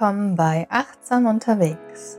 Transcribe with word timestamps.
Willkommen 0.00 0.34
bei 0.34 0.66
Achtsam 0.70 1.26
unterwegs 1.26 2.18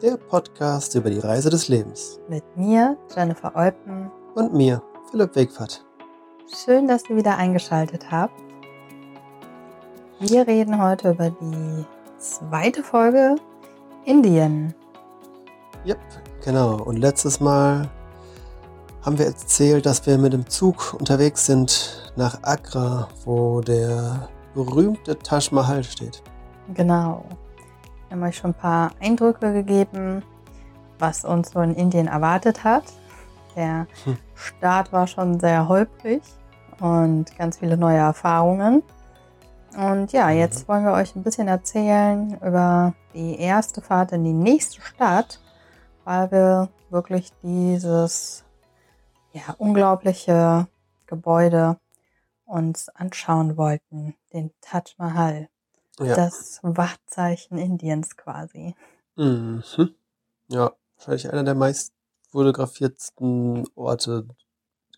Der 0.00 0.16
Podcast 0.16 0.94
über 0.94 1.10
die 1.10 1.18
Reise 1.18 1.50
des 1.50 1.66
Lebens. 1.66 2.20
mit 2.28 2.44
mir, 2.56 2.96
Jennifer 3.12 3.56
Eupen. 3.56 4.08
Und 4.36 4.54
mir, 4.54 4.80
Philipp 5.10 5.34
Wegfahrt. 5.34 5.84
Schön, 6.64 6.86
dass 6.86 7.10
ihr 7.10 7.16
wieder 7.16 7.36
eingeschaltet 7.36 8.08
habt. 8.12 8.40
Wir 10.20 10.46
reden 10.46 10.80
heute 10.80 11.10
über 11.10 11.30
die 11.30 11.84
zweite 12.18 12.84
Folge 12.84 13.34
Indien. 14.04 14.72
Yep, 15.84 15.98
genau. 16.44 16.80
Und 16.84 16.98
letztes 16.98 17.40
Mal 17.40 17.90
haben 19.02 19.18
wir 19.18 19.26
erzählt, 19.26 19.86
dass 19.86 20.06
wir 20.06 20.18
mit 20.18 20.34
dem 20.34 20.48
Zug 20.48 20.94
unterwegs 20.96 21.46
sind 21.46 22.12
nach 22.14 22.44
Agra, 22.44 23.08
wo 23.24 23.60
der 23.60 24.28
berühmte 24.54 25.18
Taj 25.18 25.48
Mahal 25.50 25.82
steht. 25.82 26.22
Genau. 26.74 27.24
Wir 28.08 28.16
haben 28.16 28.22
euch 28.22 28.36
schon 28.36 28.50
ein 28.50 28.54
paar 28.54 28.92
Eindrücke 29.00 29.52
gegeben, 29.52 30.22
was 30.98 31.24
uns 31.24 31.50
so 31.50 31.60
in 31.60 31.74
Indien 31.74 32.06
erwartet 32.08 32.64
hat. 32.64 32.84
Der 33.56 33.86
Hm. 34.04 34.16
Start 34.34 34.92
war 34.92 35.06
schon 35.06 35.40
sehr 35.40 35.68
holprig 35.68 36.22
und 36.80 37.36
ganz 37.36 37.58
viele 37.58 37.76
neue 37.76 37.98
Erfahrungen. 37.98 38.82
Und 39.76 40.12
ja, 40.12 40.28
Mhm. 40.28 40.38
jetzt 40.38 40.68
wollen 40.68 40.84
wir 40.84 40.92
euch 40.92 41.14
ein 41.14 41.22
bisschen 41.22 41.48
erzählen 41.48 42.38
über 42.40 42.94
die 43.14 43.38
erste 43.38 43.80
Fahrt 43.82 44.12
in 44.12 44.24
die 44.24 44.32
nächste 44.32 44.80
Stadt, 44.80 45.40
weil 46.04 46.30
wir 46.30 46.68
wirklich 46.90 47.32
dieses 47.42 48.44
ja, 49.32 49.54
unglaubliche 49.58 50.66
Gebäude 51.06 51.78
uns 52.46 52.88
anschauen 52.88 53.56
wollten, 53.58 54.14
den 54.32 54.50
Taj 54.62 54.94
Mahal, 54.96 55.48
Ja. 56.06 56.14
das 56.14 56.60
Wahrzeichen 56.62 57.58
Indiens 57.58 58.16
quasi. 58.16 58.74
Mhm. 59.16 59.62
Ja, 60.48 60.72
wahrscheinlich 60.96 61.30
einer 61.30 61.44
der 61.44 61.54
meist 61.54 61.92
fotografiertsten 62.30 63.66
Orte 63.74 64.26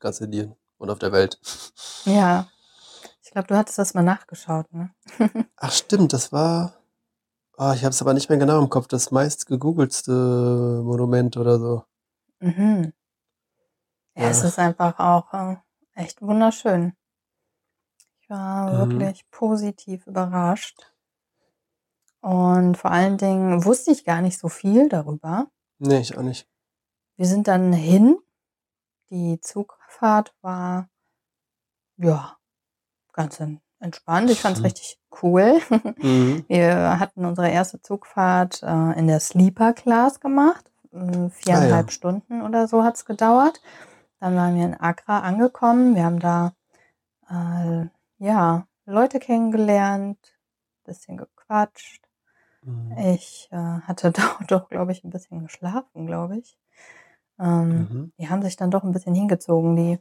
ganz 0.00 0.20
Indien 0.20 0.54
und 0.78 0.90
auf 0.90 0.98
der 0.98 1.12
Welt. 1.12 1.40
Ja, 2.04 2.48
ich 3.22 3.30
glaube, 3.30 3.48
du 3.48 3.56
hattest 3.56 3.78
das 3.78 3.94
mal 3.94 4.02
nachgeschaut, 4.02 4.72
ne? 4.72 4.90
Ach 5.56 5.72
stimmt, 5.72 6.12
das 6.12 6.32
war. 6.32 6.74
Ah, 7.56 7.74
ich 7.74 7.82
habe 7.84 7.90
es 7.90 8.00
aber 8.00 8.14
nicht 8.14 8.28
mehr 8.30 8.38
genau 8.38 8.58
im 8.60 8.70
Kopf. 8.70 8.86
Das 8.88 9.10
meist 9.10 9.46
gegoogeltste 9.46 10.80
Monument 10.82 11.36
oder 11.36 11.58
so. 11.58 11.84
Mhm. 12.40 12.92
Ja, 14.16 14.28
es 14.30 14.40
Ja. 14.42 14.48
ist 14.48 14.58
einfach 14.58 14.98
auch 14.98 15.32
äh, 15.34 15.56
echt 15.94 16.22
wunderschön. 16.22 16.94
War 18.30 18.86
Mhm. 18.86 19.00
wirklich 19.00 19.28
positiv 19.30 20.06
überrascht. 20.06 20.92
Und 22.20 22.76
vor 22.76 22.90
allen 22.90 23.16
Dingen 23.18 23.64
wusste 23.64 23.90
ich 23.90 24.04
gar 24.04 24.20
nicht 24.22 24.38
so 24.38 24.48
viel 24.48 24.88
darüber. 24.88 25.48
Nee, 25.78 25.98
ich 26.00 26.16
auch 26.16 26.22
nicht. 26.22 26.46
Wir 27.16 27.26
sind 27.26 27.48
dann 27.48 27.72
hin. 27.72 28.16
Die 29.10 29.40
Zugfahrt 29.40 30.34
war, 30.42 30.88
ja, 31.96 32.36
ganz 33.12 33.40
en- 33.40 33.60
entspannt. 33.80 34.30
Ich 34.30 34.40
fand 34.40 34.56
es 34.56 34.60
Mhm. 34.60 34.64
richtig 34.66 35.00
cool. 35.22 35.60
Mhm. 35.98 36.44
Wir 36.48 37.00
hatten 37.00 37.24
unsere 37.24 37.50
erste 37.50 37.82
Zugfahrt 37.82 38.62
äh, 38.62 38.98
in 38.98 39.06
der 39.08 39.18
Sleeper 39.20 39.72
Class 39.72 40.20
gemacht. 40.20 40.70
Mm, 40.92 41.28
Viereinhalb 41.28 41.86
Ah, 41.86 41.88
ja. 41.88 41.90
Stunden 41.90 42.42
oder 42.42 42.68
so 42.68 42.84
hat's 42.84 43.04
gedauert. 43.04 43.60
Dann 44.20 44.36
waren 44.36 44.54
wir 44.56 44.64
in 44.66 44.74
Accra 44.78 45.20
angekommen. 45.20 45.94
Wir 45.96 46.04
haben 46.04 46.20
da 46.20 46.52
äh, 47.28 47.86
ja 48.20 48.66
Leute 48.86 49.18
kennengelernt, 49.18 50.18
bisschen 50.84 51.16
gequatscht. 51.16 52.04
Mhm. 52.62 52.96
Ich 52.98 53.48
äh, 53.50 53.56
hatte 53.56 54.12
doch, 54.12 54.42
doch 54.44 54.68
glaube 54.68 54.92
ich, 54.92 55.04
ein 55.04 55.10
bisschen 55.10 55.40
geschlafen, 55.42 56.06
glaube 56.06 56.38
ich. 56.38 56.56
Ähm, 57.38 57.88
Mhm. 57.90 58.12
Die 58.18 58.28
haben 58.28 58.42
sich 58.42 58.56
dann 58.56 58.70
doch 58.70 58.84
ein 58.84 58.92
bisschen 58.92 59.14
hingezogen, 59.14 59.76
die 59.76 59.98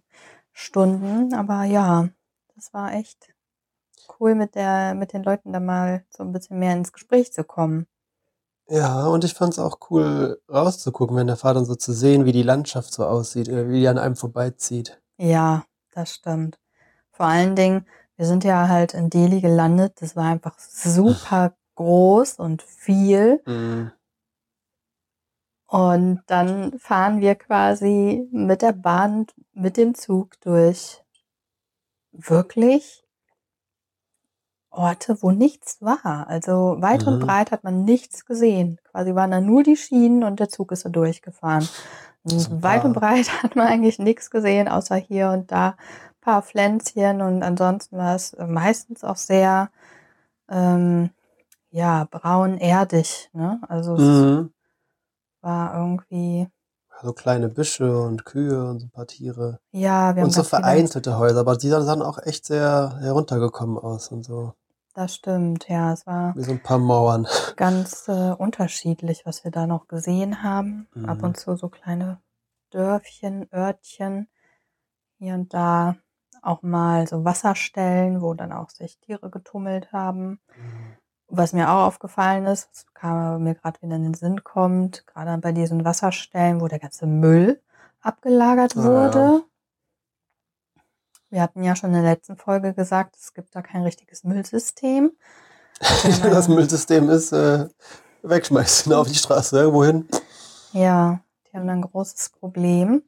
Stunden. 0.51 1.33
Aber 1.33 1.63
ja, 1.63 2.09
das 2.55 2.73
war 2.73 2.93
echt 2.93 3.33
cool, 4.19 4.35
mit 4.35 4.55
der, 4.55 4.93
mit 4.93 5.13
den 5.13 5.23
Leuten 5.23 5.53
da 5.53 5.59
mal 5.59 6.03
so 6.09 6.23
ein 6.23 6.31
bisschen 6.33 6.59
mehr 6.59 6.73
ins 6.73 6.91
Gespräch 6.91 7.31
zu 7.31 7.43
kommen. 7.43 7.87
Ja, 8.67 9.07
und 9.07 9.23
ich 9.23 9.33
fand 9.33 9.53
es 9.53 9.59
auch 9.59 9.79
cool 9.89 10.39
rauszugucken, 10.47 11.17
wenn 11.17 11.27
der 11.27 11.37
dann 11.37 11.65
so 11.65 11.75
zu 11.75 11.91
sehen, 11.91 12.25
wie 12.25 12.31
die 12.31 12.43
Landschaft 12.43 12.93
so 12.93 13.05
aussieht, 13.05 13.47
äh, 13.47 13.69
wie 13.69 13.79
die 13.79 13.87
an 13.87 13.97
einem 13.97 14.15
vorbeizieht. 14.15 15.01
Ja, 15.17 15.63
das 15.91 16.13
stimmt. 16.13 16.59
Vor 17.11 17.25
allen 17.25 17.55
Dingen, 17.55 17.85
wir 18.19 18.25
sind 18.25 18.43
ja 18.43 18.67
halt 18.67 18.93
in 18.93 19.09
Delhi 19.09 19.39
gelandet. 19.39 20.01
Das 20.01 20.17
war 20.17 20.25
einfach 20.25 20.59
super 20.59 21.53
groß 21.75 22.33
und 22.33 22.61
viel. 22.61 23.41
Mhm. 23.45 23.93
Und 25.67 26.21
dann 26.27 26.77
fahren 26.79 27.21
wir 27.21 27.35
quasi 27.35 28.27
mit 28.33 28.61
der 28.61 28.73
Bahn, 28.73 29.27
mit 29.53 29.77
dem 29.77 29.95
Zug 29.95 30.37
durch 30.41 31.01
wirklich 32.11 33.05
Orte, 34.69 35.17
wo 35.21 35.31
nichts 35.31 35.81
war. 35.81 36.27
Also 36.27 36.75
weit 36.79 37.07
und 37.07 37.19
Mhm. 37.21 37.25
breit 37.25 37.51
hat 37.51 37.63
man 37.63 37.85
nichts 37.85 38.25
gesehen. 38.25 38.79
Quasi 38.91 39.15
waren 39.15 39.31
da 39.31 39.39
nur 39.39 39.63
die 39.63 39.77
Schienen 39.77 40.25
und 40.25 40.41
der 40.41 40.49
Zug 40.49 40.73
ist 40.73 40.83
da 40.83 40.89
durchgefahren. 40.89 41.69
Und 42.23 42.61
weit 42.63 42.83
und 42.83 42.91
breit 42.93 43.29
hat 43.43 43.55
man 43.55 43.67
eigentlich 43.67 43.97
nichts 43.97 44.29
gesehen, 44.29 44.67
außer 44.67 44.97
hier 44.97 45.29
und 45.29 45.51
da 45.53 45.77
paar 46.21 46.41
Pflänzchen 46.41 47.21
und 47.21 47.43
ansonsten 47.43 47.97
war 47.97 48.15
es 48.15 48.35
meistens 48.37 49.03
auch 49.03 49.17
sehr 49.17 49.69
ähm, 50.49 51.11
ja, 51.71 52.07
braun 52.09 52.57
erdig. 52.57 53.29
Ne? 53.33 53.59
Also 53.67 53.95
es 53.95 54.03
Mhm. 54.03 54.53
war 55.41 55.75
irgendwie, 55.77 56.47
So 57.01 57.13
kleine 57.13 57.47
Büsche 57.49 58.01
und 58.01 58.25
Kühe 58.25 58.65
und 58.65 58.79
so 58.79 58.87
ein 58.87 58.91
paar 58.91 59.07
Tiere. 59.07 59.59
ja, 59.71 60.15
wir 60.15 60.21
haben 60.23 60.27
Und 60.27 60.33
so 60.33 60.43
vereinzelte 60.43 61.17
Häuser, 61.17 61.39
aber 61.39 61.55
die 61.55 61.69
sahen 61.69 62.01
auch 62.01 62.17
echt 62.19 62.45
sehr 62.45 62.97
heruntergekommen 62.99 63.77
aus 63.77 64.09
und 64.09 64.23
so. 64.23 64.53
das 64.95 65.15
stimmt, 65.15 65.69
ja, 65.69 65.93
es 65.93 66.05
war 66.05 66.35
Wie 66.35 66.43
so 66.43 66.51
ein 66.51 66.61
paar 66.61 66.79
Mauern. 66.79 67.25
ganz 67.55 68.07
äh, 68.07 68.31
unterschiedlich, 68.31 69.25
was 69.25 69.43
wir 69.43 69.51
da 69.51 69.65
noch 69.67 69.87
gesehen 69.87 70.43
haben. 70.43 70.87
Ab 71.07 71.19
Mhm. 71.19 71.23
und 71.23 71.37
zu 71.37 71.55
so 71.55 71.69
kleine 71.69 72.19
Dörfchen, 72.71 73.47
Örtchen, 73.53 74.27
hier 75.19 75.35
und 75.35 75.53
da 75.53 75.95
auch 76.41 76.61
mal 76.61 77.07
so 77.07 77.23
Wasserstellen, 77.25 78.21
wo 78.21 78.33
dann 78.33 78.51
auch 78.51 78.69
sich 78.69 78.97
Tiere 78.99 79.29
getummelt 79.29 79.91
haben. 79.91 80.39
Was 81.27 81.53
mir 81.53 81.69
auch 81.69 81.85
aufgefallen 81.87 82.45
ist, 82.47 82.69
was 82.73 82.85
kam 82.93 83.43
mir 83.43 83.55
gerade 83.55 83.81
wieder 83.81 83.95
in 83.95 84.03
den 84.03 84.13
Sinn 84.15 84.43
kommt, 84.43 85.05
gerade 85.07 85.37
bei 85.37 85.51
diesen 85.51 85.85
Wasserstellen, 85.85 86.59
wo 86.59 86.67
der 86.67 86.79
ganze 86.79 87.05
Müll 87.05 87.61
abgelagert 88.01 88.75
Ah, 88.77 88.83
wurde. 88.83 89.19
ja. 89.19 89.41
Wir 91.31 91.41
hatten 91.43 91.63
ja 91.63 91.75
schon 91.75 91.91
in 91.93 92.01
der 92.01 92.11
letzten 92.13 92.37
Folge 92.37 92.73
gesagt, 92.73 93.15
es 93.15 93.33
gibt 93.35 93.55
da 93.55 93.61
kein 93.61 93.83
richtiges 93.83 94.23
Müllsystem. 94.23 95.11
Das 96.23 96.47
Müllsystem 96.49 97.09
ist 97.09 97.31
äh, 97.31 97.67
wegschmeißen 98.23 98.91
auf 98.93 99.07
die 99.07 99.15
Straße, 99.15 99.57
irgendwo 99.59 99.85
hin. 99.85 100.07
Ja, 100.73 101.19
die 101.47 101.57
haben 101.57 101.67
da 101.67 101.73
ein 101.73 101.81
großes 101.83 102.31
Problem. 102.31 103.03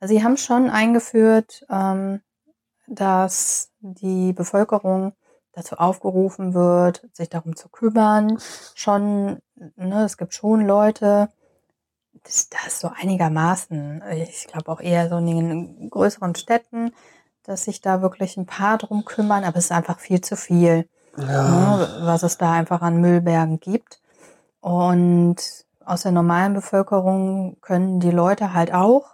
Also 0.00 0.14
sie 0.14 0.22
haben 0.24 0.36
schon 0.36 0.70
eingeführt, 0.70 1.66
ähm, 1.68 2.20
dass 2.86 3.70
die 3.80 4.32
Bevölkerung 4.32 5.12
dazu 5.52 5.76
aufgerufen 5.76 6.54
wird, 6.54 7.06
sich 7.12 7.28
darum 7.28 7.56
zu 7.56 7.68
kümmern. 7.68 8.38
Schon, 8.74 9.38
ne, 9.76 10.04
es 10.04 10.16
gibt 10.16 10.34
schon 10.34 10.66
Leute, 10.66 11.28
das, 12.24 12.48
das 12.48 12.80
so 12.80 12.90
einigermaßen, 12.94 14.02
ich 14.12 14.46
glaube 14.46 14.70
auch 14.70 14.80
eher 14.80 15.08
so 15.08 15.18
in 15.18 15.26
den 15.26 15.90
größeren 15.90 16.34
Städten, 16.34 16.92
dass 17.44 17.64
sich 17.64 17.80
da 17.80 18.02
wirklich 18.02 18.36
ein 18.36 18.46
paar 18.46 18.78
drum 18.78 19.04
kümmern, 19.04 19.44
aber 19.44 19.58
es 19.58 19.66
ist 19.66 19.72
einfach 19.72 19.98
viel 20.00 20.20
zu 20.20 20.36
viel 20.36 20.88
Ja. 21.16 21.76
ne, 21.76 21.88
was 22.02 22.22
es 22.22 22.38
da 22.38 22.52
einfach 22.52 22.82
an 22.82 23.00
Müllbergen 23.00 23.60
gibt. 23.60 24.00
Und 24.60 25.36
aus 25.84 26.02
der 26.02 26.12
normalen 26.12 26.54
Bevölkerung 26.54 27.58
können 27.60 28.00
die 28.00 28.10
Leute 28.10 28.54
halt 28.54 28.72
auch, 28.72 29.13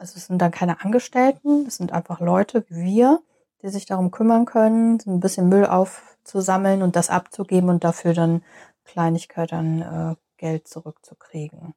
also 0.00 0.16
es 0.16 0.26
sind 0.26 0.40
dann 0.40 0.50
keine 0.50 0.82
Angestellten, 0.82 1.66
es 1.66 1.76
sind 1.76 1.92
einfach 1.92 2.20
Leute 2.20 2.64
wie 2.68 2.84
wir, 2.84 3.22
die 3.62 3.68
sich 3.68 3.84
darum 3.84 4.10
kümmern 4.10 4.46
können, 4.46 4.98
so 4.98 5.10
ein 5.10 5.20
bisschen 5.20 5.48
Müll 5.48 5.66
aufzusammeln 5.66 6.82
und 6.82 6.96
das 6.96 7.10
abzugeben 7.10 7.68
und 7.68 7.84
dafür 7.84 8.14
dann 8.14 8.42
Kleinigkeit 8.84 9.52
an 9.52 9.82
äh, 9.82 10.16
Geld 10.38 10.66
zurückzukriegen. 10.66 11.74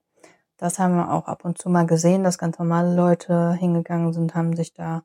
Das 0.58 0.80
haben 0.80 0.96
wir 0.96 1.12
auch 1.12 1.28
ab 1.28 1.44
und 1.44 1.58
zu 1.58 1.70
mal 1.70 1.86
gesehen, 1.86 2.24
dass 2.24 2.38
ganz 2.38 2.58
normale 2.58 2.96
Leute 2.96 3.54
hingegangen 3.54 4.14
sind, 4.14 4.34
haben 4.36 4.56
sich 4.56 4.74
da 4.74 5.04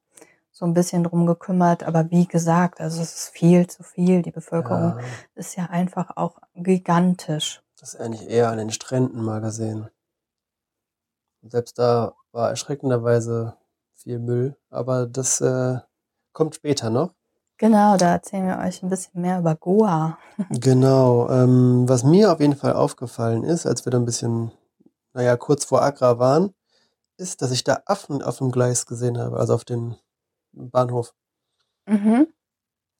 so 0.52 0.64
ein 0.64 0.74
bisschen 0.74 1.02
drum 1.02 1.26
gekümmert. 1.26 1.82
Aber 1.82 2.12
wie 2.12 2.26
gesagt, 2.26 2.80
also 2.80 3.02
es 3.02 3.14
ist 3.14 3.28
viel 3.30 3.66
zu 3.66 3.82
viel. 3.82 4.22
Die 4.22 4.30
Bevölkerung 4.30 4.98
ja. 4.98 5.04
ist 5.34 5.56
ja 5.56 5.66
einfach 5.66 6.16
auch 6.16 6.38
gigantisch. 6.54 7.62
Das 7.80 7.94
ist 7.94 8.00
eigentlich 8.00 8.28
eher 8.28 8.50
an 8.50 8.58
den 8.58 8.70
Stränden 8.70 9.24
mal 9.24 9.40
gesehen. 9.40 9.88
Selbst 11.42 11.78
da 11.78 12.14
war 12.32 12.50
erschreckenderweise 12.50 13.56
viel 13.94 14.18
Müll, 14.18 14.56
aber 14.70 15.06
das 15.06 15.40
äh, 15.40 15.78
kommt 16.32 16.54
später 16.54 16.90
noch. 16.90 17.14
Genau, 17.56 17.96
da 17.96 18.12
erzählen 18.12 18.46
wir 18.46 18.58
euch 18.64 18.82
ein 18.82 18.88
bisschen 18.88 19.20
mehr 19.20 19.40
über 19.40 19.56
Goa. 19.56 20.18
Genau. 20.50 21.28
Ähm, 21.30 21.88
was 21.88 22.04
mir 22.04 22.32
auf 22.32 22.38
jeden 22.40 22.54
Fall 22.54 22.74
aufgefallen 22.74 23.42
ist, 23.42 23.66
als 23.66 23.84
wir 23.84 23.90
da 23.90 23.98
ein 23.98 24.04
bisschen, 24.04 24.52
naja, 25.12 25.36
kurz 25.36 25.64
vor 25.64 25.82
Agra 25.82 26.18
waren, 26.20 26.54
ist, 27.16 27.42
dass 27.42 27.50
ich 27.50 27.64
da 27.64 27.82
Affen 27.86 28.22
auf 28.22 28.38
dem 28.38 28.52
Gleis 28.52 28.86
gesehen 28.86 29.18
habe, 29.18 29.38
also 29.38 29.54
auf 29.54 29.64
dem 29.64 29.96
Bahnhof. 30.52 31.14
Mhm. 31.86 32.28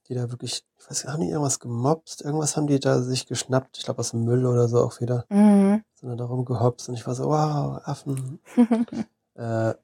Die 0.09 0.15
da 0.15 0.31
wirklich, 0.33 0.65
ich 0.79 0.91
weiß 0.91 1.05
nicht, 1.19 1.29
irgendwas 1.31 1.61
gemobst, 1.61 2.23
irgendwas 2.23 2.57
haben 2.57 2.67
die 2.67 2.81
da 2.81 3.01
sich 3.01 3.27
geschnappt, 3.27 3.79
ich 3.79 3.85
glaube 3.85 4.01
aus 4.01 4.11
dem 4.11 4.25
Müll 4.25 4.45
oder 4.47 4.67
so 4.67 4.83
auch 4.83 5.01
wieder, 5.01 5.25
Mhm. 5.29 5.85
sind 5.95 6.17
da 6.19 6.25
rumgehopst 6.25 6.89
und 6.89 6.97
ich 6.97 7.07
war 7.07 7.15
so, 7.15 7.27
wow, 7.29 7.81
Affen. 7.85 8.41
Äh, 9.39 9.75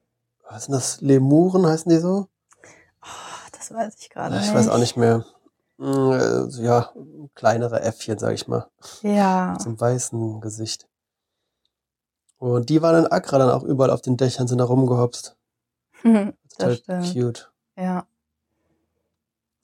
was 0.49 0.65
sind 0.65 0.73
das? 0.73 1.01
Lemuren 1.01 1.65
heißen 1.65 1.89
die 1.89 1.97
so? 1.97 2.27
Oh, 3.01 3.49
das 3.51 3.73
weiß 3.73 3.95
ich 3.99 4.09
gerade 4.09 4.35
Ich 4.35 4.41
nicht. 4.41 4.53
weiß 4.53 4.67
auch 4.67 4.77
nicht 4.77 4.97
mehr. 4.97 5.25
Mm, 5.77 6.11
äh, 6.11 6.49
so, 6.51 6.61
Ja, 6.61 6.91
kleinere 7.33 7.81
Äffchen, 7.81 8.17
sag 8.19 8.33
ich 8.33 8.47
mal. 8.47 8.67
Ja. 9.01 9.57
Einem 9.57 9.79
weißen 9.79 10.41
Gesicht. 10.41 10.87
Und 12.37 12.69
die 12.69 12.81
waren 12.81 13.05
in 13.05 13.11
Accra 13.11 13.37
dann 13.39 13.49
auch 13.49 13.63
überall 13.63 13.89
auf 13.91 14.01
den 14.01 14.17
Dächern, 14.17 14.47
sind 14.47 14.57
da 14.59 14.65
rumgehopst. 14.65 15.35
Total 16.03 16.35
Das 16.57 16.77
stimmt. 16.77 17.13
cute. 17.13 17.51
Ja. 17.77 18.05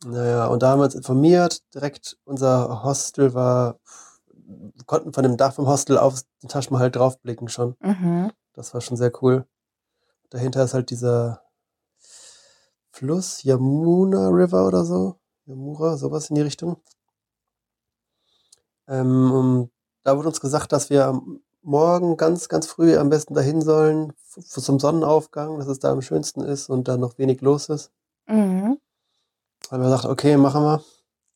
Naja, 0.03 0.47
und 0.47 0.63
da 0.63 0.71
haben 0.71 0.79
wir 0.79 0.85
uns 0.85 0.95
informiert. 0.95 1.61
Direkt 1.75 2.17
unser 2.23 2.83
Hostel 2.83 3.33
war, 3.35 3.77
wir 4.33 4.83
konnten 4.85 5.13
von 5.13 5.23
dem 5.23 5.37
Dach 5.37 5.53
vom 5.53 5.67
Hostel 5.67 5.97
auf 5.97 6.21
den 6.41 6.49
Taj 6.49 6.67
Mahal 6.71 6.89
draufblicken 6.89 7.49
schon. 7.49 7.75
Mhm. 7.81 8.31
Das 8.53 8.73
war 8.73 8.81
schon 8.81 8.97
sehr 8.97 9.11
cool. 9.21 9.45
Dahinter 10.31 10.63
ist 10.63 10.73
halt 10.73 10.89
dieser 10.89 11.43
Fluss, 12.89 13.43
Yamuna 13.43 14.29
River 14.29 14.65
oder 14.65 14.85
so. 14.85 15.19
Yamura, 15.45 15.97
sowas 15.97 16.29
in 16.29 16.35
die 16.35 16.41
Richtung. 16.41 16.77
Ähm, 18.87 19.69
da 20.03 20.17
wurde 20.17 20.29
uns 20.29 20.41
gesagt, 20.41 20.71
dass 20.71 20.89
wir 20.89 21.05
am 21.05 21.41
Morgen 21.63 22.17
ganz, 22.17 22.49
ganz 22.49 22.65
früh 22.65 22.97
am 22.97 23.09
besten 23.09 23.35
dahin 23.35 23.61
sollen, 23.61 24.13
zum 24.23 24.79
Sonnenaufgang, 24.79 25.59
dass 25.59 25.67
es 25.67 25.79
da 25.79 25.91
am 25.91 26.01
schönsten 26.01 26.41
ist 26.41 26.69
und 26.69 26.87
da 26.87 26.97
noch 26.97 27.17
wenig 27.19 27.41
los 27.41 27.69
ist. 27.69 27.91
Mhm. 28.27 28.79
Haben 29.69 29.83
wir 29.83 29.89
gesagt, 29.89 30.05
okay, 30.05 30.37
machen 30.37 30.63
wir. 30.63 30.83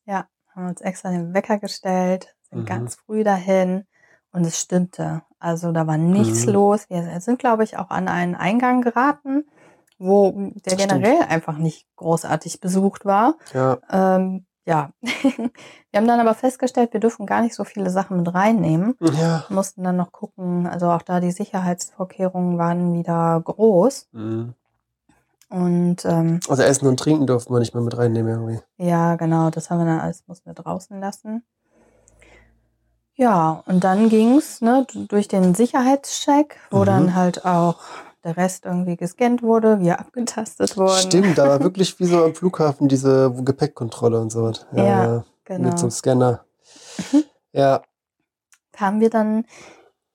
Ja, 0.06 0.26
haben 0.48 0.68
uns 0.68 0.80
extra 0.80 1.10
den 1.10 1.32
Wecker 1.32 1.58
gestellt, 1.58 2.34
sind 2.50 2.62
Mhm. 2.62 2.66
ganz 2.66 2.96
früh 2.96 3.22
dahin 3.22 3.86
und 4.36 4.44
es 4.46 4.60
stimmte. 4.60 5.22
Also 5.38 5.72
da 5.72 5.86
war 5.86 5.96
nichts 5.96 6.46
Mhm. 6.46 6.52
los. 6.52 6.88
Wir 6.88 7.20
sind, 7.20 7.38
glaube 7.38 7.64
ich, 7.64 7.76
auch 7.78 7.90
an 7.90 8.08
einen 8.08 8.34
Eingang 8.34 8.82
geraten, 8.82 9.44
wo 9.98 10.32
der 10.64 10.78
Stimmt. 10.78 10.90
generell 10.92 11.22
einfach 11.28 11.58
nicht 11.58 11.86
großartig 11.96 12.60
besucht 12.60 13.04
war. 13.04 13.34
Ja, 13.52 13.78
Ähm, 13.90 14.46
ja, 14.64 14.90
wir 15.02 15.96
haben 15.96 16.08
dann 16.08 16.20
aber 16.20 16.34
festgestellt, 16.34 16.92
wir 16.92 17.00
dürfen 17.00 17.24
gar 17.26 17.40
nicht 17.42 17.54
so 17.54 17.64
viele 17.64 17.88
Sachen 17.90 18.16
mit 18.18 18.34
reinnehmen. 18.34 18.96
ja. 19.00 19.44
Mussten 19.48 19.84
dann 19.84 19.96
noch 19.96 20.10
gucken, 20.12 20.66
also 20.66 20.90
auch 20.90 21.02
da 21.02 21.20
die 21.20 21.30
Sicherheitsvorkehrungen 21.30 22.58
waren 22.58 22.92
wieder 22.94 23.40
groß. 23.44 24.08
Mhm. 24.12 24.54
Und 25.48 26.04
ähm, 26.04 26.40
Also 26.48 26.62
Essen 26.64 26.88
und 26.88 26.98
Trinken 26.98 27.26
durften 27.28 27.54
wir 27.54 27.60
nicht 27.60 27.74
mehr 27.74 27.82
mit 27.84 27.96
reinnehmen 27.96 28.32
irgendwie. 28.32 28.60
Ja, 28.78 29.14
genau, 29.14 29.50
das 29.50 29.70
haben 29.70 29.78
wir 29.78 29.84
dann 29.86 30.00
alles, 30.00 30.24
mussten 30.26 30.46
wir 30.50 30.54
draußen 30.54 30.98
lassen. 30.98 31.44
Ja, 33.16 33.62
und 33.66 33.82
dann 33.82 34.08
ging's 34.10 34.60
ne, 34.60 34.86
durch 35.08 35.26
den 35.26 35.54
Sicherheitscheck, 35.54 36.58
wo 36.70 36.80
Mhm. 36.80 36.84
dann 36.86 37.14
halt 37.14 37.44
auch 37.46 37.78
der 38.24 38.36
Rest 38.36 38.66
irgendwie 38.66 38.96
gescannt 38.96 39.42
wurde, 39.42 39.80
wir 39.80 39.98
abgetastet 40.00 40.76
wurden. 40.76 40.92
Stimmt, 41.10 41.38
da 41.38 41.48
war 41.48 41.60
wirklich 41.62 41.98
wie 41.98 42.04
so 42.04 42.24
am 42.24 42.34
Flughafen 42.34 42.88
diese 42.88 43.32
Gepäckkontrolle 43.32 44.20
und 44.20 44.30
so 44.30 44.42
was. 44.42 44.66
Ja, 44.72 45.24
Genau. 45.44 45.68
Mit 45.68 45.78
so 45.78 45.86
einem 45.86 45.90
Scanner. 45.92 46.44
Ja, 47.52 47.82
Kamen 48.72 49.00
wir 49.00 49.08
dann 49.08 49.46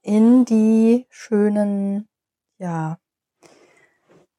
in 0.03 0.45
die 0.45 1.07
schönen, 1.09 2.07
ja, 2.59 2.99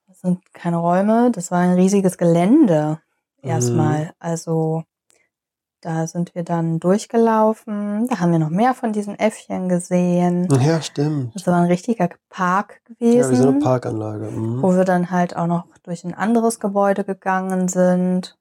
das 0.06 0.20
sind 0.20 0.52
keine 0.52 0.76
Räume, 0.76 1.32
das 1.32 1.50
war 1.50 1.58
ein 1.60 1.72
riesiges 1.72 2.18
Gelände 2.18 3.00
Mhm. 3.42 3.48
erstmal. 3.50 4.12
Also 4.20 4.84
da 5.82 6.06
sind 6.06 6.34
wir 6.34 6.44
dann 6.44 6.80
durchgelaufen, 6.80 8.06
da 8.08 8.20
haben 8.20 8.32
wir 8.32 8.38
noch 8.38 8.50
mehr 8.50 8.72
von 8.72 8.92
diesen 8.92 9.18
Äffchen 9.18 9.68
gesehen. 9.68 10.48
ja, 10.60 10.80
stimmt. 10.80 11.34
Das 11.34 11.46
war 11.46 11.56
ein 11.56 11.66
richtiger 11.66 12.08
Park 12.30 12.80
Ja, 12.98 13.08
wie 13.08 13.20
so 13.20 13.26
eine 13.26 13.36
gewesen, 13.36 13.60
Parkanlage. 13.60 14.30
Mhm. 14.30 14.62
wo 14.62 14.74
wir 14.74 14.84
dann 14.84 15.10
halt 15.10 15.36
auch 15.36 15.46
noch 15.46 15.66
durch 15.82 16.04
ein 16.04 16.14
anderes 16.14 16.60
Gebäude 16.60 17.04
gegangen 17.04 17.68
sind. 17.68 18.38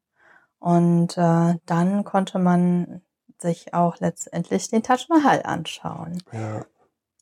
Und 0.60 1.18
äh, 1.18 1.56
dann 1.66 2.04
konnte 2.04 2.38
man 2.38 3.02
sich 3.40 3.74
auch 3.74 4.00
letztendlich 4.00 4.70
den 4.70 4.84
Taj 4.84 5.08
Mahal 5.10 5.42
anschauen. 5.44 6.22
Ja. 6.32 6.66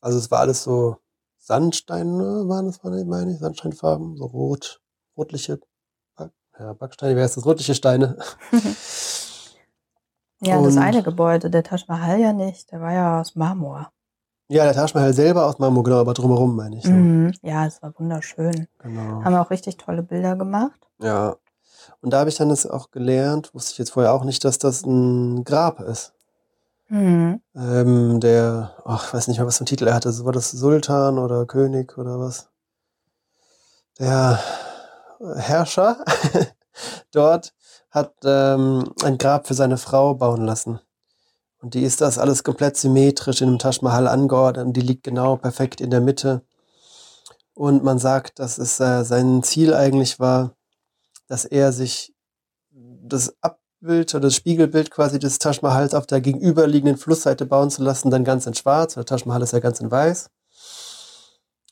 Also 0.02 0.18
es 0.18 0.30
war 0.30 0.40
alles 0.40 0.64
so 0.64 0.98
Sandsteine, 1.38 2.44
waren 2.48 2.66
das, 2.66 2.84
meine 2.84 3.32
ich, 3.32 3.40
Sandsteinfarben, 3.40 4.18
so 4.18 4.26
rot, 4.26 4.82
rotliche, 5.18 5.60
ja, 6.60 6.74
Backsteine, 6.74 7.16
wie 7.16 7.22
heißt 7.22 7.38
das? 7.38 7.46
Rotliche 7.46 7.74
Steine. 7.74 8.18
Ja, 10.42 10.62
das 10.62 10.76
Und- 10.76 10.82
eine 10.82 11.04
Gebäude, 11.04 11.50
der 11.50 11.64
Taj 11.64 11.84
Mahal 11.88 12.20
ja 12.20 12.34
nicht, 12.34 12.72
der 12.72 12.82
war 12.82 12.94
ja 12.94 13.20
aus 13.22 13.36
Marmor. 13.36 13.92
Ja, 14.48 14.64
der 14.64 14.74
Taj 14.74 14.92
Mahal 14.94 15.14
selber 15.14 15.46
aus 15.46 15.60
Marmor, 15.60 15.84
genau, 15.84 16.00
aber 16.00 16.14
drumherum 16.14 16.56
meine 16.56 16.78
ich. 16.78 16.84
So. 16.84 16.92
Mhm. 16.92 17.34
Ja, 17.42 17.66
es 17.66 17.82
war 17.82 17.94
wunderschön. 18.00 18.68
Genau. 18.80 19.24
Haben 19.24 19.34
wir 19.34 19.42
auch 19.42 19.52
richtig 19.52 19.78
tolle 19.78 20.02
Bilder 20.04 20.36
gemacht. 20.36 20.80
Ja. 21.02 21.36
Und 22.02 22.12
da 22.14 22.20
habe 22.20 22.30
ich 22.30 22.38
dann 22.38 22.50
das 22.50 22.66
auch 22.66 22.92
gelernt, 22.92 23.54
wusste 23.54 23.74
ich 23.74 23.78
jetzt 23.78 23.92
vorher 23.92 24.14
auch 24.14 24.24
nicht, 24.24 24.44
dass 24.46 24.58
das 24.58 24.86
ein 24.86 25.44
Grab 25.44 25.82
ist. 25.82 26.14
Mhm. 26.88 27.42
Ähm, 27.56 28.20
der, 28.20 28.72
ach, 28.86 29.08
ich 29.08 29.14
weiß 29.14 29.28
nicht 29.28 29.38
mehr, 29.38 29.46
was 29.46 29.58
für 29.58 29.62
einen 29.62 29.68
Titel 29.68 29.88
er 29.88 29.94
hatte. 29.96 30.26
War 30.26 30.32
das 30.32 30.50
Sultan 30.52 31.20
oder 31.20 31.46
König 31.46 31.98
oder 31.98 32.20
was? 32.20 32.50
Der 34.00 34.40
Herrscher 35.36 35.98
dort 37.12 37.54
hat 37.92 38.14
ähm, 38.24 38.92
ein 39.04 39.18
Grab 39.18 39.48
für 39.48 39.54
seine 39.54 39.78
Frau 39.78 40.16
bauen 40.16 40.46
lassen. 40.46 40.80
Und 41.62 41.74
die 41.74 41.84
ist 41.84 42.02
das 42.02 42.18
alles 42.18 42.44
komplett 42.44 42.78
symmetrisch 42.78 43.42
in 43.42 43.50
dem 43.50 43.60
Taj 43.60 43.80
Mahal 43.82 44.08
angeordnet 44.08 44.66
und 44.66 44.74
die 44.74 44.82
liegt 44.82 45.04
genau 45.04 45.36
perfekt 45.36 45.82
in 45.82 45.90
der 45.90 46.02
Mitte. 46.02 46.44
Und 47.54 47.84
man 47.84 48.00
sagt, 48.00 48.40
dass 48.40 48.58
es 48.58 48.80
äh, 48.80 49.04
sein 49.04 49.44
Ziel 49.44 49.74
eigentlich 49.74 50.20
war, 50.20 50.56
dass 51.28 51.44
er 51.44 51.74
sich 51.74 52.14
das 52.72 53.36
Abbild 53.42 54.16
oder 54.16 54.28
das 54.28 54.36
Spiegelbild 54.36 54.92
quasi 54.92 55.20
des 55.20 55.40
Taj 55.40 55.60
Mahals 55.62 55.94
auf 55.94 56.06
der 56.06 56.22
gegenüberliegenden 56.22 56.98
Flussseite 56.98 57.46
bauen 57.46 57.70
zu 57.70 57.84
lassen, 57.84 58.12
dann 58.12 58.24
ganz 58.24 58.46
in 58.46 58.54
schwarz. 58.54 58.94
Der 58.94 59.06
Taj 59.06 59.26
Mahal 59.26 59.42
ist 59.42 59.52
ja 59.52 59.60
ganz 59.60 59.82
in 59.82 59.92
weiß. 59.92 60.30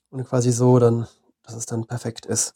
Und 0.10 0.26
quasi 0.26 0.52
so 0.52 0.80
dann, 0.80 1.08
dass 1.44 1.56
es 1.56 1.66
dann 1.66 1.86
perfekt 1.86 2.26
ist. 2.26 2.54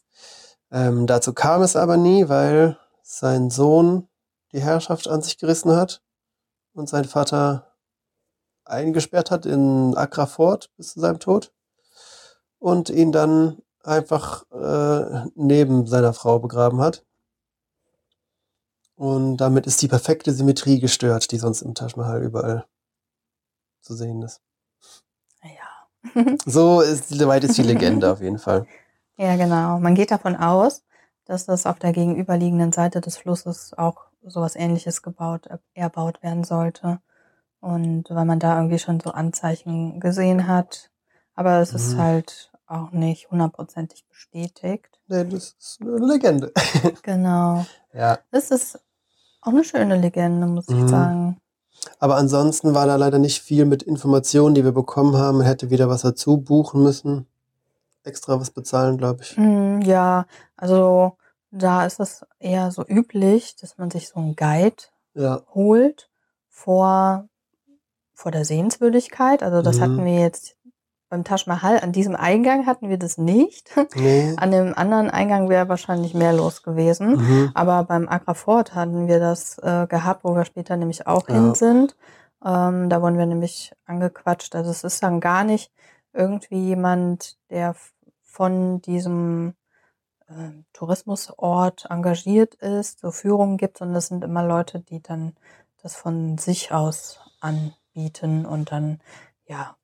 Ähm, 0.69 1.07
dazu 1.07 1.33
kam 1.33 1.61
es 1.61 1.77
aber 1.77 1.95
nie, 1.95 2.27
weil 2.27 2.77
sein 3.11 3.49
Sohn 3.49 4.07
die 4.53 4.61
Herrschaft 4.61 5.07
an 5.07 5.21
sich 5.21 5.37
gerissen 5.37 5.75
hat 5.75 6.01
und 6.73 6.87
sein 6.87 7.05
Vater 7.05 7.75
eingesperrt 8.63 9.31
hat 9.31 9.45
in 9.45 9.95
Accra 9.97 10.25
Fort 10.25 10.71
bis 10.77 10.93
zu 10.93 11.01
seinem 11.01 11.19
Tod 11.19 11.51
und 12.59 12.89
ihn 12.89 13.11
dann 13.11 13.61
einfach 13.83 14.49
äh, 14.51 15.29
neben 15.35 15.87
seiner 15.87 16.13
Frau 16.13 16.39
begraben 16.39 16.79
hat. 16.79 17.05
Und 18.95 19.37
damit 19.37 19.67
ist 19.67 19.81
die 19.81 19.87
perfekte 19.87 20.31
Symmetrie 20.31 20.79
gestört, 20.79 21.31
die 21.31 21.37
sonst 21.37 21.63
im 21.63 21.75
Taj 21.75 21.93
Mahal 21.97 22.23
überall 22.23 22.65
zu 23.81 23.93
sehen 23.93 24.21
ist. 24.21 24.41
Ja. 25.43 26.35
So 26.45 26.81
ist 26.81 27.09
soweit 27.09 27.43
ist 27.43 27.57
die 27.57 27.63
Legende 27.63 28.11
auf 28.11 28.21
jeden 28.21 28.39
Fall. 28.39 28.65
Ja, 29.17 29.35
genau. 29.35 29.77
Man 29.77 29.93
geht 29.93 30.09
davon 30.09 30.35
aus, 30.35 30.81
dass 31.31 31.45
das 31.45 31.65
auf 31.65 31.79
der 31.79 31.93
gegenüberliegenden 31.93 32.71
Seite 32.73 32.99
des 33.01 33.17
Flusses 33.17 33.73
auch 33.77 34.05
sowas 34.23 34.55
ähnliches 34.55 35.01
gebaut, 35.01 35.47
erbaut 35.73 36.21
werden 36.21 36.43
sollte. 36.43 36.99
Und 37.61 38.05
weil 38.09 38.25
man 38.25 38.39
da 38.39 38.57
irgendwie 38.57 38.79
schon 38.79 38.99
so 38.99 39.11
Anzeichen 39.11 39.99
gesehen 39.99 40.47
hat. 40.47 40.89
Aber 41.35 41.59
es 41.59 41.73
ist 41.73 41.93
Mhm. 41.95 42.01
halt 42.01 42.51
auch 42.67 42.91
nicht 42.91 43.31
hundertprozentig 43.31 44.05
bestätigt. 44.07 44.99
Nee, 45.07 45.23
das 45.25 45.55
ist 45.59 45.79
eine 45.81 45.97
Legende. 46.05 46.51
Genau. 47.03 47.65
Ja. 47.93 48.19
Das 48.31 48.51
ist 48.51 48.79
auch 49.41 49.51
eine 49.51 49.63
schöne 49.63 49.95
Legende, 49.97 50.47
muss 50.47 50.67
ich 50.69 50.75
Mhm. 50.83 50.87
sagen. 50.87 51.37
Aber 51.99 52.17
ansonsten 52.17 52.73
war 52.75 52.85
da 52.85 52.95
leider 52.95 53.19
nicht 53.19 53.41
viel 53.41 53.65
mit 53.65 53.83
Informationen, 53.83 54.53
die 54.55 54.63
wir 54.63 54.71
bekommen 54.71 55.15
haben. 55.17 55.37
Man 55.37 55.47
hätte 55.47 55.69
wieder 55.69 55.87
was 55.89 56.01
dazu 56.01 56.37
buchen 56.37 56.83
müssen. 56.83 57.25
Extra 58.03 58.39
was 58.39 58.49
bezahlen, 58.51 58.97
glaube 58.97 59.21
ich. 59.23 59.37
Mm, 59.37 59.81
Ja, 59.81 60.25
also 60.57 61.17
da 61.51 61.85
ist 61.85 61.99
es 61.99 62.25
eher 62.39 62.71
so 62.71 62.83
üblich, 62.87 63.55
dass 63.57 63.77
man 63.77 63.91
sich 63.91 64.07
so 64.09 64.19
einen 64.19 64.35
Guide 64.35 64.83
Ja. 65.13 65.41
holt 65.53 66.09
vor, 66.49 67.27
vor 68.13 68.31
der 68.31 68.45
Sehenswürdigkeit. 68.45 69.43
Also 69.43 69.61
das 69.61 69.77
Mhm. 69.77 69.81
hatten 69.81 70.05
wir 70.05 70.19
jetzt 70.19 70.55
beim 71.09 71.25
Taj 71.25 71.43
Mahal, 71.45 71.81
an 71.81 71.91
diesem 71.91 72.15
Eingang 72.15 72.65
hatten 72.65 72.87
wir 72.87 72.97
das 72.97 73.17
nicht. 73.17 73.69
Nee. 73.95 74.33
An 74.37 74.51
dem 74.51 74.73
anderen 74.77 75.09
Eingang 75.09 75.49
wäre 75.49 75.67
wahrscheinlich 75.67 76.13
mehr 76.13 76.31
los 76.31 76.63
gewesen. 76.63 77.17
Mhm. 77.17 77.51
Aber 77.53 77.83
beim 77.83 78.07
Agra 78.07 78.33
Fort 78.33 78.73
hatten 78.75 79.07
wir 79.09 79.19
das 79.19 79.57
äh, 79.59 79.87
gehabt, 79.87 80.23
wo 80.23 80.33
wir 80.35 80.45
später 80.45 80.77
nämlich 80.77 81.07
auch 81.07 81.27
Ja. 81.27 81.35
hin 81.35 81.53
sind. 81.55 81.97
Ähm, 82.45 82.89
da 82.89 83.01
wurden 83.01 83.17
wir 83.17 83.25
nämlich 83.25 83.73
angequatscht. 83.85 84.55
Also 84.55 84.71
es 84.71 84.83
ist 84.85 85.03
dann 85.03 85.19
gar 85.19 85.43
nicht 85.43 85.71
irgendwie 86.13 86.59
jemand, 86.69 87.37
der 87.49 87.75
von 88.23 88.81
diesem 88.81 89.53
äh, 90.37 90.63
Tourismusort 90.73 91.87
engagiert 91.89 92.55
ist, 92.55 92.99
so 92.99 93.11
Führungen 93.11 93.57
gibt, 93.57 93.77
sondern 93.77 93.95
das 93.95 94.07
sind 94.07 94.23
immer 94.23 94.43
Leute, 94.45 94.79
die 94.79 95.01
dann 95.01 95.35
das 95.81 95.95
von 95.95 96.37
sich 96.37 96.71
aus 96.71 97.19
anbieten 97.39 98.45
und 98.45 98.71
dann, 98.71 99.01
ja, 99.45 99.75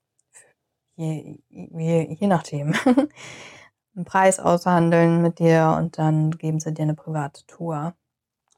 je, 0.96 1.40
je, 1.50 2.16
je 2.20 2.28
nachdem, 2.28 2.74
einen 3.96 4.06
Preis 4.06 4.40
aushandeln 4.40 5.22
mit 5.22 5.40
dir 5.40 5.76
und 5.78 5.98
dann 5.98 6.32
geben 6.32 6.60
sie 6.60 6.74
dir 6.74 6.84
eine 6.84 6.96
private 6.96 7.46
Tour. 7.48 7.96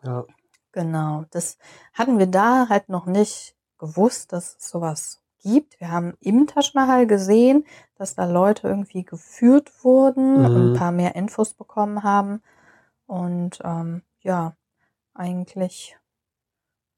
Ja. 0.03 0.25
Genau, 0.71 1.25
das 1.31 1.57
hatten 1.93 2.19
wir 2.19 2.27
da 2.27 2.67
halt 2.69 2.89
noch 2.89 3.05
nicht 3.05 3.55
gewusst, 3.79 4.33
dass 4.33 4.57
es 4.57 4.69
sowas 4.69 5.21
gibt. 5.39 5.79
Wir 5.79 5.91
haben 5.91 6.13
im 6.19 6.47
Taj 6.47 6.71
Mahal 6.73 7.07
gesehen, 7.07 7.65
dass 7.95 8.15
da 8.15 8.25
Leute 8.25 8.67
irgendwie 8.67 9.03
geführt 9.03 9.71
wurden 9.83 10.45
und 10.45 10.53
Mhm. 10.53 10.69
ein 10.71 10.73
paar 10.73 10.91
mehr 10.91 11.15
Infos 11.15 11.53
bekommen 11.53 12.03
haben. 12.03 12.41
Und 13.07 13.59
ähm, 13.63 14.03
ja, 14.21 14.55
eigentlich 15.13 15.97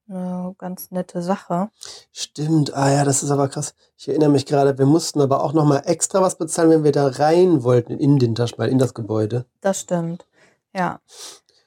eine 0.09 0.53
ganz 0.57 0.91
nette 0.91 1.21
Sache. 1.21 1.69
Stimmt, 2.11 2.73
ah 2.73 2.91
ja, 2.91 3.05
das 3.05 3.23
ist 3.23 3.31
aber 3.31 3.47
krass. 3.47 3.73
Ich 3.97 4.09
erinnere 4.09 4.29
mich 4.29 4.45
gerade, 4.45 4.77
wir 4.77 4.85
mussten 4.85 5.21
aber 5.21 5.41
auch 5.43 5.53
nochmal 5.53 5.83
extra 5.85 6.21
was 6.21 6.37
bezahlen, 6.37 6.69
wenn 6.69 6.83
wir 6.83 6.91
da 6.91 7.07
rein 7.07 7.63
wollten 7.63 7.97
in 7.97 8.19
den 8.19 8.35
Taj 8.35 8.51
Mahal, 8.57 8.69
in 8.71 8.77
das 8.79 8.93
Gebäude. 8.93 9.45
Das 9.61 9.79
stimmt. 9.79 10.27
Ja. 10.73 10.99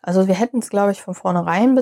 Also 0.02 0.26
wir 0.26 0.34
hätten 0.34 0.58
es, 0.58 0.68
glaube 0.68 0.92
ich, 0.92 1.00
von 1.02 1.14
vornherein 1.14 1.80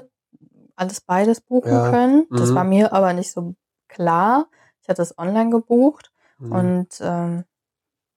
alles 0.77 1.01
beides 1.01 1.41
buchen 1.41 1.73
Ja. 1.73 1.91
können. 1.91 2.27
Das 2.31 2.51
Mhm. 2.51 2.55
war 2.55 2.65
mir 2.65 2.93
aber 2.93 3.13
nicht 3.13 3.33
so 3.33 3.55
klar. 3.89 4.47
Ich 4.83 4.89
hatte 4.89 5.03
es 5.03 5.17
online 5.19 5.51
gebucht. 5.51 6.13
Mhm. 6.39 6.53
Und 6.53 7.01
ähm, 7.01 7.45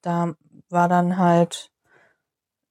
da 0.01 0.33
war 0.69 0.89
dann 0.89 1.17
halt 1.17 1.71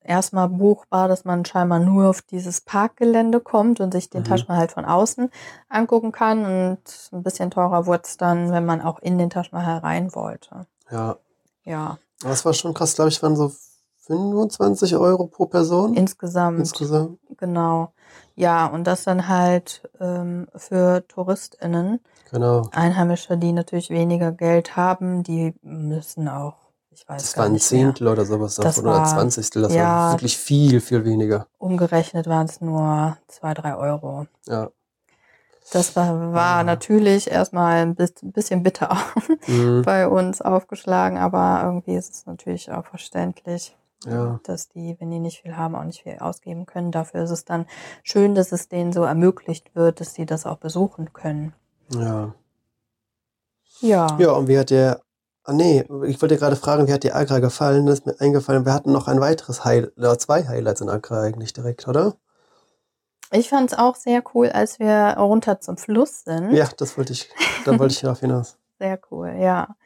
erstmal 0.00 0.48
buchbar, 0.48 1.08
dass 1.08 1.24
man 1.24 1.44
scheinbar 1.44 1.78
nur 1.78 2.08
auf 2.10 2.22
dieses 2.22 2.60
Parkgelände 2.60 3.40
kommt 3.40 3.80
und 3.80 3.92
sich 3.92 4.10
den 4.10 4.22
Mhm. 4.22 4.44
Mahal 4.48 4.58
halt 4.58 4.72
von 4.72 4.84
außen 4.84 5.30
angucken 5.68 6.12
kann. 6.12 6.44
Und 6.44 7.10
ein 7.12 7.22
bisschen 7.22 7.50
teurer 7.50 7.86
wurde 7.86 8.02
es 8.04 8.16
dann, 8.16 8.52
wenn 8.52 8.66
man 8.66 8.82
auch 8.82 8.98
in 8.98 9.18
den 9.18 9.30
Mahal 9.52 9.78
rein 9.78 10.14
wollte. 10.14 10.66
ja, 10.90 11.16
Ja, 11.64 11.98
das 12.20 12.44
war 12.44 12.52
schon 12.52 12.74
krass, 12.74 12.94
glaube 12.94 13.08
ich, 13.10 13.22
waren 13.22 13.36
so 13.36 13.52
25 14.06 14.96
Euro 14.96 15.26
pro 15.26 15.46
Person 15.46 15.94
insgesamt. 15.94 16.58
insgesamt. 16.58 17.18
Genau. 17.38 17.92
Ja, 18.37 18.66
und 18.66 18.84
das 18.84 19.04
dann 19.04 19.28
halt 19.28 19.88
ähm, 20.00 20.46
für 20.56 21.06
TouristInnen. 21.08 22.00
Genau. 22.30 22.68
Einheimische, 22.73 23.37
die 23.38 23.52
natürlich 23.52 23.90
weniger 23.90 24.32
Geld 24.32 24.76
haben, 24.76 25.23
die 25.23 25.54
müssen 25.62 26.28
auch, 26.28 26.54
ich 26.90 27.08
weiß 27.08 27.23
Das 27.23 27.32
gar 27.34 27.42
war 27.42 27.46
ein 27.46 27.52
nicht 27.52 27.70
mehr. 27.70 27.80
Zehntel 27.80 28.08
oder 28.08 28.25
sowas 28.25 28.56
Das 28.56 28.76
davon 28.76 28.90
oder 28.90 28.99
war- 29.00 29.06
Zwanzigstel. 29.06 29.62
Das 29.62 29.73
ja. 29.75 29.84
war 29.84 30.12
wirklich 30.12 30.37
viel, 30.37 30.80
viel 30.80 31.04
weniger. 31.04 31.46
Umgerechnet 31.58 32.26
waren 32.26 32.46
es 32.46 32.61
nur 32.61 33.16
zwei, 33.28 33.54
drei 33.54 33.76
Euro. 33.76 34.26
Ja. 34.46 34.70
Das 35.73 35.96
war, 35.96 36.32
war 36.34 36.58
Ja. 36.58 36.64
natürlich 36.64 37.30
erstmal 37.30 37.76
ein 37.87 37.96
ein 37.99 38.32
bisschen 38.32 38.62
bitter 38.62 38.96
Mhm. 39.46 39.82
bei 39.87 40.06
uns 40.08 40.42
aufgeschlagen, 40.42 41.16
aber 41.18 41.62
irgendwie 41.64 41.94
ist 41.94 42.12
es 42.12 42.26
natürlich 42.26 42.70
auch 42.70 42.84
verständlich, 42.84 43.75
Ja. 44.06 44.40
dass 44.44 44.68
die, 44.68 44.96
wenn 45.00 45.11
die 45.11 45.18
nicht 45.18 45.40
viel 45.42 45.56
haben, 45.56 45.75
auch 45.75 45.84
nicht 45.84 46.02
viel 46.02 46.18
ausgeben 46.18 46.66
können. 46.66 46.92
Dafür 46.92 47.25
ist 47.25 47.30
es 47.30 47.44
dann 47.44 47.66
schön, 48.02 48.34
dass 48.34 48.52
es 48.52 48.68
denen 48.68 48.92
so 48.92 49.02
ermöglicht 49.02 49.75
wird, 49.75 50.00
dass 50.00 50.14
sie 50.14 50.26
das 50.26 50.46
auch 50.46 50.58
besuchen 50.58 51.12
können. 51.12 51.54
Ja. 51.90 52.34
Ja. 53.80 54.16
Ja, 54.18 54.32
und 54.32 54.49
wie 54.49 54.58
hat 54.58 54.70
der. 54.70 55.00
Ah, 55.46 55.52
nee, 55.52 55.84
ich 56.06 56.23
wollte 56.23 56.38
gerade 56.38 56.56
fragen, 56.56 56.87
wie 56.88 56.92
hat 56.92 57.04
dir 57.04 57.14
Agra 57.14 57.38
gefallen? 57.38 57.84
Das 57.84 57.99
ist 57.99 58.06
mir 58.06 58.18
eingefallen. 58.18 58.64
Wir 58.64 58.73
hatten 58.73 58.92
noch 58.92 59.08
ein 59.08 59.20
weiteres 59.20 59.64
Highlight, 59.64 59.96
oder 59.99 60.18
zwei 60.18 60.46
Highlights 60.46 60.80
in 60.80 60.88
Agra 60.88 61.20
eigentlich 61.20 61.52
direkt, 61.52 61.87
oder? 61.87 62.14
Ich 63.30 63.50
fand 63.50 63.73
es 63.73 63.78
auch 63.78 63.94
sehr 63.96 64.23
cool, 64.34 64.49
als 64.49 64.78
wir 64.78 65.16
runter 65.18 65.61
zum 65.61 65.76
Fluss 65.76 66.25
sind. 66.25 66.52
Ja, 66.52 66.68
das 66.76 66.96
wollte 66.96 67.12
ich, 67.12 67.28
da 67.64 67.78
wollte 67.78 67.92
ich 67.92 68.00
darauf 68.00 68.20
hinaus. 68.20 68.56
Sehr 68.78 68.99
cool, 69.11 69.34
ja. 69.38 69.76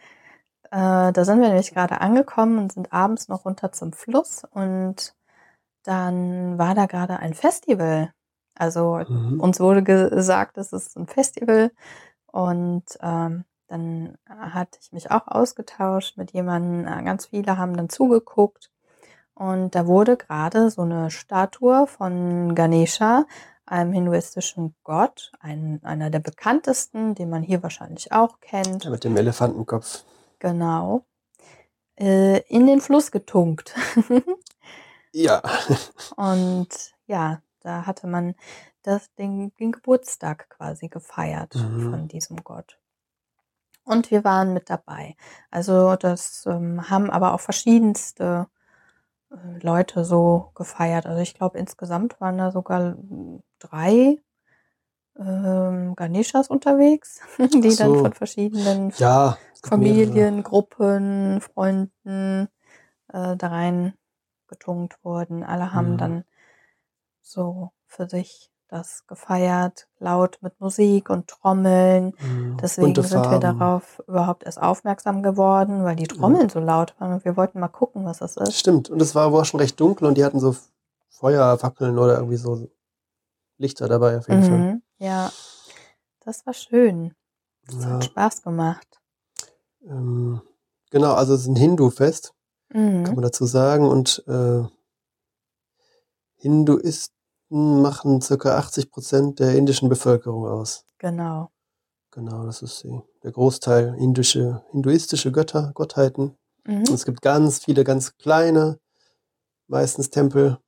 Äh, 0.71 1.13
da 1.13 1.25
sind 1.25 1.41
wir 1.41 1.49
nämlich 1.49 1.73
gerade 1.73 2.01
angekommen 2.01 2.59
und 2.59 2.73
sind 2.73 2.93
abends 2.93 3.29
noch 3.29 3.45
runter 3.45 3.73
zum 3.73 3.93
Fluss 3.93 4.43
und 4.51 5.15
dann 5.85 6.59
war 6.59 6.75
da 6.75 6.87
gerade 6.87 7.19
ein 7.19 7.35
Festival. 7.35 8.13
Also 8.55 9.03
Mhm. 9.09 9.41
uns 9.41 9.61
wurde 9.61 9.83
gesagt, 9.83 10.59
es 10.59 10.73
ist 10.73 10.97
ein 10.97 11.07
Festival 11.07 11.71
und 12.27 12.85
ähm, 13.01 13.45
dann 13.69 14.17
hatte 14.29 14.79
ich 14.83 14.93
mich 14.93 15.11
auch 15.11 15.27
ausgetauscht 15.27 16.17
mit 16.17 16.33
jemandem. 16.33 16.87
Äh, 16.87 17.03
Ganz 17.05 17.27
viele 17.27 17.57
haben 17.59 17.77
dann 17.77 17.89
zugeguckt 17.89 18.71
und 19.35 19.75
da 19.75 19.87
wurde 19.87 20.17
gerade 20.17 20.71
so 20.71 20.83
eine 20.83 21.11
Statue 21.11 21.87
von 21.87 22.55
Ganesha, 22.55 23.25
einem 23.65 23.93
hinduistischen 23.93 24.75
Gott, 24.83 25.31
ein, 25.41 25.81
einer 25.85 26.11
der 26.11 26.21
bekanntesten, 26.21 27.15
den 27.15 27.31
man 27.31 27.43
hier 27.43 27.63
wahrscheinlich 27.63 28.13
auch 28.13 28.41
kennt. 28.41 28.85
Ja, 28.85 28.91
mit 28.91 29.05
dem 29.05 29.17
Elefantenkopf. 29.17 30.05
Genau. 30.39 31.05
Äh, 31.99 32.41
in 32.49 32.67
den 32.67 32.81
Fluss 32.81 33.11
getunkt. 33.11 33.75
Ja. 35.13 35.43
Und 36.17 36.69
ja, 37.07 37.41
da 37.61 37.87
hatte 37.87 38.07
man 38.07 38.35
das, 38.83 39.13
den, 39.15 39.53
den 39.59 39.73
Geburtstag 39.73 40.51
quasi 40.51 40.89
gefeiert 40.89 41.55
Mhm. 41.55 41.91
von 41.91 42.09
diesem 42.09 42.45
Gott. 42.45 42.79
Und 43.85 44.11
wir 44.11 44.23
waren 44.25 44.53
mit 44.53 44.69
dabei. 44.69 45.17
Also 45.51 45.97
das 45.97 46.45
ähm, 46.47 46.91
haben 46.91 47.11
aber 47.11 47.33
auch 47.33 47.41
verschiedenste 47.41 48.49
äh, 49.31 49.59
Leute 49.63 50.05
so 50.05 50.51
gefeiert. 50.55 51.07
Also 51.07 51.23
ich 51.23 51.35
glaube, 51.35 51.59
insgesamt 51.59 52.21
waren 52.21 52.37
da 52.37 52.51
sogar 52.53 52.97
drei 53.59 54.19
ähm, 55.19 55.97
Ganeshas 55.97 56.49
unterwegs, 56.49 57.21
die 57.39 57.45
Ach 57.73 57.77
dann 57.77 57.95
so. 57.95 57.95
von 58.03 58.13
verschiedenen 58.13 58.93
Ja. 58.99 59.39
Familien, 59.67 60.43
Gruppen, 60.43 61.41
Freunden 61.41 62.49
äh, 63.13 63.37
da 63.37 63.49
rein 63.49 63.95
getunkt 64.49 64.99
wurden. 65.03 65.43
Alle 65.45 65.73
haben 65.73 65.93
Mhm. 65.93 65.99
dann 65.99 66.25
so 67.23 67.71
für 67.87 68.09
sich 68.09 68.51
das 68.69 69.07
gefeiert, 69.07 69.89
laut 69.99 70.39
mit 70.43 70.61
Musik 70.61 71.09
und 71.09 71.29
Trommeln. 71.29 72.13
Mhm. 72.21 72.57
Deswegen 72.61 72.87
Bunte 72.89 73.03
sind 73.03 73.23
wir 73.23 73.41
Farben. 73.41 73.41
darauf 73.41 74.03
überhaupt 74.07 74.45
erst 74.45 74.61
aufmerksam 74.61 75.23
geworden, 75.23 75.85
weil 75.85 75.97
die 75.97 76.07
Trommeln 76.07 76.49
so 76.51 76.61
laut 76.61 76.95
waren 76.99 77.15
und 77.15 77.25
wir 77.25 77.37
wollten 77.37 77.61
mal 77.61 77.69
gucken, 77.69 78.05
was 78.05 78.19
das 78.19 78.37
ist. 78.37 78.59
Stimmt. 78.59 78.91
Und 78.91 79.01
es 79.01 79.15
war 79.15 79.27
aber 79.27 79.41
auch 79.41 79.45
schon 79.47 79.61
recht 79.61 79.81
dunkel 79.81 80.07
und 80.07 80.17
die 80.19 80.25
hatten 80.25 80.39
so 80.41 80.55
Feuerfackeln 81.09 81.99
oder 81.99 82.17
irgendwie 82.17 82.37
so 82.37 82.69
Lichter 83.57 83.89
dabei 83.89 84.19
auf 84.19 84.29
jeden 84.29 84.43
Fall. 84.43 84.59
Mhm. 84.59 84.83
Ja, 84.99 85.31
das 86.21 86.47
war 86.47 86.53
schön. 86.55 87.15
Das 87.67 87.85
Ja. 87.85 87.91
hat 87.95 88.05
Spaß 88.05 88.43
gemacht. 88.43 89.01
Ähm, 89.87 90.41
genau, 90.91 91.13
also 91.15 91.35
es 91.35 91.43
ist 91.43 91.47
ein 91.49 91.57
Hindu-Fest, 91.57 92.33
kann 92.71 93.03
Mhm. 93.03 93.15
man 93.15 93.23
dazu 93.23 93.47
sagen. 93.47 93.87
Und 93.89 94.23
äh, 94.27 94.63
Hinduisten 96.37 97.13
machen 97.83 98.21
circa 98.21 98.57
80 98.59 98.91
Prozent 98.91 99.41
der 99.41 99.55
indischen 99.57 99.89
Bevölkerung 99.89 100.47
aus. 100.47 100.85
Genau. 100.99 101.51
Genau, 102.11 102.45
das 102.45 102.63
ist 102.63 102.83
die, 102.85 103.01
der 103.23 103.33
Großteil 103.33 103.95
indische, 103.99 104.63
hinduistische 104.71 105.33
Götter, 105.33 105.73
Gottheiten. 105.75 106.37
Mhm. 106.67 106.83
Es 106.93 107.05
gibt 107.05 107.23
ganz 107.23 107.59
viele 107.65 107.85
ganz 107.85 108.17
kleine, 108.17 108.79
meistens 109.67 110.11
Tempel. 110.11 110.59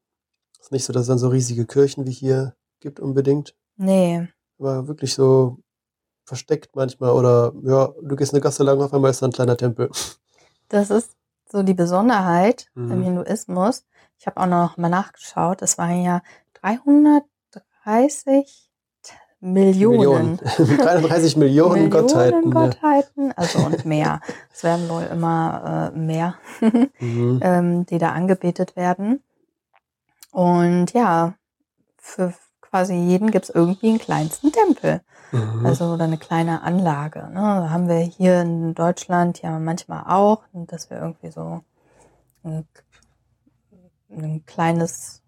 Es 0.59 0.67
ist 0.67 0.73
nicht 0.73 0.85
so, 0.85 0.93
dass 0.93 1.03
es 1.03 1.09
dann 1.09 1.19
so 1.19 1.29
riesige 1.29 1.67
Kirchen 1.67 2.07
wie 2.07 2.13
hier 2.13 2.55
gibt 2.81 3.01
unbedingt. 3.01 3.55
Nee, 3.77 4.29
Aber 4.59 4.89
wirklich 4.89 5.15
so 5.15 5.59
versteckt 6.25 6.75
manchmal. 6.77 7.11
Oder 7.13 7.53
ja, 7.63 7.89
du 8.03 8.17
gehst 8.17 8.33
eine 8.33 8.41
Gasse 8.41 8.63
lang, 8.63 8.81
auf 8.81 8.93
einmal 8.95 9.11
ist 9.11 9.23
da 9.23 9.27
ein 9.27 9.33
kleiner 9.33 9.57
Tempel. 9.57 9.91
Das 10.69 10.91
ist 10.91 11.17
so 11.51 11.63
die 11.63 11.75
Besonderheit 11.75 12.67
Mhm. 12.75 12.93
im 12.93 13.03
Hinduismus. 13.03 13.85
Ich 14.19 14.27
habe 14.27 14.41
auch 14.41 14.47
noch 14.47 14.77
mal 14.77 14.89
nachgeschaut. 14.89 15.63
Es 15.63 15.79
waren 15.79 16.03
ja 16.05 16.23
330 17.85 18.71
Millionen. 19.41 20.37
330 20.37 21.37
Millionen, 21.39 21.89
Gottheiten. 21.91 22.45
Ja. 22.45 22.51
Gottheiten, 22.67 23.33
also 23.33 23.59
und 23.61 23.85
mehr. 23.87 24.21
es 24.53 24.63
werden 24.63 24.89
wohl 24.89 25.05
immer 25.05 25.91
äh, 25.95 25.99
mehr, 25.99 26.35
Mhm. 27.01 27.41
ähm, 27.43 27.87
die 27.87 27.99
da 27.99 28.11
angebetet 28.13 28.77
werden. 28.77 29.23
Und 30.31 30.93
ja, 30.93 31.35
für 31.97 32.35
quasi 32.61 32.95
jeden 32.95 33.31
gibt 33.31 33.47
es 33.47 33.51
irgendwie 33.55 33.89
einen 33.89 33.99
kleinsten 33.99 34.53
Tempel. 34.53 35.01
Mhm. 35.33 35.67
Also 35.67 35.93
oder 35.93 36.05
eine 36.05 36.19
kleine 36.19 36.63
Anlage. 36.63 37.29
Ne? 37.29 37.41
Da 37.41 37.71
haben 37.71 37.89
wir 37.89 37.99
hier 37.99 38.43
in 38.43 38.75
Deutschland 38.75 39.43
ja 39.43 39.59
manchmal 39.59 40.05
auch, 40.07 40.43
dass 40.53 40.91
wir 40.91 40.99
irgendwie 40.99 41.31
so 41.31 41.63
ein, 42.43 42.67
ein 44.11 44.45
kleines 44.47 45.21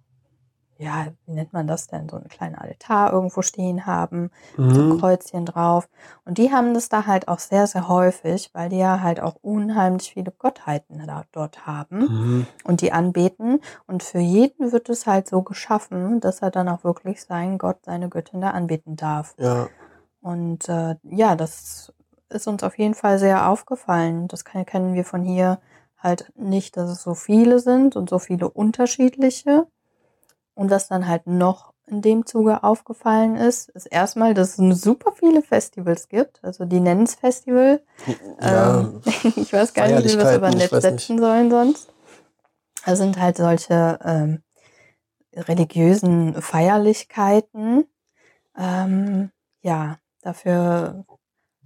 ja, 0.83 1.07
wie 1.27 1.33
nennt 1.33 1.53
man 1.53 1.67
das 1.67 1.87
denn, 1.87 2.09
so 2.09 2.17
ein 2.17 2.29
kleiner 2.29 2.61
Altar 2.61 3.13
irgendwo 3.13 3.43
stehen 3.43 3.87
haben, 3.87 4.31
mhm. 4.57 4.75
so 4.75 4.81
ein 4.83 4.99
Kreuzchen 4.99 5.47
drauf. 5.47 5.89
Und 6.25 6.39
die 6.39 6.51
haben 6.51 6.75
das 6.75 6.89
da 6.89 7.07
halt 7.07 7.29
auch 7.29 7.39
sehr, 7.39 7.67
sehr 7.67 7.89
häufig, 7.89 8.51
weil 8.53 8.69
die 8.69 8.79
ja 8.79 9.01
halt 9.01 9.21
auch 9.21 9.37
unheimlich 9.43 10.13
viele 10.13 10.33
Gottheiten 10.33 11.01
da, 11.07 11.25
dort 11.31 11.67
haben 11.67 11.99
mhm. 11.99 12.47
und 12.65 12.81
die 12.81 12.93
anbeten. 12.93 13.61
Und 13.87 14.03
für 14.03 14.19
jeden 14.19 14.73
wird 14.73 14.89
es 14.89 15.07
halt 15.07 15.29
so 15.29 15.43
geschaffen, 15.43 16.21
dass 16.21 16.43
er 16.43 16.51
dann 16.51 16.69
auch 16.69 16.83
wirklich 16.83 17.23
seinen 17.23 17.59
Gott, 17.59 17.79
seine 17.85 18.09
Göttin 18.09 18.41
da 18.41 18.51
anbeten 18.51 18.97
darf. 18.97 19.35
Ja. 19.39 19.69
Und 20.23 20.69
äh, 20.69 20.95
ja, 21.03 21.37
das 21.37 21.93
ist 22.31 22.47
uns 22.47 22.63
auf 22.63 22.79
jeden 22.79 22.95
Fall 22.95 23.19
sehr 23.19 23.49
aufgefallen. 23.49 24.29
Das 24.29 24.45
kennen 24.45 24.95
wir 24.95 25.05
von 25.05 25.23
hier 25.23 25.61
halt 25.99 26.33
nicht, 26.37 26.77
dass 26.77 26.91
es 26.91 27.03
so 27.03 27.15
viele 27.15 27.59
sind 27.59 27.97
und 27.97 28.09
so 28.09 28.19
viele 28.19 28.49
unterschiedliche. 28.49 29.67
Und 30.55 30.71
was 30.71 30.89
dann 30.89 31.07
halt 31.07 31.27
noch 31.27 31.73
in 31.87 32.01
dem 32.03 32.25
Zuge 32.27 32.63
aufgefallen 32.63 33.37
ist, 33.37 33.69
ist 33.71 33.87
erstmal, 33.87 34.35
dass 34.35 34.59
es 34.59 34.81
super 34.81 35.13
viele 35.13 35.43
Festivals 35.43 36.09
gibt. 36.09 36.43
Also 36.43 36.65
die 36.65 36.81
nennen 36.81 37.05
es 37.05 37.15
Festival. 37.15 37.83
Ja, 38.41 38.81
ähm, 38.81 39.01
ich 39.37 39.53
weiß 39.53 39.75
gar 39.75 39.87
nicht, 39.89 40.05
wie 40.05 40.19
wir 40.19 40.25
es 40.25 40.37
über 40.37 40.51
Netz 40.51 40.71
setzen 40.71 41.19
sollen 41.19 41.51
sonst. 41.51 41.93
Das 42.85 42.99
sind 42.99 43.21
halt 43.21 43.37
solche 43.37 43.99
ähm, 44.05 44.43
religiösen 45.35 46.41
Feierlichkeiten. 46.41 47.85
Ähm, 48.57 49.31
ja, 49.63 49.99
dafür 50.23 51.05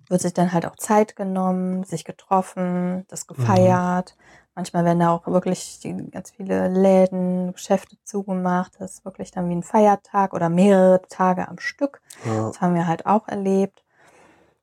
wird 0.09 0.21
sich 0.21 0.35
dann 0.35 0.53
halt 0.53 0.67
auch 0.67 0.77
Zeit 0.77 1.17
genommen, 1.17 1.85
sich 1.85 2.05
getroffen, 2.05 3.05
das 3.09 3.29
mhm. 3.29 3.35
gefeiert. 3.35 4.17
Mhm. 4.17 4.23
Manchmal 4.55 4.85
werden 4.87 5.01
da 5.01 5.11
auch 5.11 5.27
wirklich 5.27 5.87
ganz 6.11 6.31
viele 6.31 6.69
Läden, 6.69 7.53
Geschäfte 7.53 7.97
zugemacht. 8.05 8.73
Das 8.79 8.95
ist 8.95 9.05
wirklich 9.05 9.31
dann 9.31 9.51
wie 9.51 9.55
ein 9.55 9.63
Feiertag 9.63 10.33
oder 10.33 10.49
mehrere 10.49 11.03
Tage 11.09 11.47
am 11.47 11.59
Stück. 11.59 12.01
Ja. 12.25 12.49
Das 12.49 12.61
haben 12.61 12.75
wir 12.75 12.87
halt 12.87 13.05
auch 13.05 13.29
erlebt. 13.29 13.85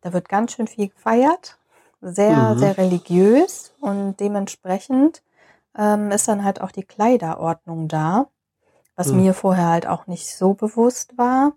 Da 0.01 0.12
wird 0.12 0.27
ganz 0.27 0.53
schön 0.53 0.67
viel 0.67 0.89
gefeiert, 0.89 1.57
sehr, 2.01 2.55
mhm. 2.55 2.59
sehr 2.59 2.77
religiös 2.77 3.73
und 3.79 4.19
dementsprechend 4.19 5.23
ähm, 5.77 6.12
ist 6.12 6.27
dann 6.27 6.43
halt 6.43 6.59
auch 6.59 6.71
die 6.71 6.83
Kleiderordnung 6.83 7.88
da, 7.88 8.27
was 8.95 9.12
mhm. 9.12 9.21
mir 9.21 9.33
vorher 9.33 9.69
halt 9.69 9.88
auch 9.88 10.07
nicht 10.07 10.35
so 10.35 10.55
bewusst 10.55 11.17
war, 11.17 11.53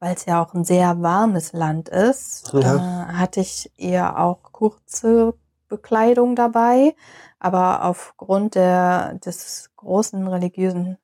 weil 0.00 0.14
es 0.14 0.24
ja 0.24 0.42
auch 0.42 0.54
ein 0.54 0.64
sehr 0.64 1.00
warmes 1.02 1.52
Land 1.52 1.88
ist. 1.88 2.52
Ja. 2.52 2.76
Äh, 2.76 3.12
hatte 3.12 3.40
ich 3.40 3.70
eher 3.76 4.18
auch 4.18 4.42
kurze 4.52 5.34
Bekleidung 5.68 6.34
dabei, 6.34 6.96
aber 7.38 7.84
aufgrund 7.84 8.56
der, 8.56 9.14
des 9.14 9.70
großen 9.76 10.26
religiösen 10.26 10.98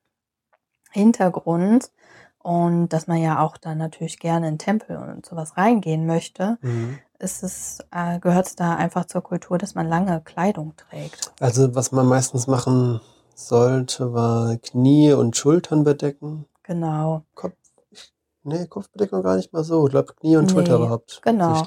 Hintergrunds 0.91 1.91
und 2.39 2.89
dass 2.89 3.07
man 3.07 3.17
ja 3.17 3.39
auch 3.39 3.57
dann 3.57 3.77
natürlich 3.77 4.19
gerne 4.19 4.47
in 4.47 4.57
Tempel 4.57 4.97
und 4.97 5.25
sowas 5.25 5.57
reingehen 5.57 6.05
möchte, 6.05 6.57
mhm. 6.61 6.99
ist 7.19 7.43
es, 7.43 7.79
äh, 7.91 8.19
gehört 8.19 8.47
es 8.47 8.55
da 8.55 8.75
einfach 8.75 9.05
zur 9.05 9.21
Kultur, 9.21 9.57
dass 9.57 9.75
man 9.75 9.87
lange 9.87 10.21
Kleidung 10.21 10.73
trägt. 10.75 11.33
Also 11.39 11.75
was 11.75 11.91
man 11.91 12.07
meistens 12.07 12.47
machen 12.47 13.01
sollte, 13.35 14.13
war 14.13 14.57
Knie 14.57 15.13
und 15.13 15.35
Schultern 15.37 15.83
bedecken. 15.83 16.45
Genau. 16.63 17.23
Kopf, 17.35 17.55
nee, 18.47 18.67
Kopfbedeckung 18.67 19.23
gar 19.23 19.35
nicht 19.35 19.53
mal 19.53 19.63
so. 19.63 19.85
Ich 19.85 19.91
glaube 19.91 20.13
Knie 20.13 20.37
und 20.37 20.45
nee, 20.45 20.51
Schulter 20.51 20.75
überhaupt. 20.75 21.21
Genau. 21.23 21.63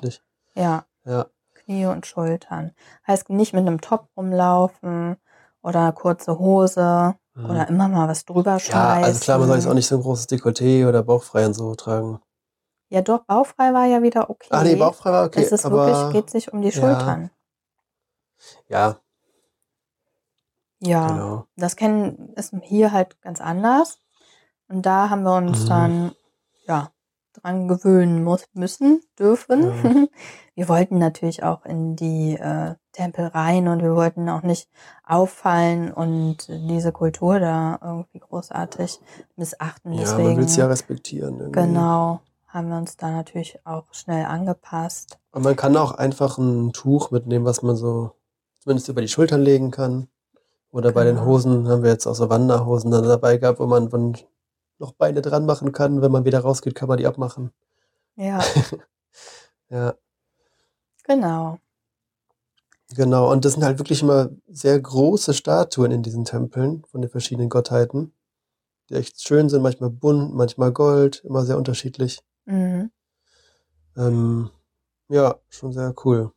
Ja. 0.55 0.85
Ja. 1.05 1.27
Knie 1.55 1.87
und 1.87 2.07
Schultern. 2.07 2.73
Heißt 3.07 3.31
nicht 3.31 3.53
mit 3.53 3.67
einem 3.67 3.81
Top 3.81 4.09
rumlaufen 4.17 5.17
oder 5.63 5.93
kurze 5.93 6.39
Hose 6.39 7.15
mhm. 7.35 7.51
oder 7.51 7.69
immer 7.69 7.89
mal 7.89 8.09
was 8.09 8.25
drüber 8.25 8.59
schmeißen. 8.59 9.01
Ja, 9.01 9.07
also 9.07 9.21
klar, 9.21 9.39
man 9.39 9.49
soll 9.49 9.57
jetzt 9.57 9.67
auch 9.67 9.75
nicht 9.75 9.87
so 9.87 9.97
ein 9.97 10.03
großes 10.03 10.29
Dekolleté 10.29 10.89
oder 10.89 11.03
bauchfrei 11.03 11.47
und 11.47 11.55
so 11.55 11.75
tragen. 11.75 12.21
Ja, 12.89 13.03
doch, 13.03 13.25
bauchfrei 13.25 13.73
war 13.73 13.87
ja 13.87 14.03
wieder 14.03 14.31
okay. 14.31 14.49
Ah, 14.51 14.65
nee, 14.65 14.75
bauchfrei 14.75 15.13
war 15.13 15.27
okay. 15.27 15.43
Es 15.43 15.53
ist 15.53 15.65
aber, 15.65 15.87
wirklich, 15.87 16.13
geht 16.13 16.31
sich 16.31 16.53
um 16.53 16.61
die 16.61 16.73
Schultern. 16.73 17.31
Ja. 18.69 18.97
Ja, 20.83 21.07
genau. 21.09 21.47
das 21.57 21.77
kennen 21.77 22.33
ist 22.37 22.55
hier 22.63 22.91
halt 22.91 23.21
ganz 23.21 23.41
anders. 23.41 24.01
Und 24.69 24.87
da 24.87 25.11
haben 25.11 25.23
wir 25.23 25.37
uns 25.37 25.65
mhm. 25.65 25.69
dann, 25.69 26.13
ja, 26.67 26.91
dran 27.33 27.69
gewöhnen 27.69 28.25
muss, 28.25 28.45
müssen, 28.53 29.03
dürfen. 29.19 29.63
Ja. 29.63 30.07
Wir 30.55 30.69
wollten 30.69 30.99
natürlich 30.99 31.43
auch 31.43 31.65
in 31.65 31.97
die 31.97 32.35
äh, 32.35 32.75
Tempel 32.93 33.29
rein 33.29 33.69
und 33.69 33.83
wir 33.83 33.95
wollten 33.95 34.29
auch 34.29 34.43
nicht 34.43 34.69
auffallen 35.07 35.91
und 35.91 36.49
diese 36.49 36.93
Kultur 36.93 37.39
da 37.39 37.79
irgendwie 37.83 38.19
großartig 38.19 39.01
missachten. 39.37 39.93
Ja, 39.95 40.01
Deswegen, 40.01 40.29
man 40.29 40.37
will 40.37 40.45
es 40.45 40.57
ja 40.57 40.67
respektieren. 40.67 41.39
Irgendwie. 41.39 41.61
Genau, 41.61 42.21
haben 42.49 42.69
wir 42.69 42.77
uns 42.77 42.99
da 42.99 43.11
natürlich 43.11 43.59
auch 43.65 43.85
schnell 43.93 44.27
angepasst. 44.27 45.19
Und 45.33 45.45
man 45.45 45.57
kann 45.57 45.77
auch 45.79 45.93
einfach 45.93 46.37
ein 46.37 46.73
Tuch 46.75 47.11
mitnehmen, 47.11 47.47
was 47.47 47.63
man 47.63 47.77
so 47.77 48.11
zumindest 48.59 48.89
über 48.89 49.01
die 49.01 49.09
Schultern 49.09 49.41
legen 49.41 49.71
kann. 49.71 50.09
Oder 50.73 50.93
bei 50.93 51.05
den 51.05 51.17
genau. 51.17 51.27
Hosen 51.27 51.69
haben 51.69 51.83
wir 51.83 51.91
jetzt 51.91 52.07
auch 52.07 52.15
so 52.15 52.29
Wanderhosen 52.29 52.91
dann 52.91 53.05
dabei 53.05 53.39
gehabt, 53.39 53.61
wo 53.61 53.67
man 53.67 53.89
von 53.89 54.15
noch 54.81 54.93
Beine 54.93 55.23
dran 55.23 55.47
machen 55.47 55.73
kann. 55.73 56.03
Wenn 56.03 56.11
man 56.11 56.25
wieder 56.25 56.41
rausgeht, 56.41 56.75
kann 56.75 56.89
man 56.89 56.99
die 56.99 57.07
abmachen. 57.07 57.53
Ja. 58.17 58.41
ja. 59.71 59.95
Genau. 61.05 61.59
Genau, 62.95 63.31
und 63.31 63.45
das 63.45 63.53
sind 63.53 63.63
halt 63.63 63.79
wirklich 63.79 64.03
immer 64.03 64.31
sehr 64.49 64.81
große 64.81 65.33
Statuen 65.33 65.93
in 65.93 66.03
diesen 66.03 66.25
Tempeln 66.25 66.85
von 66.91 67.01
den 67.01 67.11
verschiedenen 67.11 67.49
Gottheiten, 67.49 68.13
die 68.89 68.95
echt 68.95 69.23
schön 69.23 69.49
sind, 69.49 69.63
manchmal 69.63 69.91
bunt, 69.91 70.35
manchmal 70.35 70.73
gold, 70.73 71.23
immer 71.25 71.45
sehr 71.45 71.57
unterschiedlich. 71.57 72.21
Mhm. 72.47 72.91
Ähm, 73.97 74.51
ja, 75.09 75.37
schon 75.49 75.73
sehr 75.73 75.95
cool. 76.05 76.33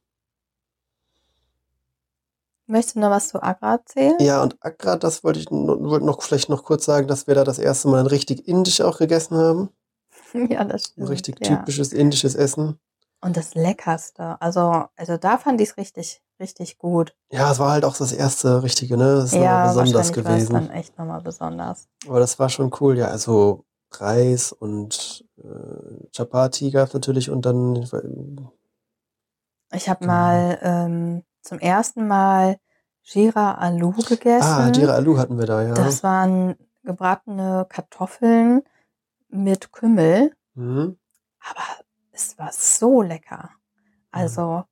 Möchtest 2.65 2.95
du 2.95 2.99
noch 3.01 3.09
was 3.09 3.27
zu 3.27 3.43
Agra 3.43 3.73
erzählen? 3.73 4.15
Ja, 4.19 4.41
und 4.41 4.55
Agra, 4.61 4.95
das 4.95 5.23
wollte 5.23 5.39
ich 5.39 5.51
wollte 5.51 6.05
noch 6.05 6.21
vielleicht 6.21 6.49
noch 6.49 6.63
kurz 6.63 6.85
sagen, 6.85 7.07
dass 7.07 7.27
wir 7.27 7.35
da 7.35 7.43
das 7.43 7.59
erste 7.59 7.89
Mal 7.89 7.99
ein 7.99 8.07
richtig 8.07 8.47
indisch 8.47 8.81
auch 8.81 8.97
gegessen 8.97 9.37
haben. 9.37 9.69
ja, 10.49 10.63
das 10.63 10.85
stimmt. 10.85 11.07
Ein 11.07 11.09
richtig 11.09 11.45
ja. 11.45 11.57
typisches 11.57 11.91
indisches 11.91 12.35
Essen. 12.35 12.79
Und 13.21 13.37
das 13.37 13.55
Leckerste. 13.55 14.41
Also, 14.41 14.85
also 14.95 15.17
da 15.17 15.37
fand 15.37 15.59
ich 15.61 15.69
es 15.69 15.77
richtig, 15.77 16.21
richtig 16.39 16.77
gut. 16.77 17.15
Ja, 17.31 17.51
es 17.51 17.59
war 17.59 17.71
halt 17.71 17.85
auch 17.85 17.95
das 17.95 18.11
erste 18.11 18.63
richtige, 18.63 18.97
ne? 18.97 19.15
Das 19.15 19.25
ist 19.25 19.35
ja, 19.35 19.67
besonders 19.67 20.11
gewesen. 20.11 20.53
War 20.53 20.61
dann 20.61 20.71
echt 20.71 20.97
nochmal 20.97 21.21
besonders. 21.21 21.87
Aber 22.07 22.19
das 22.19 22.37
war 22.39 22.49
schon 22.49 22.71
cool, 22.81 22.97
ja. 22.97 23.07
Also 23.07 23.65
Reis 23.91 24.51
und 24.51 25.25
äh, 25.37 26.07
Chapati 26.15 26.71
gab 26.71 26.89
es 26.89 26.93
natürlich 26.93 27.29
und 27.29 27.45
dann. 27.45 27.87
Ich 29.73 29.89
habe 29.89 30.05
mal 30.05 30.59
ähm, 30.61 31.23
zum 31.43 31.59
ersten 31.59 32.07
Mal 32.07 32.57
Jira 33.03 33.55
Alu 33.55 33.91
gegessen. 33.91 34.47
Ah, 34.47 34.71
Jira 34.73 34.93
Alu 34.93 35.17
hatten 35.17 35.37
wir 35.37 35.45
da, 35.45 35.61
ja. 35.61 35.73
Das 35.73 36.03
waren 36.03 36.55
gebratene 36.83 37.65
Kartoffeln 37.69 38.63
mit 39.29 39.71
Kümmel. 39.71 40.33
Mhm. 40.55 40.97
Aber 41.49 41.63
es 42.11 42.37
war 42.39 42.51
so 42.51 43.01
lecker. 43.01 43.49
Also 44.11 44.63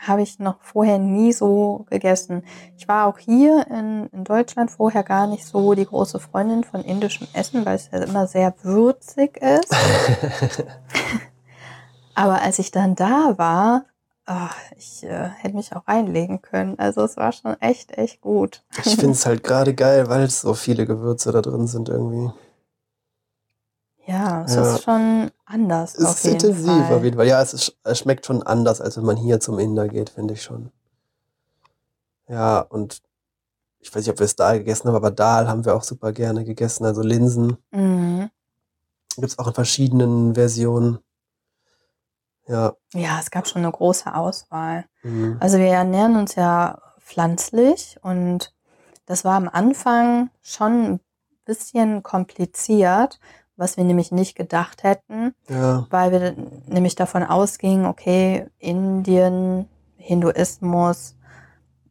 habe 0.00 0.22
ich 0.22 0.38
noch 0.38 0.60
vorher 0.62 0.98
nie 0.98 1.32
so 1.32 1.84
gegessen. 1.90 2.42
Ich 2.76 2.88
war 2.88 3.06
auch 3.06 3.18
hier 3.18 3.66
in, 3.68 4.06
in 4.06 4.24
Deutschland 4.24 4.70
vorher 4.70 5.02
gar 5.02 5.26
nicht 5.26 5.44
so 5.44 5.74
die 5.74 5.84
große 5.84 6.18
Freundin 6.18 6.64
von 6.64 6.80
indischem 6.82 7.28
Essen, 7.34 7.66
weil 7.66 7.76
es 7.76 7.90
ja 7.92 8.02
immer 8.02 8.26
sehr 8.26 8.54
würzig 8.62 9.36
ist. 9.36 9.74
Aber 12.14 12.40
als 12.40 12.58
ich 12.58 12.70
dann 12.70 12.94
da 12.94 13.36
war, 13.36 13.84
oh, 14.30 14.48
ich 14.76 15.02
äh, 15.02 15.28
hätte 15.28 15.56
mich 15.56 15.74
auch 15.74 15.86
reinlegen 15.88 16.40
können. 16.40 16.78
Also 16.78 17.02
es 17.02 17.16
war 17.16 17.32
schon 17.32 17.60
echt, 17.60 17.96
echt 17.98 18.20
gut. 18.20 18.62
Ich 18.84 18.94
finde 18.94 19.12
es 19.12 19.26
halt 19.26 19.42
gerade 19.42 19.74
geil, 19.74 20.08
weil 20.08 20.22
es 20.22 20.40
so 20.40 20.54
viele 20.54 20.86
Gewürze 20.86 21.32
da 21.32 21.42
drin 21.42 21.66
sind 21.66 21.88
irgendwie. 21.88 22.32
Ja, 24.06 24.44
es 24.44 24.54
ja. 24.54 24.74
ist 24.74 24.82
schon 24.82 25.30
anders. 25.44 25.94
Es 25.94 26.24
ist 26.24 26.26
intensiv 26.26 26.66
Fall. 26.66 26.94
auf 26.94 27.04
jeden 27.04 27.16
Fall. 27.16 27.26
Ja, 27.26 27.42
es, 27.42 27.54
ist, 27.54 27.76
es 27.84 27.98
schmeckt 27.98 28.26
schon 28.26 28.42
anders, 28.42 28.80
als 28.80 28.96
wenn 28.96 29.04
man 29.04 29.16
hier 29.16 29.40
zum 29.40 29.58
Inder 29.58 29.88
geht, 29.88 30.10
finde 30.10 30.34
ich 30.34 30.42
schon. 30.42 30.70
Ja, 32.28 32.60
und 32.60 33.02
ich 33.80 33.94
weiß 33.94 34.04
nicht, 34.04 34.10
ob 34.10 34.18
wir 34.18 34.24
es 34.24 34.36
da 34.36 34.56
gegessen 34.56 34.88
haben, 34.88 34.96
aber 34.96 35.10
Dahl 35.10 35.48
haben 35.48 35.64
wir 35.64 35.74
auch 35.74 35.82
super 35.82 36.12
gerne 36.12 36.44
gegessen, 36.44 36.84
also 36.84 37.02
Linsen. 37.02 37.56
Mhm. 37.70 38.30
Gibt 39.16 39.28
es 39.28 39.38
auch 39.38 39.48
in 39.48 39.54
verschiedenen 39.54 40.34
Versionen. 40.34 40.98
Ja. 42.50 42.74
Ja, 42.94 43.18
es 43.20 43.30
gab 43.30 43.46
schon 43.46 43.62
eine 43.62 43.70
große 43.72 44.12
Auswahl. 44.14 44.84
Mhm. 45.02 45.36
Also 45.40 45.58
wir 45.58 45.66
ernähren 45.68 46.16
uns 46.16 46.34
ja 46.34 46.78
pflanzlich 46.98 47.96
und 48.02 48.52
das 49.06 49.24
war 49.24 49.34
am 49.36 49.48
Anfang 49.48 50.30
schon 50.42 50.72
ein 50.94 51.00
bisschen 51.44 52.02
kompliziert, 52.02 53.20
was 53.56 53.76
wir 53.76 53.84
nämlich 53.84 54.10
nicht 54.10 54.36
gedacht 54.36 54.82
hätten, 54.82 55.34
Ja. 55.48 55.86
weil 55.90 56.12
wir 56.12 56.34
nämlich 56.66 56.94
davon 56.94 57.22
ausgingen, 57.22 57.86
okay, 57.86 58.46
Indien, 58.58 59.68
Hinduismus, 59.96 61.16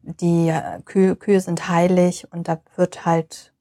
die 0.02 0.48
äh, 0.48 0.80
Kühe, 0.84 1.16
Kühe 1.16 1.40
sind 1.40 1.68
heilig 1.68 2.26
und 2.32 2.48
da 2.48 2.58
wird 2.76 3.04
halt 3.06 3.52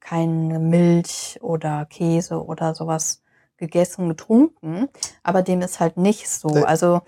keine 0.00 0.58
Milch 0.58 1.38
oder 1.42 1.84
Käse 1.86 2.44
oder 2.44 2.74
sowas 2.74 3.21
gegessen, 3.62 4.08
getrunken. 4.08 4.88
Aber 5.22 5.42
dem 5.42 5.60
ist 5.62 5.78
halt 5.80 5.96
nicht 5.96 6.28
so. 6.28 6.48
Nee. 6.48 6.64
Also 6.64 7.00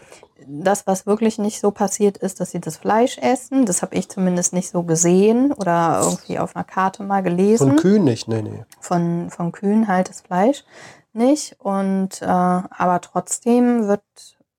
das, 0.46 0.86
was 0.86 1.06
wirklich 1.06 1.38
nicht 1.38 1.60
so 1.60 1.70
passiert 1.70 2.16
ist, 2.18 2.38
dass 2.40 2.50
sie 2.52 2.60
das 2.60 2.76
Fleisch 2.76 3.18
essen, 3.18 3.66
das 3.66 3.82
habe 3.82 3.94
ich 3.96 4.08
zumindest 4.08 4.52
nicht 4.52 4.68
so 4.70 4.82
gesehen 4.82 5.52
oder 5.52 6.00
irgendwie 6.04 6.38
auf 6.38 6.54
einer 6.54 6.64
Karte 6.64 7.02
mal 7.02 7.22
gelesen 7.22 7.68
Von 7.68 7.76
Kühen 7.78 8.04
nicht, 8.04 8.28
nee, 8.28 8.42
nee. 8.42 8.64
von, 8.80 9.30
von 9.30 9.52
Kühen 9.52 9.88
halt 9.88 10.08
das 10.08 10.20
Fleisch 10.22 10.64
nicht. 11.12 11.56
Und 11.60 12.20
äh, 12.22 12.26
aber 12.26 13.00
trotzdem 13.00 13.88
wird 13.88 14.02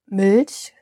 Milch 0.07 0.73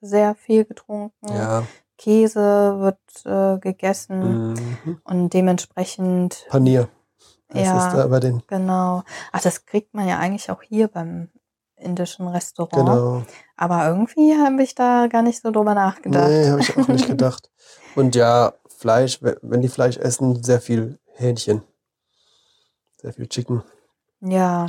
sehr 0.00 0.34
viel 0.34 0.64
getrunken. 0.64 1.28
Ja. 1.28 1.62
Käse 1.98 2.76
wird 2.80 2.98
äh, 3.26 3.58
gegessen 3.60 4.54
Mhm. 4.54 5.00
und 5.04 5.30
dementsprechend, 5.34 6.46
Panier. 6.48 6.88
Das 7.52 7.62
Ja. 7.66 7.86
ist 7.88 7.94
da 7.96 8.06
bei 8.06 8.20
den. 8.20 8.42
genau. 8.46 9.02
Ach, 9.32 9.40
das 9.42 9.66
kriegt 9.66 9.94
man 9.94 10.06
ja 10.08 10.18
eigentlich 10.18 10.50
auch 10.50 10.62
hier 10.62 10.88
beim 10.88 11.28
indischen 11.76 12.28
Restaurant. 12.28 12.72
Genau. 12.88 13.22
Aber 13.56 13.86
irgendwie 13.86 14.34
habe 14.36 14.62
ich 14.62 14.74
da 14.74 15.06
gar 15.08 15.22
nicht 15.22 15.40
so 15.42 15.50
drüber 15.50 15.74
nachgedacht. 15.74 16.28
Nee, 16.28 16.50
habe 16.50 16.60
ich 16.60 16.76
auch 16.76 16.88
nicht 16.88 17.06
gedacht. 17.08 17.50
Und 17.96 18.14
ja, 18.14 18.52
Fleisch, 18.78 19.22
we- 19.22 19.38
wenn 19.42 19.62
die 19.62 19.68
Fleisch 19.68 19.96
essen, 19.96 20.42
sehr 20.42 20.60
viel 20.60 20.98
Hähnchen. 21.14 21.62
Sehr 22.98 23.12
viel 23.12 23.28
Chicken. 23.28 23.62
Ja, 24.20 24.66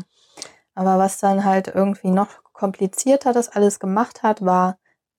aber 0.73 0.97
was 0.97 1.19
dann 1.19 1.43
halt 1.43 1.67
irgendwie 1.67 2.11
noch 2.11 2.29
komplizierter 2.53 3.33
das 3.33 3.49
alles 3.49 3.79
gemacht 3.79 4.23
hat, 4.23 4.43
war 4.45 4.77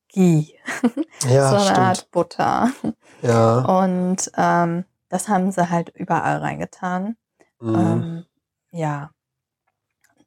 Ghee. 0.09 0.55
Ja, 1.29 1.51
so 1.51 1.55
eine 1.57 1.65
stimmt. 1.65 1.79
Art 1.79 2.11
Butter. 2.11 2.71
Ja. 3.23 3.59
Und 3.83 4.33
ähm, 4.37 4.85
das 5.09 5.29
haben 5.29 5.53
sie 5.53 5.71
halt 5.71 5.91
überall 5.95 6.39
reingetan. 6.39 7.17
Mhm. 7.63 7.77
Ähm, 7.77 8.27
ja, 8.73 9.11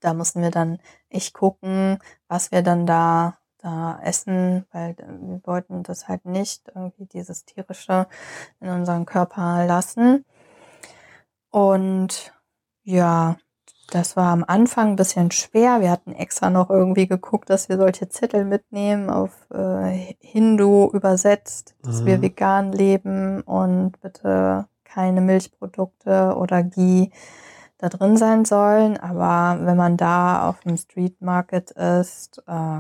da 0.02 0.14
mussten 0.14 0.42
wir 0.42 0.52
dann 0.52 0.80
echt 1.10 1.34
gucken, 1.34 2.00
was 2.28 2.52
wir 2.52 2.62
dann 2.62 2.86
da, 2.86 3.38
da 3.60 4.00
essen, 4.04 4.66
weil 4.72 4.92
äh, 4.92 5.08
wir 5.08 5.42
wollten 5.46 5.84
das 5.84 6.08
halt 6.08 6.26
nicht 6.26 6.68
irgendwie 6.76 7.06
dieses 7.06 7.46
tierische 7.46 8.08
in 8.60 8.70
unseren 8.70 9.06
Körper 9.06 9.66
lassen. 9.66 10.26
Und 11.52 12.34
ja, 12.84 13.38
das 13.92 14.16
war 14.16 14.32
am 14.32 14.44
Anfang 14.48 14.90
ein 14.92 14.96
bisschen 14.96 15.32
schwer. 15.32 15.82
Wir 15.82 15.92
hatten 15.92 16.12
extra 16.14 16.50
noch 16.50 16.70
irgendwie 16.70 17.08
geguckt, 17.08 17.50
dass 17.50 17.70
wir 17.70 17.78
solche 17.78 18.10
Zettel 18.10 18.46
mitnehmen, 18.46 19.10
auf 19.10 19.48
äh, 19.52 20.16
Hindu 20.20 20.90
übersetzt, 20.92 21.76
dass 21.84 22.06
wir 22.06 22.18
Mhm. 22.18 22.22
vegan 22.22 22.72
leben 22.74 23.42
und 23.42 24.00
bitte 24.02 24.68
keine 24.96 25.20
Milchprodukte 25.20 26.36
oder 26.38 26.64
Ghee 26.64 27.12
da 27.78 27.90
drin 27.90 28.16
sein 28.16 28.46
sollen. 28.46 28.98
Aber 28.98 29.60
wenn 29.66 29.76
man 29.76 29.98
da 29.98 30.48
auf 30.50 30.62
dem 30.62 30.78
Street 30.78 31.22
Market 31.22 31.72
ist, 31.72 32.42
äh, 32.48 32.80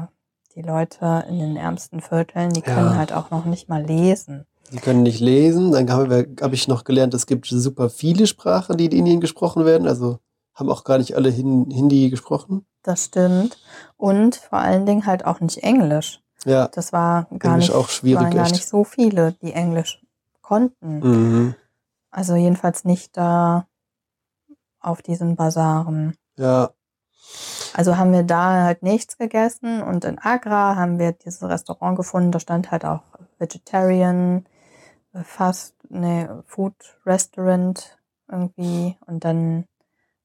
die 0.56 0.62
Leute 0.62 1.26
in 1.30 1.40
den 1.40 1.58
ärmsten 1.58 2.00
Vierteln, 2.00 2.54
die 2.54 2.62
können 2.62 2.92
Ja. 2.92 2.96
halt 2.96 3.12
auch 3.12 3.30
noch 3.32 3.44
nicht 3.44 3.68
mal 3.68 3.84
lesen. 3.84 4.46
Die 4.72 4.78
können 4.78 5.04
nicht 5.04 5.20
lesen. 5.20 5.74
Dann 5.74 5.92
habe 5.92 6.28
hab 6.42 6.54
ich 6.54 6.68
noch 6.70 6.86
gelernt, 6.86 7.14
es 7.14 7.28
gibt 7.28 7.46
super 7.48 7.90
viele 7.90 8.26
Sprachen, 8.26 8.78
die 8.78 8.86
in 8.86 8.92
Indien 8.94 9.20
gesprochen 9.20 9.66
werden. 9.66 9.86
Also 9.88 10.20
haben 10.56 10.70
auch 10.70 10.86
gar 10.86 10.98
nicht 10.98 11.16
alle 11.16 11.30
Hin 11.30 11.70
Hindi 11.70 12.10
gesprochen. 12.10 12.66
Das 12.82 13.06
stimmt. 13.06 13.58
Und 13.98 14.38
vor 14.38 14.60
allen 14.60 14.86
Dingen 14.86 15.06
halt 15.06 15.26
auch 15.26 15.42
nicht 15.42 15.58
Englisch. 15.58 16.22
Ja. 16.46 16.70
Das 16.70 16.94
war 16.94 17.28
gar 17.38 17.54
Englisch 17.56 17.68
nicht, 17.70 17.76
auch 17.78 17.90
schwierig, 17.90 18.24
waren 18.24 18.34
gar 18.34 18.46
echt. 18.46 18.54
nicht 18.54 18.68
so 18.68 18.86
viele, 18.86 19.34
die 19.42 19.52
Englisch 19.52 20.02
konnten. 20.42 21.00
Mhm. 21.00 21.56
Also 22.16 22.36
jedenfalls 22.36 22.86
nicht 22.86 23.18
da 23.18 23.68
auf 24.80 25.02
diesen 25.02 25.36
Basaren. 25.36 26.16
Ja. 26.38 26.70
Also 27.74 27.98
haben 27.98 28.14
wir 28.14 28.24
da 28.24 28.64
halt 28.64 28.84
nichts 28.84 29.18
gegessen 29.18 29.82
und 29.82 30.06
in 30.06 30.18
Agra 30.18 30.78
haben 30.78 30.98
wir 30.98 31.12
dieses 31.12 31.44
Restaurant 31.44 31.98
gefunden, 31.98 32.32
da 32.32 32.40
stand 32.40 32.72
halt 32.72 32.86
auch 32.86 33.02
Vegetarian, 33.38 34.46
Fast, 35.24 35.76
ne, 35.90 36.42
Food 36.48 36.76
Restaurant 37.06 37.98
irgendwie 38.32 38.98
und 39.08 39.26
dann 39.26 39.66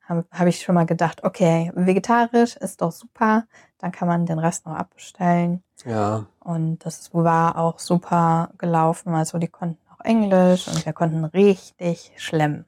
habe 0.04 0.24
hab 0.30 0.46
ich 0.46 0.60
schon 0.60 0.76
mal 0.76 0.86
gedacht, 0.86 1.24
okay, 1.24 1.72
vegetarisch 1.74 2.56
ist 2.56 2.82
doch 2.82 2.92
super, 2.92 3.46
dann 3.78 3.90
kann 3.90 4.06
man 4.06 4.26
den 4.26 4.38
Rest 4.38 4.66
noch 4.66 4.74
abbestellen 4.74 5.64
Ja. 5.84 6.26
und 6.38 6.84
das 6.84 7.12
war 7.12 7.58
auch 7.58 7.80
super 7.80 8.50
gelaufen, 8.58 9.12
also 9.14 9.38
die 9.38 9.48
konnten 9.48 9.79
Englisch 10.04 10.68
und 10.68 10.84
wir 10.84 10.92
konnten 10.92 11.24
richtig 11.24 12.12
schlemmen. 12.16 12.64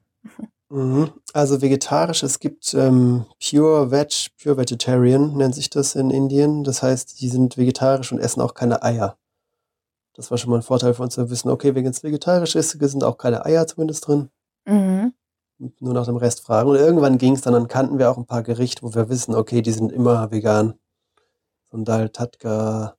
Mhm. 0.69 1.11
Also 1.33 1.61
vegetarisch, 1.61 2.23
es 2.23 2.39
gibt 2.39 2.73
ähm, 2.73 3.25
Pure 3.39 3.91
Veg, 3.91 4.31
Pure 4.41 4.57
Vegetarian 4.57 5.37
nennt 5.37 5.53
sich 5.53 5.69
das 5.69 5.93
in 5.93 6.09
Indien. 6.09 6.63
Das 6.63 6.81
heißt, 6.81 7.21
die 7.21 7.29
sind 7.29 7.57
vegetarisch 7.57 8.11
und 8.11 8.17
essen 8.17 8.41
auch 8.41 8.55
keine 8.55 8.81
Eier. 8.81 9.17
Das 10.13 10.31
war 10.31 10.37
schon 10.37 10.49
mal 10.49 10.57
ein 10.57 10.63
Vorteil 10.63 10.93
für 10.93 11.03
uns 11.03 11.15
zu 11.15 11.29
wissen, 11.29 11.49
okay, 11.49 11.75
wenn 11.75 11.85
es 11.85 12.03
vegetarisch 12.03 12.55
ist, 12.55 12.71
sind 12.71 13.03
auch 13.03 13.17
keine 13.17 13.45
Eier 13.45 13.67
zumindest 13.67 14.07
drin. 14.07 14.29
Mhm. 14.65 15.13
Nur 15.79 15.93
nach 15.93 16.05
dem 16.05 16.17
Rest 16.17 16.41
fragen. 16.41 16.69
Und 16.69 16.75
irgendwann 16.75 17.19
ging 17.19 17.33
es 17.33 17.41
dann, 17.41 17.53
dann 17.53 17.67
kannten 17.67 17.99
wir 17.99 18.09
auch 18.09 18.17
ein 18.17 18.25
paar 18.25 18.43
Gerichte, 18.43 18.83
wo 18.83 18.95
wir 18.95 19.09
wissen, 19.09 19.35
okay, 19.35 19.61
die 19.61 19.71
sind 19.71 19.91
immer 19.91 20.31
vegan. 20.31 20.73
So 21.69 21.77
ein 21.77 21.85
Dal 21.85 22.09
Tatka, 22.09 22.97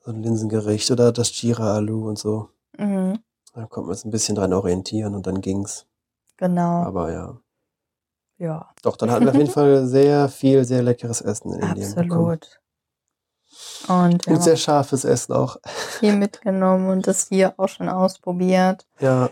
so 0.00 0.10
ein 0.10 0.22
Linsengericht 0.22 0.90
oder 0.90 1.12
das 1.12 1.40
Jira 1.40 1.74
Alu 1.74 2.08
und 2.08 2.18
so. 2.18 2.48
Mhm. 2.78 3.18
Da 3.52 3.66
konnten 3.66 3.88
wir 3.88 3.92
uns 3.92 4.04
ein 4.04 4.10
bisschen 4.10 4.34
dran 4.36 4.52
orientieren 4.52 5.14
und 5.14 5.26
dann 5.26 5.40
ging's. 5.40 5.86
Genau, 6.36 6.82
Aber 6.84 7.12
ja. 7.12 7.38
ja. 8.38 8.70
Doch, 8.82 8.96
dann 8.96 9.10
hatten 9.10 9.24
wir 9.24 9.30
auf 9.30 9.36
jeden 9.36 9.50
Fall 9.50 9.86
sehr 9.86 10.28
viel, 10.28 10.64
sehr 10.64 10.82
leckeres 10.82 11.20
Essen 11.20 11.52
in 11.54 11.60
Indien 11.60 11.94
bekommen. 11.94 12.38
Absolut. 12.38 12.60
Und 13.88 14.26
wir 14.26 14.34
Und 14.34 14.42
sehr 14.42 14.56
scharfes 14.56 15.04
Essen 15.04 15.32
auch. 15.34 15.56
viel 15.66 16.14
mitgenommen 16.16 16.88
und 16.88 17.06
das 17.06 17.28
hier 17.28 17.54
auch 17.58 17.68
schon 17.68 17.88
ausprobiert. 17.88 18.86
Ja, 19.00 19.28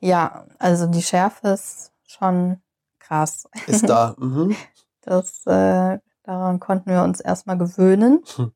Ja, 0.00 0.46
also 0.58 0.86
die 0.86 1.02
Schärfe 1.02 1.48
ist 1.48 1.90
schon 2.06 2.60
krass. 3.00 3.48
ist 3.66 3.88
da. 3.88 4.14
Mhm. 4.18 4.56
Das, 5.02 5.44
äh, 5.46 5.98
daran 6.24 6.58
konnten 6.58 6.90
wir 6.90 7.02
uns 7.02 7.20
erstmal 7.20 7.56
gewöhnen. 7.58 8.24
Hm. 8.36 8.52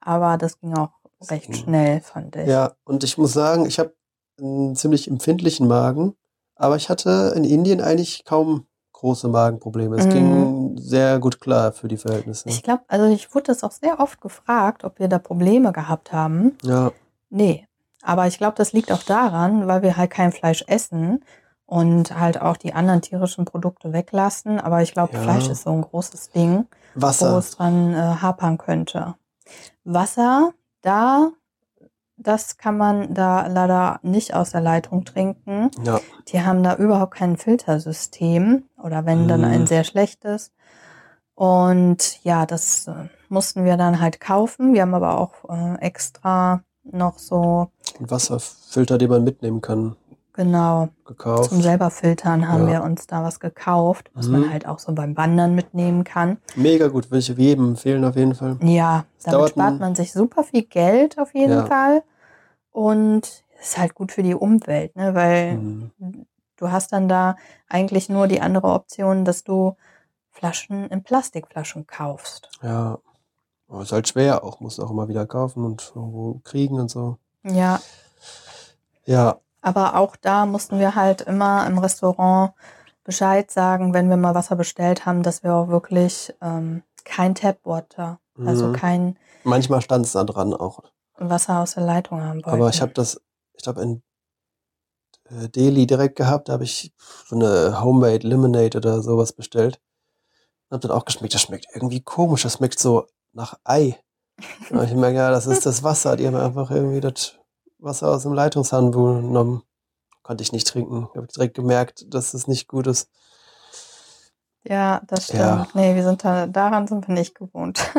Aber 0.00 0.38
das 0.38 0.58
ging 0.58 0.74
auch 0.74 0.92
recht 1.30 1.46
ging. 1.46 1.54
schnell, 1.54 2.00
fand 2.00 2.34
ich. 2.36 2.48
Ja, 2.48 2.72
und 2.84 3.04
ich 3.04 3.18
muss 3.18 3.32
sagen, 3.34 3.66
ich 3.66 3.78
habe 3.78 3.94
einen 4.42 4.76
ziemlich 4.76 5.08
empfindlichen 5.08 5.66
Magen, 5.68 6.14
aber 6.56 6.76
ich 6.76 6.88
hatte 6.88 7.32
in 7.36 7.44
Indien 7.44 7.80
eigentlich 7.80 8.24
kaum 8.24 8.66
große 8.92 9.28
Magenprobleme. 9.28 9.96
Es 9.96 10.06
Mhm. 10.06 10.10
ging 10.10 10.76
sehr 10.78 11.18
gut 11.18 11.40
klar 11.40 11.72
für 11.72 11.88
die 11.88 11.96
Verhältnisse. 11.96 12.48
Ich 12.48 12.62
glaube, 12.62 12.82
also 12.88 13.06
ich 13.06 13.34
wurde 13.34 13.46
das 13.46 13.64
auch 13.64 13.72
sehr 13.72 13.98
oft 14.00 14.20
gefragt, 14.20 14.84
ob 14.84 14.98
wir 15.00 15.08
da 15.08 15.18
Probleme 15.18 15.72
gehabt 15.72 16.12
haben. 16.12 16.56
Ja, 16.62 16.92
Nee. 17.30 17.66
Aber 18.04 18.26
ich 18.26 18.36
glaube, 18.36 18.54
das 18.56 18.72
liegt 18.72 18.90
auch 18.92 19.04
daran, 19.04 19.68
weil 19.68 19.82
wir 19.82 19.96
halt 19.96 20.10
kein 20.10 20.32
Fleisch 20.32 20.64
essen 20.66 21.24
und 21.66 22.18
halt 22.18 22.40
auch 22.40 22.56
die 22.56 22.74
anderen 22.74 23.00
tierischen 23.00 23.44
Produkte 23.44 23.92
weglassen. 23.92 24.58
Aber 24.60 24.82
ich 24.82 24.92
glaube, 24.92 25.14
Ja. 25.14 25.20
Fleisch 25.22 25.48
ist 25.48 25.62
so 25.62 25.70
ein 25.70 25.82
großes 25.82 26.30
Ding, 26.30 26.66
wo 26.96 27.02
Wasser. 27.02 27.38
es 27.38 27.52
dran 27.52 27.94
äh, 27.94 27.96
hapern 27.96 28.58
könnte. 28.58 29.14
Wasser, 29.84 30.52
da, 30.82 31.30
das 32.22 32.56
kann 32.56 32.76
man 32.76 33.14
da 33.14 33.46
leider 33.46 33.98
nicht 34.02 34.34
aus 34.34 34.50
der 34.50 34.60
Leitung 34.60 35.04
trinken. 35.04 35.70
Ja, 35.84 36.00
Die 36.28 36.40
haben 36.42 36.62
da 36.62 36.76
überhaupt 36.76 37.14
kein 37.14 37.36
Filtersystem 37.36 38.64
oder 38.82 39.04
wenn 39.06 39.28
dann 39.28 39.40
Mhm. 39.40 39.46
ein 39.46 39.66
sehr 39.66 39.84
schlechtes. 39.84 40.52
Und 41.34 42.22
ja, 42.24 42.46
das 42.46 42.86
äh, 42.86 42.92
mussten 43.28 43.64
wir 43.64 43.76
dann 43.76 44.00
halt 44.00 44.20
kaufen. 44.20 44.74
Wir 44.74 44.82
haben 44.82 44.94
aber 44.94 45.18
auch 45.18 45.32
äh, 45.48 45.76
extra 45.80 46.62
noch 46.84 47.18
so, 47.18 47.68
ein 47.98 48.10
Wasserfilter, 48.10 48.98
den 48.98 49.08
man 49.10 49.24
mitnehmen 49.24 49.60
kann, 49.60 49.96
genau, 50.32 50.88
gekauft. 51.04 51.50
zum 51.50 51.62
selber 51.62 51.90
filtern 51.90 52.48
haben 52.48 52.64
Ja. 52.68 52.80
wir 52.80 52.82
uns 52.82 53.06
da 53.06 53.22
was 53.22 53.38
gekauft, 53.40 54.10
was 54.14 54.26
Mhm. 54.26 54.32
man 54.32 54.50
halt 54.52 54.66
auch 54.66 54.78
so 54.78 54.92
beim 54.92 55.16
Wandern 55.16 55.54
mitnehmen 55.54 56.04
kann. 56.04 56.38
Mega 56.56 56.88
gut, 56.88 57.10
würde 57.10 57.18
ich 57.20 57.28
jedem 57.28 57.70
empfehlen 57.70 58.04
auf 58.04 58.16
jeden 58.16 58.34
Fall. 58.34 58.56
Ja, 58.62 59.04
Es 59.18 59.24
damit 59.24 59.50
spart 59.50 59.78
man 59.80 59.94
sich 59.94 60.12
super 60.12 60.42
viel 60.42 60.62
Geld 60.62 61.18
auf 61.18 61.34
jeden 61.34 61.52
Ja. 61.52 61.66
Fall. 61.66 62.02
Und 62.72 63.44
ist 63.60 63.78
halt 63.78 63.94
gut 63.94 64.12
für 64.12 64.22
die 64.22 64.34
Umwelt, 64.34 64.96
ne? 64.96 65.14
weil 65.14 65.54
Mhm. 65.54 65.90
du 66.56 66.70
hast 66.70 66.92
dann 66.92 67.08
da 67.08 67.36
eigentlich 67.68 68.08
nur 68.08 68.26
die 68.26 68.40
andere 68.40 68.68
Option, 68.68 69.24
dass 69.24 69.44
du 69.44 69.76
Flaschen 70.30 70.88
in 70.88 71.02
Plastikflaschen 71.02 71.86
kaufst. 71.86 72.50
Ja, 72.62 72.98
aber 73.68 73.82
ist 73.82 73.92
halt 73.92 74.08
schwer 74.08 74.42
auch, 74.42 74.60
muss 74.60 74.80
auch 74.80 74.90
immer 74.90 75.08
wieder 75.08 75.26
kaufen 75.26 75.64
und 75.64 75.92
irgendwo 75.94 76.40
kriegen 76.44 76.80
und 76.80 76.90
so. 76.90 77.18
Ja, 77.44 77.80
Ja, 79.04 79.38
aber 79.60 79.96
auch 79.96 80.16
da 80.16 80.46
mussten 80.46 80.78
wir 80.78 80.94
halt 80.94 81.20
immer 81.22 81.66
im 81.66 81.78
Restaurant 81.78 82.52
Bescheid 83.04 83.50
sagen, 83.50 83.94
wenn 83.94 84.08
wir 84.08 84.16
mal 84.16 84.34
Wasser 84.34 84.56
bestellt 84.56 85.06
haben, 85.06 85.22
dass 85.22 85.42
wir 85.42 85.54
auch 85.54 85.68
wirklich 85.68 86.34
ähm, 86.40 86.82
kein 87.04 87.34
Tapwater, 87.34 88.18
mhm. 88.36 88.48
also 88.48 88.72
kein. 88.72 89.18
Manchmal 89.44 89.80
stand 89.80 90.06
es 90.06 90.12
da 90.12 90.24
dran 90.24 90.54
auch. 90.54 90.82
Wasser 91.18 91.60
aus 91.60 91.74
der 91.74 91.84
Leitung 91.84 92.20
haben 92.20 92.44
wollten. 92.44 92.50
Aber 92.50 92.68
ich 92.68 92.80
habe 92.80 92.92
das, 92.92 93.20
ich 93.54 93.62
glaube, 93.62 93.82
in 93.82 94.02
äh, 95.30 95.48
Delhi 95.48 95.86
direkt 95.86 96.16
gehabt, 96.16 96.48
da 96.48 96.54
habe 96.54 96.64
ich 96.64 96.92
so 97.26 97.36
eine 97.36 97.80
Homemade 97.80 98.26
Lemonade 98.26 98.78
oder 98.78 99.02
sowas 99.02 99.32
bestellt. 99.32 99.80
Und 100.68 100.76
habe 100.76 100.88
dann 100.88 100.96
auch 100.96 101.04
geschmeckt, 101.04 101.34
das 101.34 101.42
schmeckt 101.42 101.66
irgendwie 101.74 102.00
komisch, 102.00 102.42
das 102.42 102.54
schmeckt 102.54 102.78
so 102.78 103.06
nach 103.32 103.58
Ei. 103.64 103.98
Und 104.70 104.84
ich 104.84 104.94
merke, 104.94 105.16
ja, 105.16 105.30
das 105.30 105.46
ist 105.46 105.66
das 105.66 105.82
Wasser. 105.82 106.16
Die 106.16 106.26
haben 106.26 106.36
einfach 106.36 106.70
irgendwie 106.70 107.00
das 107.00 107.34
Wasser 107.78 108.08
aus 108.08 108.22
dem 108.22 108.32
Leitungshahn 108.32 108.92
genommen. 108.92 109.62
Konnte 110.22 110.42
ich 110.42 110.52
nicht 110.52 110.68
trinken. 110.68 111.08
Habe 111.14 111.26
direkt 111.26 111.54
gemerkt, 111.54 112.06
dass 112.08 112.32
es 112.34 112.46
nicht 112.46 112.68
gut 112.68 112.86
ist. 112.86 113.10
Ja, 114.64 115.00
das 115.06 115.24
stimmt. 115.24 115.40
Ja. 115.40 115.66
Nee, 115.74 115.94
wir 115.96 116.04
sind 116.04 116.24
da, 116.24 116.46
daran 116.46 116.86
sind 116.86 117.08
wir 117.08 117.14
nicht 117.14 117.34
gewohnt. 117.34 117.92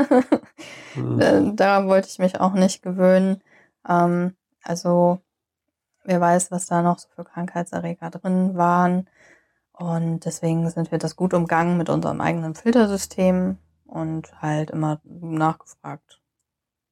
hm. 0.93 1.55
Daran 1.55 1.87
wollte 1.87 2.07
ich 2.07 2.19
mich 2.19 2.39
auch 2.39 2.53
nicht 2.53 2.81
gewöhnen. 2.81 3.41
Ähm, 3.87 4.35
also, 4.63 5.19
wer 6.05 6.21
weiß, 6.21 6.51
was 6.51 6.67
da 6.67 6.81
noch 6.81 6.99
so 6.99 7.09
für 7.15 7.25
Krankheitserreger 7.25 8.09
drin 8.09 8.55
waren. 8.55 9.09
Und 9.73 10.25
deswegen 10.25 10.69
sind 10.69 10.91
wir 10.91 10.99
das 10.99 11.15
gut 11.15 11.33
umgangen 11.33 11.77
mit 11.77 11.89
unserem 11.89 12.21
eigenen 12.21 12.55
Filtersystem 12.55 13.57
und 13.85 14.41
halt 14.41 14.71
immer 14.71 15.01
nachgefragt, 15.03 16.21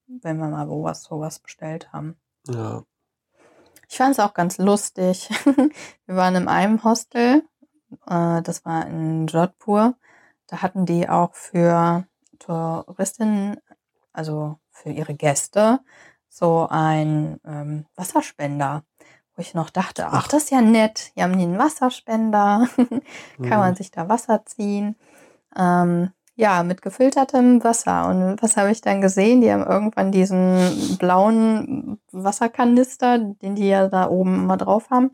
wenn 0.08 0.38
wir 0.38 0.48
mal 0.48 0.68
wo 0.68 0.84
was 0.84 1.04
sowas 1.04 1.40
bestellt 1.40 1.94
haben. 1.94 2.18
Ja. 2.48 2.84
Ich 3.88 3.98
fand 3.98 4.12
es 4.12 4.20
auch 4.20 4.34
ganz 4.34 4.58
lustig. 4.58 5.30
wir 6.06 6.16
waren 6.16 6.36
in 6.36 6.48
einem 6.48 6.84
Hostel, 6.84 7.44
äh, 8.08 8.42
das 8.42 8.66
war 8.66 8.86
in 8.88 9.28
Jodhpur. 9.28 9.96
Da 10.48 10.62
hatten 10.62 10.86
die 10.86 11.08
auch 11.08 11.34
für 11.34 12.06
Touristinnen, 12.40 13.58
also 14.14 14.58
für 14.72 14.90
ihre 14.90 15.14
Gäste, 15.14 15.80
so 16.28 16.68
ein 16.70 17.40
ähm, 17.46 17.86
Wasserspender, 17.96 18.84
wo 19.36 19.42
ich 19.42 19.54
noch 19.54 19.70
dachte, 19.70 20.08
ach, 20.08 20.28
das 20.28 20.44
ist 20.44 20.52
ja 20.52 20.62
nett, 20.62 21.12
hier 21.14 21.24
haben 21.24 21.38
die 21.38 21.44
einen 21.44 21.60
Wasserspender, 21.60 22.68
kann 22.78 23.02
mhm. 23.38 23.50
man 23.50 23.76
sich 23.76 23.92
da 23.92 24.10
Wasser 24.10 24.46
ziehen. 24.46 24.96
Ähm, 25.56 26.12
ja, 26.36 26.64
mit 26.64 26.82
gefiltertem 26.82 27.64
Wasser. 27.64 28.08
Und 28.08 28.42
was 28.42 28.58
habe 28.58 28.72
ich 28.72 28.82
dann 28.82 29.02
gesehen? 29.02 29.42
Die 29.42 29.52
haben 29.52 29.64
irgendwann 29.64 30.12
diesen 30.12 30.98
blauen 30.98 32.00
Wasserkanister, 32.12 33.20
den 33.20 33.56
die 33.56 33.68
ja 33.68 33.88
da 33.90 34.10
oben 34.10 34.36
immer 34.36 34.58
drauf 34.58 34.90
haben, 34.90 35.12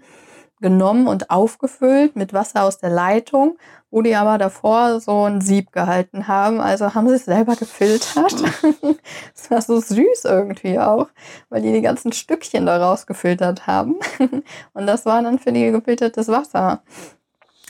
genommen 0.60 1.08
und 1.08 1.30
aufgefüllt 1.30 2.16
mit 2.16 2.34
Wasser 2.34 2.64
aus 2.64 2.80
der 2.80 2.90
Leitung, 2.90 3.58
wo 3.92 4.02
die 4.02 4.16
aber 4.16 4.38
davor 4.38 5.00
so 5.00 5.24
ein 5.24 5.42
Sieb 5.42 5.72
gehalten 5.72 6.28
haben. 6.28 6.60
Also 6.60 6.94
haben 6.94 7.08
sie 7.08 7.16
es 7.16 7.26
selber 7.26 7.56
gefiltert. 7.56 8.34
das 9.34 9.52
war 9.52 9.62
so 9.62 9.80
süß 9.80 10.26
irgendwie 10.26 10.80
auch, 10.80 11.08
weil 11.50 11.62
die 11.62 11.72
die 11.72 11.82
ganzen 11.82 12.12
Stückchen 12.12 12.66
daraus 12.66 13.06
gefiltert 13.06 13.68
haben. 13.68 13.96
und 14.74 14.88
das 14.88 15.06
war 15.06 15.22
dann 15.22 15.40
für 15.40 15.52
die 15.52 15.72
gefiltertes 15.72 16.28
Wasser. 16.28 16.82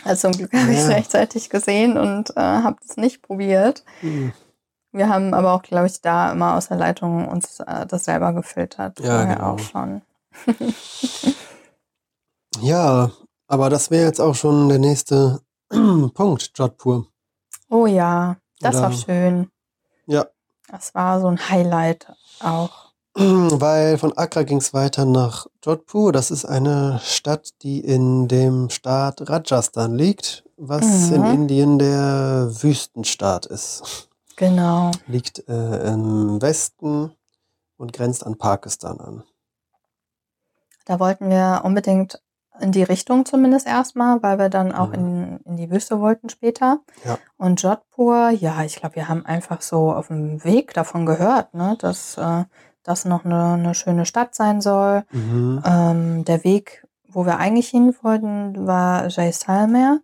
Also 0.03 0.29
zum 0.29 0.37
Glück 0.37 0.53
habe 0.53 0.71
ich 0.71 0.79
es 0.79 0.89
rechtzeitig 0.89 1.49
gesehen 1.49 1.97
und 1.97 2.31
äh, 2.37 2.41
habe 2.41 2.77
es 2.87 2.97
nicht 2.97 3.21
probiert. 3.21 3.83
Mhm. 4.01 4.31
Wir 4.93 5.09
haben 5.09 5.33
aber 5.33 5.53
auch, 5.53 5.61
glaube 5.61 5.87
ich, 5.87 6.01
da 6.01 6.31
immer 6.31 6.55
aus 6.55 6.69
der 6.69 6.77
Leitung 6.77 7.27
uns 7.27 7.59
äh, 7.59 7.85
das 7.85 8.05
selber 8.05 8.33
gefiltert. 8.33 8.99
Ja, 8.99 9.25
genau. 9.25 9.53
auch 9.53 9.59
schon. 9.59 10.01
ja, 12.61 13.11
aber 13.47 13.69
das 13.69 13.91
wäre 13.91 14.05
jetzt 14.05 14.21
auch 14.21 14.35
schon 14.35 14.69
der 14.69 14.79
nächste 14.79 15.41
Punkt, 15.69 16.51
Jodhpur. 16.55 17.07
Oh 17.69 17.85
ja, 17.85 18.37
das 18.59 18.75
Oder, 18.75 18.83
war 18.83 18.91
schön. 18.93 19.51
Ja. 20.05 20.25
Das 20.69 20.93
war 20.95 21.19
so 21.21 21.27
ein 21.27 21.49
Highlight 21.49 22.07
auch. 22.39 22.87
Weil 23.15 23.97
von 23.97 24.15
Accra 24.17 24.43
ging 24.43 24.57
es 24.57 24.73
weiter 24.73 25.05
nach 25.05 25.47
Jodhpur. 25.63 26.11
Das 26.11 26.31
ist 26.31 26.45
eine 26.45 26.99
Stadt, 27.03 27.49
die 27.61 27.79
in 27.79 28.27
dem 28.27 28.69
Staat 28.69 29.29
Rajasthan 29.29 29.95
liegt, 29.95 30.43
was 30.57 31.09
mhm. 31.09 31.15
in 31.15 31.25
Indien 31.25 31.79
der 31.79 32.49
Wüstenstaat 32.61 33.45
ist. 33.45 34.07
Genau. 34.35 34.91
Liegt 35.07 35.47
äh, 35.49 35.91
im 35.91 36.41
Westen 36.41 37.11
und 37.77 37.91
grenzt 37.93 38.25
an 38.25 38.37
Pakistan 38.37 38.99
an. 38.99 39.23
Da 40.85 40.99
wollten 40.99 41.29
wir 41.29 41.61
unbedingt 41.63 42.21
in 42.59 42.71
die 42.71 42.83
Richtung 42.83 43.25
zumindest 43.25 43.67
erstmal, 43.67 44.21
weil 44.23 44.39
wir 44.39 44.49
dann 44.49 44.71
auch 44.71 44.89
mhm. 44.89 44.93
in, 44.93 45.39
in 45.45 45.57
die 45.57 45.71
Wüste 45.71 45.99
wollten 45.99 46.29
später. 46.29 46.79
Ja. 47.05 47.17
Und 47.37 47.61
Jodhpur, 47.61 48.29
ja, 48.29 48.63
ich 48.63 48.77
glaube, 48.77 48.95
wir 48.95 49.07
haben 49.07 49.25
einfach 49.25 49.61
so 49.61 49.91
auf 49.91 50.07
dem 50.07 50.43
Weg 50.43 50.73
davon 50.73 51.05
gehört, 51.05 51.53
ne, 51.53 51.77
dass 51.79 52.17
äh, 52.17 52.43
das 52.83 53.05
noch 53.05 53.25
eine, 53.25 53.53
eine 53.53 53.75
schöne 53.75 54.05
Stadt 54.05 54.33
sein 54.33 54.61
soll. 54.61 55.03
Mhm. 55.11 55.61
Ähm, 55.65 56.25
der 56.25 56.43
Weg, 56.43 56.87
wo 57.07 57.25
wir 57.25 57.37
eigentlich 57.37 57.69
hin 57.69 57.93
wollten, 58.01 58.65
war 58.65 59.07
Jaisalmer, 59.09 59.99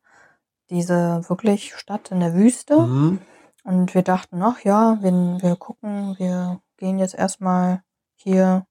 diese 0.69 1.21
wirklich 1.29 1.75
Stadt 1.75 2.11
in 2.11 2.19
der 2.19 2.33
Wüste. 2.33 2.77
Mhm. 2.79 3.19
Und 3.63 3.93
wir 3.93 4.01
dachten, 4.01 4.41
ach 4.41 4.59
ja, 4.63 4.97
wir, 5.01 5.11
wir 5.41 5.55
gucken, 5.55 6.15
wir 6.17 6.59
gehen 6.77 6.99
jetzt 6.99 7.15
erstmal 7.15 7.81
hier 8.15 8.65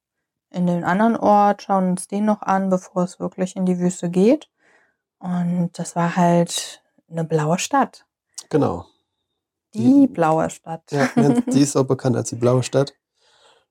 in 0.52 0.66
den 0.66 0.84
anderen 0.84 1.16
Ort, 1.16 1.62
schauen 1.62 1.90
uns 1.90 2.08
den 2.08 2.24
noch 2.24 2.42
an, 2.42 2.70
bevor 2.70 3.04
es 3.04 3.20
wirklich 3.20 3.56
in 3.56 3.66
die 3.66 3.78
Wüste 3.78 4.10
geht. 4.10 4.48
Und 5.18 5.70
das 5.74 5.96
war 5.96 6.16
halt 6.16 6.82
eine 7.10 7.24
blaue 7.24 7.58
Stadt. 7.58 8.04
Genau. 8.50 8.86
Die, 9.74 10.00
die 10.02 10.06
blaue 10.06 10.50
Stadt. 10.50 10.82
Ja, 10.90 11.08
die 11.16 11.60
ist 11.60 11.76
auch 11.76 11.84
bekannt 11.84 12.16
als 12.16 12.28
die 12.28 12.36
blaue 12.36 12.62
Stadt. 12.62 12.94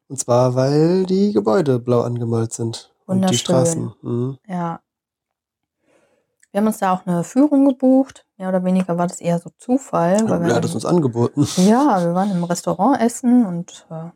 Und 0.07 0.17
zwar, 0.17 0.55
weil 0.55 1.05
die 1.05 1.31
Gebäude 1.31 1.79
blau 1.79 2.01
angemalt 2.01 2.53
sind. 2.53 2.93
Und 3.05 3.29
die 3.29 3.37
Straßen. 3.37 3.93
Mhm. 4.01 4.37
Ja. 4.47 4.81
Wir 6.51 6.59
haben 6.59 6.67
uns 6.67 6.79
da 6.79 6.93
auch 6.93 7.05
eine 7.05 7.23
Führung 7.23 7.65
gebucht. 7.65 8.25
Mehr 8.37 8.49
oder 8.49 8.63
weniger 8.63 8.97
war 8.97 9.07
das 9.07 9.21
eher 9.21 9.39
so 9.39 9.51
Zufall. 9.57 10.17
Ja, 10.17 10.29
weil 10.29 10.41
wer 10.41 10.55
hat 10.55 10.65
es 10.65 10.73
uns 10.73 10.85
angeboten? 10.85 11.47
Ja, 11.57 12.03
wir 12.03 12.13
waren 12.13 12.31
im 12.31 12.43
Restaurant 12.43 12.99
essen 12.99 13.45
und 13.45 13.85
äh, 13.89 14.09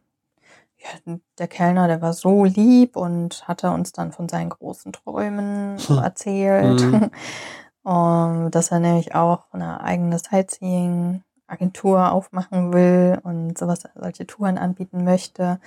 der 1.39 1.47
Kellner, 1.47 1.87
der 1.87 2.01
war 2.01 2.13
so 2.13 2.45
lieb 2.45 2.95
und 2.95 3.47
hatte 3.47 3.71
uns 3.71 3.91
dann 3.91 4.11
von 4.11 4.29
seinen 4.29 4.49
großen 4.49 4.93
Träumen 4.93 5.77
hm. 5.79 5.97
erzählt. 5.97 6.81
Mhm. 6.81 7.11
um, 7.83 8.49
dass 8.49 8.71
er 8.71 8.79
nämlich 8.79 9.13
auch 9.13 9.45
eine 9.51 9.81
eigene 9.81 10.17
Sightseeing 10.17 11.23
Agentur 11.47 12.11
aufmachen 12.11 12.73
will 12.73 13.19
und 13.23 13.57
sowas, 13.57 13.83
solche 13.93 14.25
Touren 14.25 14.57
anbieten 14.57 15.03
möchte. 15.03 15.59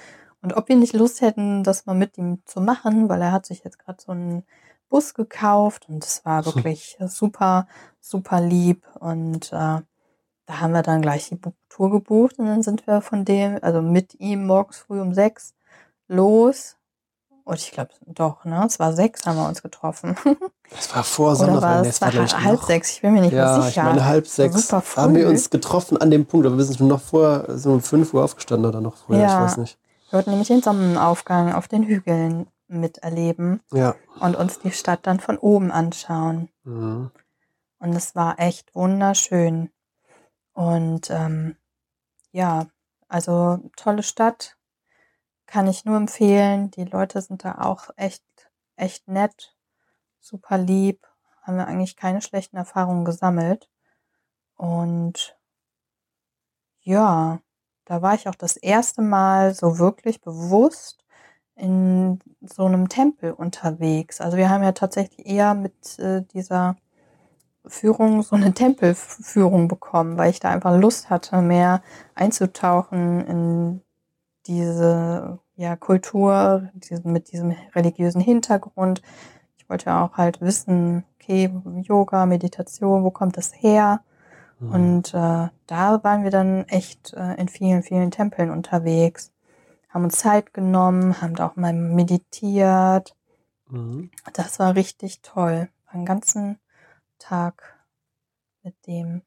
Und 0.42 0.56
ob 0.56 0.68
wir 0.68 0.76
nicht 0.76 0.94
Lust 0.94 1.20
hätten, 1.20 1.62
das 1.62 1.86
mal 1.86 1.94
mit 1.94 2.18
ihm 2.18 2.42
zu 2.44 2.60
machen, 2.60 3.08
weil 3.08 3.22
er 3.22 3.32
hat 3.32 3.46
sich 3.46 3.64
jetzt 3.64 3.78
gerade 3.78 4.00
so 4.00 4.12
einen 4.12 4.44
Bus 4.88 5.14
gekauft 5.14 5.88
und 5.88 6.04
es 6.04 6.24
war 6.24 6.44
wirklich 6.46 6.96
super, 7.06 7.68
super 8.00 8.40
lieb. 8.40 8.84
Und 8.98 9.52
äh, 9.52 9.80
da 10.48 10.60
haben 10.60 10.72
wir 10.72 10.82
dann 10.82 11.02
gleich 11.02 11.28
die 11.28 11.38
Tour 11.68 11.90
gebucht 11.90 12.38
und 12.38 12.46
dann 12.46 12.62
sind 12.62 12.86
wir 12.86 13.02
von 13.02 13.26
dem, 13.26 13.58
also 13.60 13.82
mit 13.82 14.18
ihm 14.18 14.46
morgens 14.46 14.78
früh 14.78 14.98
um 14.98 15.12
sechs 15.12 15.54
los 16.08 16.78
und 17.44 17.58
ich 17.58 17.70
glaube, 17.70 17.90
doch, 18.04 18.44
ne? 18.44 18.64
Es 18.66 18.78
war 18.78 18.92
sechs, 18.92 19.24
haben 19.24 19.36
wir 19.36 19.48
uns 19.48 19.62
getroffen. 19.62 20.16
Das 20.70 20.94
war 20.94 21.02
vor 21.02 21.34
Sommerferien. 21.34 21.86
Es 21.86 22.02
war, 22.02 22.12
war 22.12 22.44
halb 22.44 22.60
noch. 22.60 22.66
sechch, 22.66 22.96
ich 22.96 23.00
bin 23.00 23.14
mir 23.14 23.22
nicht 23.22 23.32
ja, 23.32 23.56
mehr 23.56 23.62
sicher. 23.62 23.80
Ich 23.80 23.88
meine, 23.88 24.04
halb 24.04 24.26
sechs 24.26 24.70
haben 24.70 25.14
wir 25.14 25.26
uns 25.26 25.48
getroffen 25.48 25.96
an 25.96 26.10
dem 26.10 26.26
Punkt, 26.26 26.46
aber 26.46 26.58
wir 26.58 26.64
sind 26.64 26.76
schon 26.76 26.88
noch 26.88 27.00
vor, 27.00 27.46
so 27.56 27.72
um 27.72 27.80
fünf 27.80 28.12
Uhr 28.12 28.22
aufgestanden 28.22 28.68
oder 28.68 28.82
noch 28.82 28.96
früher, 28.98 29.20
ja, 29.20 29.24
ich 29.38 29.44
weiß 29.44 29.56
nicht. 29.56 29.78
Wir 30.10 30.18
wollten 30.18 30.28
nämlich 30.28 30.48
den 30.48 30.60
Sonnenaufgang 30.60 31.54
auf 31.54 31.68
den 31.68 31.84
Hügeln 31.84 32.48
miterleben 32.66 33.62
ja. 33.72 33.94
und 34.20 34.36
uns 34.36 34.58
die 34.58 34.72
Stadt 34.72 35.06
dann 35.06 35.20
von 35.20 35.38
oben 35.38 35.72
anschauen. 35.72 36.50
Mhm. 36.64 37.12
Und 37.78 37.96
es 37.96 38.14
war 38.14 38.38
echt 38.38 38.74
wunderschön. 38.74 39.70
Und 40.58 41.08
ähm, 41.10 41.56
ja, 42.32 42.66
also 43.06 43.60
tolle 43.76 44.02
Stadt, 44.02 44.56
kann 45.46 45.68
ich 45.68 45.84
nur 45.84 45.96
empfehlen. 45.96 46.72
Die 46.72 46.82
Leute 46.82 47.22
sind 47.22 47.44
da 47.44 47.58
auch 47.58 47.90
echt, 47.96 48.24
echt 48.74 49.06
nett, 49.06 49.54
super 50.18 50.58
lieb. 50.58 51.06
Haben 51.42 51.58
wir 51.58 51.68
eigentlich 51.68 51.94
keine 51.94 52.22
schlechten 52.22 52.56
Erfahrungen 52.56 53.04
gesammelt. 53.04 53.70
Und 54.56 55.38
ja, 56.80 57.38
da 57.84 58.02
war 58.02 58.14
ich 58.16 58.28
auch 58.28 58.34
das 58.34 58.56
erste 58.56 59.00
Mal 59.00 59.54
so 59.54 59.78
wirklich 59.78 60.20
bewusst 60.20 61.04
in 61.54 62.18
so 62.40 62.64
einem 62.64 62.88
Tempel 62.88 63.32
unterwegs. 63.32 64.20
Also 64.20 64.36
wir 64.36 64.50
haben 64.50 64.64
ja 64.64 64.72
tatsächlich 64.72 65.24
eher 65.24 65.54
mit 65.54 66.00
äh, 66.00 66.22
dieser 66.22 66.76
Führung 67.66 68.22
so 68.22 68.36
eine 68.36 68.54
Tempelführung 68.54 69.68
bekommen, 69.68 70.16
weil 70.16 70.30
ich 70.30 70.40
da 70.40 70.50
einfach 70.50 70.76
Lust 70.78 71.10
hatte, 71.10 71.42
mehr 71.42 71.82
einzutauchen 72.14 73.26
in 73.26 73.80
diese 74.46 75.38
ja, 75.56 75.76
Kultur 75.76 76.70
diese, 76.74 77.06
mit 77.06 77.32
diesem 77.32 77.54
religiösen 77.74 78.20
Hintergrund. 78.20 79.02
Ich 79.56 79.68
wollte 79.68 79.86
ja 79.86 80.04
auch 80.04 80.16
halt 80.16 80.40
wissen, 80.40 81.04
okay, 81.14 81.50
Yoga, 81.82 82.26
Meditation, 82.26 83.04
wo 83.04 83.10
kommt 83.10 83.36
das 83.36 83.52
her? 83.54 84.00
Mhm. 84.60 84.72
Und 84.72 85.14
äh, 85.14 85.48
da 85.66 86.04
waren 86.04 86.24
wir 86.24 86.30
dann 86.30 86.64
echt 86.68 87.12
äh, 87.12 87.34
in 87.34 87.48
vielen, 87.48 87.82
vielen 87.82 88.10
Tempeln 88.10 88.50
unterwegs, 88.50 89.32
haben 89.88 90.04
uns 90.04 90.18
Zeit 90.18 90.54
genommen, 90.54 91.20
haben 91.20 91.34
da 91.34 91.48
auch 91.48 91.56
mal 91.56 91.72
meditiert. 91.72 93.14
Mhm. 93.68 94.10
Das 94.32 94.58
war 94.58 94.74
richtig 94.74 95.20
toll. 95.22 95.68
Einen 95.86 96.06
ganzen 96.06 96.58
Tag 97.18 97.84
mit 98.62 98.74
dem 98.86 99.22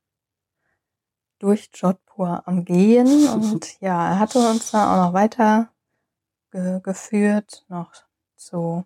durch 1.39 1.69
Jodhpur 1.73 2.43
am 2.45 2.65
Gehen. 2.65 3.27
Und 3.33 3.79
ja, 3.81 4.11
er 4.11 4.19
hatte 4.19 4.39
uns 4.39 4.71
dann 4.71 4.87
auch 4.87 5.07
noch 5.07 5.13
weiter 5.13 5.69
ge 6.51 6.79
geführt, 6.81 7.65
noch 7.69 7.91
zu 8.35 8.85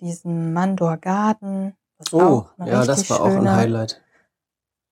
diesem 0.00 0.52
Mandor 0.52 0.96
Garden. 0.98 1.76
oh, 2.12 2.44
ja, 2.58 2.84
das 2.84 3.08
war 3.10 3.18
schöne, 3.18 3.30
auch 3.30 3.40
ein 3.40 3.50
Highlight. 3.50 4.02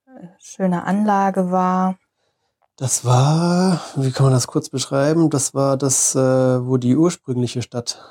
Äh, 0.06 0.28
schöne 0.38 0.84
Anlage 0.84 1.50
war. 1.50 1.98
Das 2.76 3.04
war, 3.04 3.80
wie 3.94 4.10
kann 4.10 4.24
man 4.24 4.32
das 4.32 4.48
kurz 4.48 4.68
beschreiben? 4.68 5.30
Das 5.30 5.54
war 5.54 5.76
das, 5.76 6.14
äh, 6.16 6.18
wo 6.66 6.76
die 6.76 6.96
ursprüngliche 6.96 7.62
Stadt 7.62 8.02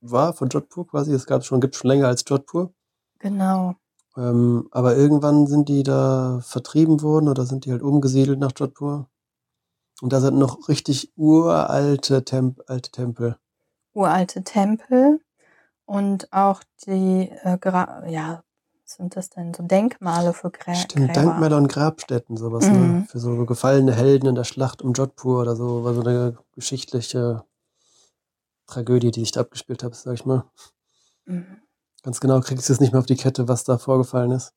war 0.00 0.32
von 0.32 0.48
Jodhpur 0.48 0.86
quasi. 0.86 1.12
Es 1.12 1.26
gab 1.26 1.44
schon, 1.44 1.60
gibt 1.60 1.76
schon 1.76 1.88
länger 1.88 2.06
als 2.06 2.24
Jodhpur. 2.26 2.72
Genau. 3.18 3.74
Ähm, 4.16 4.68
aber 4.70 4.96
irgendwann 4.96 5.46
sind 5.46 5.68
die 5.68 5.82
da 5.82 6.40
vertrieben 6.42 7.02
worden 7.02 7.28
oder 7.28 7.46
sind 7.46 7.64
die 7.64 7.72
halt 7.72 7.82
umgesiedelt 7.82 8.38
nach 8.38 8.52
Jodhpur. 8.56 9.08
Und 10.00 10.12
da 10.12 10.20
sind 10.20 10.38
noch 10.38 10.68
richtig 10.68 11.12
uralte 11.16 12.24
Temp 12.24 12.60
alte 12.66 12.90
Tempel. 12.90 13.36
Uralte 13.94 14.44
Tempel 14.44 15.20
und 15.86 16.32
auch 16.32 16.62
die, 16.86 17.30
äh, 17.42 17.58
ja, 18.10 18.42
sind 18.84 19.16
das 19.16 19.30
denn 19.30 19.52
so 19.52 19.62
Denkmale 19.62 20.32
für 20.32 20.50
Grä 20.50 20.74
Stimmt, 20.74 21.12
Gräber? 21.12 21.20
Denkmäler 21.20 21.56
und 21.56 21.68
Grabstätten, 21.68 22.36
sowas, 22.36 22.66
ne? 22.66 22.72
mhm. 22.72 22.92
ne? 22.98 23.06
Für 23.08 23.18
so 23.18 23.44
gefallene 23.44 23.94
Helden 23.94 24.28
in 24.28 24.34
der 24.34 24.44
Schlacht 24.44 24.82
um 24.82 24.92
Jodhpur 24.92 25.42
oder 25.42 25.56
so, 25.56 25.84
war 25.84 25.94
so 25.94 26.02
eine 26.02 26.38
geschichtliche 26.54 27.44
Tragödie, 28.66 29.10
die 29.10 29.20
sich 29.20 29.32
da 29.32 29.40
abgespielt 29.40 29.82
hat, 29.82 29.94
sag 29.94 30.14
ich 30.14 30.24
mal. 30.24 30.44
Mhm. 31.26 31.60
Ganz 32.08 32.20
genau 32.20 32.40
kriegst 32.40 32.70
du 32.70 32.72
es 32.72 32.80
nicht 32.80 32.94
mehr 32.94 33.00
auf 33.00 33.04
die 33.04 33.16
Kette, 33.16 33.48
was 33.48 33.64
da 33.64 33.76
vorgefallen 33.76 34.30
ist. 34.30 34.54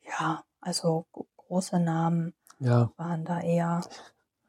Ja, 0.00 0.42
also 0.62 1.04
große 1.36 1.78
Namen 1.78 2.32
ja. 2.60 2.90
waren 2.96 3.26
da 3.26 3.42
eher 3.42 3.82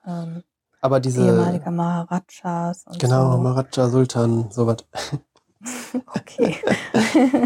ähm, 0.06 0.46
aber 0.80 1.02
diese 1.02 1.26
ehemalige 1.26 1.70
Maharajas. 1.70 2.86
Und 2.86 2.98
genau, 2.98 3.34
so. 3.34 3.38
Maharaja, 3.40 3.90
Sultan, 3.90 4.50
sowas. 4.52 4.78
okay. 6.16 6.56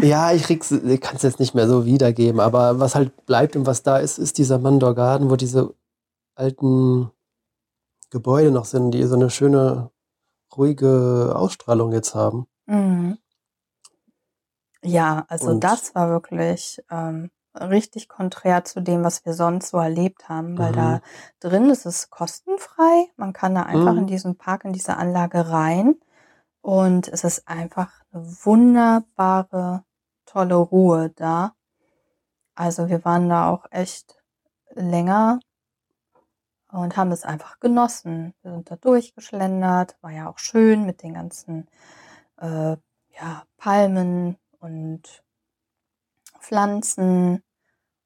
ja, 0.02 0.30
ich, 0.30 0.48
ich 0.48 1.00
kann 1.00 1.16
es 1.16 1.22
jetzt 1.22 1.40
nicht 1.40 1.56
mehr 1.56 1.66
so 1.66 1.86
wiedergeben, 1.86 2.38
aber 2.38 2.78
was 2.78 2.94
halt 2.94 3.26
bleibt 3.26 3.56
und 3.56 3.66
was 3.66 3.82
da 3.82 3.98
ist, 3.98 4.18
ist 4.18 4.38
dieser 4.38 4.60
Mandor 4.60 4.94
Garden, 4.94 5.28
wo 5.28 5.34
diese 5.34 5.74
alten 6.36 7.10
Gebäude 8.10 8.52
noch 8.52 8.66
sind, 8.66 8.92
die 8.92 9.02
so 9.02 9.16
eine 9.16 9.28
schöne, 9.28 9.90
ruhige 10.56 11.32
Ausstrahlung 11.34 11.92
jetzt 11.92 12.14
haben. 12.14 12.46
Mhm. 12.66 13.18
Ja, 14.82 15.24
also 15.28 15.50
und 15.50 15.64
das 15.64 15.94
war 15.94 16.10
wirklich 16.10 16.82
ähm, 16.90 17.30
richtig 17.54 18.08
konträr 18.08 18.64
zu 18.64 18.80
dem, 18.80 19.02
was 19.02 19.24
wir 19.24 19.34
sonst 19.34 19.70
so 19.70 19.78
erlebt 19.78 20.28
haben, 20.28 20.58
weil 20.58 20.72
mhm. 20.72 20.76
da 20.76 21.00
drin 21.40 21.70
ist 21.70 21.86
es 21.86 22.10
kostenfrei. 22.10 23.06
Man 23.16 23.32
kann 23.32 23.54
da 23.54 23.62
einfach 23.62 23.92
mhm. 23.92 24.00
in 24.00 24.06
diesen 24.06 24.36
Park, 24.36 24.64
in 24.64 24.72
diese 24.72 24.96
Anlage 24.96 25.50
rein. 25.50 25.96
Und 26.60 27.08
es 27.08 27.24
ist 27.24 27.48
einfach 27.48 28.00
eine 28.12 28.24
wunderbare, 28.44 29.84
tolle 30.26 30.56
Ruhe 30.56 31.10
da. 31.10 31.52
Also 32.54 32.88
wir 32.88 33.04
waren 33.04 33.28
da 33.28 33.50
auch 33.50 33.66
echt 33.70 34.16
länger 34.74 35.38
und 36.70 36.96
haben 36.96 37.12
es 37.12 37.24
einfach 37.24 37.60
genossen. 37.60 38.34
Wir 38.42 38.52
sind 38.52 38.70
da 38.70 38.76
durchgeschlendert, 38.76 39.96
war 40.00 40.10
ja 40.10 40.28
auch 40.28 40.38
schön 40.38 40.84
mit 40.84 41.02
den 41.02 41.14
ganzen 41.14 41.68
äh, 42.38 42.76
ja, 43.20 43.42
Palmen 43.56 44.36
und 44.60 45.24
Pflanzen 46.40 47.42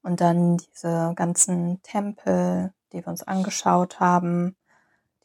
und 0.03 0.21
dann 0.21 0.57
diese 0.57 1.13
ganzen 1.15 1.81
Tempel, 1.83 2.73
die 2.91 2.99
wir 2.99 3.07
uns 3.07 3.23
angeschaut 3.23 3.99
haben, 3.99 4.55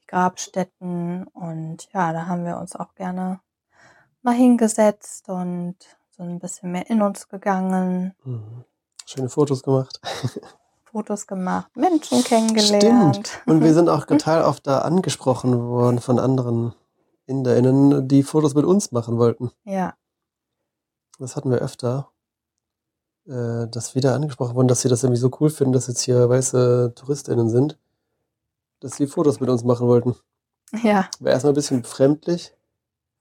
die 0.00 0.06
Grabstätten 0.06 1.26
und 1.28 1.88
ja, 1.92 2.12
da 2.12 2.26
haben 2.26 2.44
wir 2.44 2.58
uns 2.58 2.76
auch 2.76 2.94
gerne 2.94 3.40
mal 4.22 4.34
hingesetzt 4.34 5.28
und 5.28 5.76
so 6.10 6.22
ein 6.22 6.38
bisschen 6.38 6.72
mehr 6.72 6.88
in 6.90 7.02
uns 7.02 7.28
gegangen. 7.28 8.14
Mhm. 8.24 8.64
Schöne 9.06 9.28
Fotos 9.28 9.62
gemacht. 9.62 10.00
Fotos 10.96 11.26
gemacht, 11.26 11.76
Menschen 11.76 12.24
kennengelernt. 12.24 13.28
Stimmt. 13.28 13.42
Und 13.44 13.62
wir 13.62 13.74
sind 13.74 13.90
auch 13.90 14.04
total 14.06 14.44
oft 14.44 14.66
da 14.66 14.78
angesprochen 14.78 15.68
worden 15.68 16.00
von 16.00 16.18
anderen 16.18 16.74
InderInnen, 17.26 18.08
die 18.08 18.22
Fotos 18.22 18.54
mit 18.54 18.64
uns 18.64 18.92
machen 18.92 19.18
wollten. 19.18 19.50
Ja. 19.64 19.94
Das 21.18 21.36
hatten 21.36 21.50
wir 21.50 21.58
öfter 21.58 22.08
äh, 23.26 23.68
dass 23.68 23.94
wieder 23.94 24.14
angesprochen 24.14 24.54
wurden, 24.54 24.68
dass 24.68 24.80
sie 24.80 24.88
das 24.88 25.02
irgendwie 25.02 25.20
so 25.20 25.30
cool 25.38 25.50
finden, 25.50 25.74
dass 25.74 25.86
jetzt 25.86 26.00
hier 26.00 26.30
weiße 26.30 26.92
TouristInnen 26.94 27.50
sind, 27.50 27.76
dass 28.80 28.96
sie 28.96 29.06
Fotos 29.06 29.38
mit 29.38 29.50
uns 29.50 29.64
machen 29.64 29.88
wollten. 29.88 30.16
Ja. 30.82 31.10
War 31.20 31.32
erstmal 31.32 31.52
ein 31.52 31.56
bisschen 31.56 31.82
befremdlich. 31.82 32.54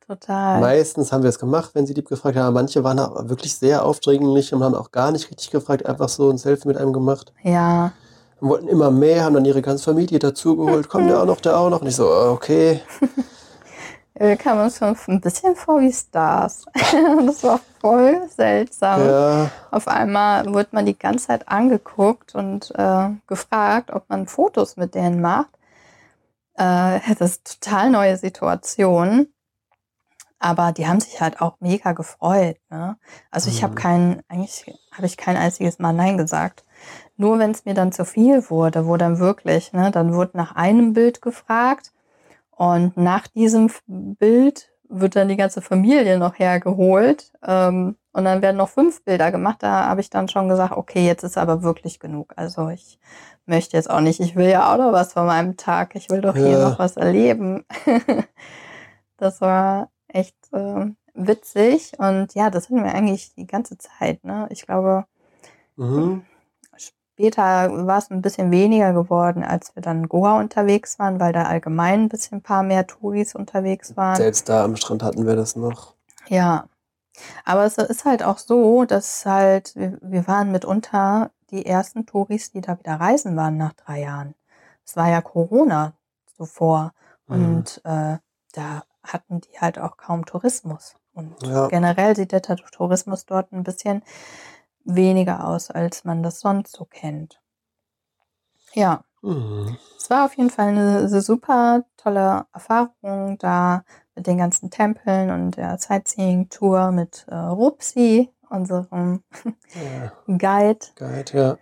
Total. 0.08 0.60
Meistens 0.60 1.12
haben 1.12 1.24
wir 1.24 1.30
es 1.30 1.40
gemacht, 1.40 1.72
wenn 1.74 1.88
sie 1.88 1.94
lieb 1.94 2.08
gefragt 2.08 2.38
haben. 2.38 2.54
Manche 2.54 2.84
waren 2.84 3.00
aber 3.00 3.28
wirklich 3.28 3.56
sehr 3.56 3.84
aufdringlich 3.84 4.54
und 4.54 4.64
haben 4.64 4.76
auch 4.76 4.92
gar 4.92 5.12
nicht 5.12 5.32
richtig 5.32 5.50
gefragt, 5.50 5.86
einfach 5.86 6.10
so 6.10 6.30
ein 6.30 6.38
Selfie 6.38 6.68
mit 6.68 6.78
einem 6.78 6.94
gemacht. 6.94 7.34
Ja. 7.42 7.92
Und 8.40 8.50
wollten 8.50 8.68
immer 8.68 8.92
mehr, 8.92 9.24
haben 9.24 9.34
dann 9.34 9.46
ihre 9.46 9.64
ganze 9.64 9.84
Familie 9.84 10.20
dazugeholt. 10.20 10.90
Kommt 10.90 11.10
der 11.10 11.22
auch 11.22 11.26
noch, 11.26 11.42
der 11.42 11.58
auch 11.58 11.72
noch. 11.72 11.82
Und 11.82 11.88
ich 11.88 11.96
so, 11.96 12.08
okay. 12.08 12.82
Wir 14.18 14.38
kamen 14.38 14.62
uns 14.62 14.78
schon 14.78 14.96
ein 15.08 15.20
bisschen 15.20 15.56
vor 15.58 15.82
wie 15.82 15.92
Stars. 15.92 16.66
das 17.26 17.44
war 17.44 17.60
voll 17.82 18.22
seltsam. 18.30 19.06
Ja. 19.06 19.52
Auf 19.72 19.90
einmal 19.90 20.46
wurde 20.54 20.70
man 20.72 20.86
die 20.86 20.98
ganze 20.98 21.28
Zeit 21.28 21.50
angeguckt 21.50 22.34
und 22.34 22.72
äh, 22.76 23.10
gefragt, 23.28 23.92
ob 23.92 24.08
man 24.08 24.28
Fotos 24.28 24.78
mit 24.78 24.96
denen 24.96 25.20
macht. 25.20 25.50
Äh, 26.54 27.02
das 27.20 27.32
ist 27.32 27.60
total 27.62 27.90
neue 27.90 28.16
Situation. 28.16 29.28
Aber 30.40 30.72
die 30.72 30.88
haben 30.88 31.00
sich 31.00 31.22
halt 31.22 31.42
auch 31.42 31.58
mega 31.60 31.94
gefreut. 31.94 32.58
Ne? 32.70 32.98
Also 33.32 33.50
ich 33.50 33.64
habe 33.64 33.74
mhm. 33.74 33.78
kein, 33.78 34.22
eigentlich 34.28 34.66
habe 34.92 35.06
ich 35.06 35.18
kein 35.18 35.38
einziges 35.38 35.80
Mal 35.80 35.94
Nein 35.94 36.18
gesagt. 36.18 36.66
Nur 37.18 37.40
wenn 37.40 37.52
es 37.52 37.66
mir 37.66 37.74
dann 37.74 37.92
zu 37.92 38.06
viel 38.06 38.50
wurde, 38.50 38.86
wo 38.86 38.98
dann 38.98 39.20
wirklich, 39.20 39.72
ne, 39.74 39.92
dann 39.92 40.14
wurde 40.14 40.38
nach 40.38 40.56
einem 40.56 40.94
Bild 40.94 41.22
gefragt 41.22 41.94
und 42.52 42.98
nach 42.98 43.28
diesem 43.28 43.72
Bild 43.88 44.70
wird 44.90 45.16
dann 45.16 45.30
die 45.30 45.38
ganze 45.38 45.62
Familie 45.62 46.18
noch 46.18 46.38
hergeholt. 46.38 47.32
Ähm, 47.44 47.96
und 48.12 48.24
dann 48.24 48.42
werden 48.42 48.58
noch 48.58 48.70
fünf 48.70 49.04
Bilder 49.04 49.32
gemacht. 49.32 49.58
Da 49.62 49.88
habe 49.88 50.00
ich 50.00 50.10
dann 50.10 50.30
schon 50.30 50.48
gesagt, 50.48 50.72
okay, 50.72 51.06
jetzt 51.06 51.24
ist 51.24 51.38
aber 51.38 51.64
wirklich 51.64 52.00
genug. 52.00 52.34
Also 52.38 52.70
ich 52.70 52.98
möchte 53.46 53.76
jetzt 53.76 53.90
auch 53.90 54.00
nicht, 54.00 54.20
ich 54.20 54.36
will 54.36 54.48
ja 54.48 54.72
auch 54.72 54.78
noch 54.78 54.94
was 54.94 55.14
von 55.14 55.26
meinem 55.26 55.58
Tag. 55.58 55.96
Ich 55.96 56.10
will 56.10 56.22
doch 56.22 56.36
ja. 56.36 56.46
hier 56.46 56.60
noch 56.60 56.80
was 56.80 56.96
erleben. 56.96 57.66
das 59.18 59.42
war 59.42 59.90
echt 60.16 60.36
äh, 60.52 60.92
witzig. 61.14 61.94
Und 62.00 62.34
ja, 62.34 62.50
das 62.50 62.66
hatten 62.66 62.84
wir 62.84 62.94
eigentlich 62.94 63.34
die 63.36 63.48
ganze 63.48 63.78
Zeit. 63.78 64.24
Ne? 64.24 64.48
Ich 64.50 64.66
glaube, 64.66 65.06
mhm. 65.76 66.26
Später 67.16 67.88
war 67.88 67.98
es 67.98 68.12
ein 68.12 68.22
bisschen 68.22 68.52
weniger 68.52 68.92
geworden, 68.92 69.42
als 69.42 69.74
wir 69.74 69.82
dann 69.82 70.00
in 70.00 70.10
Goa 70.10 70.38
unterwegs 70.38 71.00
waren, 71.00 71.18
weil 71.18 71.32
da 71.32 71.44
allgemein 71.44 72.02
ein 72.02 72.10
bisschen 72.10 72.40
ein 72.40 72.42
paar 72.42 72.62
mehr 72.62 72.88
Touris 72.88 73.36
unterwegs 73.36 73.96
waren. 73.96 74.18
Selbst 74.18 74.50
da 74.50 74.66
am 74.66 74.76
Strand 74.76 75.02
hatten 75.02 75.26
wir 75.26 75.38
das 75.38 75.56
noch. 75.56 75.94
Ja. 76.28 76.68
Aber 77.46 77.64
es 77.64 77.78
ist 77.78 78.04
halt 78.04 78.22
auch 78.22 78.38
so, 78.38 78.84
dass 78.84 79.26
halt, 79.26 79.74
wir, 79.78 79.98
wir 80.02 80.28
waren 80.28 80.52
mitunter 80.52 81.32
die 81.52 81.66
ersten 81.66 82.06
Touris, 82.06 82.52
die 82.52 82.60
da 82.60 82.78
wieder 82.78 82.96
reisen 82.96 83.38
waren 83.38 83.56
nach 83.56 83.72
drei 83.72 84.02
Jahren. 84.02 84.36
Es 84.86 84.98
war 84.98 85.10
ja 85.10 85.22
Corona 85.22 85.94
zuvor. 86.36 86.92
Mhm. 87.28 87.36
Und 87.36 87.82
äh, 87.86 88.18
da 88.52 88.84
hatten 89.06 89.42
die 89.42 89.60
halt 89.60 89.80
auch 89.80 89.98
kaum 89.98 90.26
Tourismus. 90.26 90.96
Und 91.14 91.42
ja. 91.44 91.68
generell 91.68 92.16
sieht 92.16 92.32
der 92.32 92.42
Tourismus 92.42 93.26
dort 93.26 93.52
ein 93.54 93.64
bisschen 93.64 94.04
weniger 94.84 95.48
aus, 95.48 95.72
als 95.72 96.04
man 96.04 96.24
das 96.24 96.40
sonst 96.40 96.76
so 96.76 96.86
kennt. 96.86 97.42
Ja. 98.74 99.04
Mhm. 99.22 99.78
Es 99.98 100.10
war 100.10 100.26
auf 100.26 100.38
jeden 100.38 100.50
Fall 100.52 100.68
eine, 100.68 101.00
eine, 101.00 101.22
super 101.22 101.84
tolle 101.98 102.46
Erfahrung 102.54 103.38
da 103.40 103.84
mit 104.14 104.28
den 104.28 104.38
ganzen 104.38 104.70
Tempeln 104.70 105.32
und 105.32 105.58
der 105.58 105.78
Sightseeing-Tour 105.80 106.92
mit 106.92 107.26
äh, 107.28 107.36
Rupsi, 107.36 108.30
unserem 108.50 109.24
ja. 109.74 110.12
Guide. 110.28 110.86
Guide, 110.96 111.32
ja. 111.34 111.58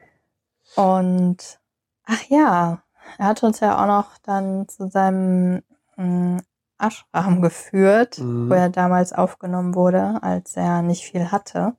Und 0.75 1.61
ach 2.05 2.23
ja, 2.27 2.83
er 3.17 3.25
hat 3.25 3.43
uns 3.43 3.59
ja 3.59 3.81
auch 3.81 3.87
noch 3.87 4.17
dann 4.23 4.67
zu 4.67 4.89
seinem 4.89 5.61
mm, 5.95 6.39
Ashram 6.83 7.41
geführt, 7.41 8.19
Mhm. 8.19 8.49
wo 8.49 8.53
er 8.53 8.69
damals 8.69 9.13
aufgenommen 9.13 9.75
wurde, 9.75 10.19
als 10.21 10.55
er 10.57 10.81
nicht 10.81 11.03
viel 11.03 11.31
hatte. 11.31 11.75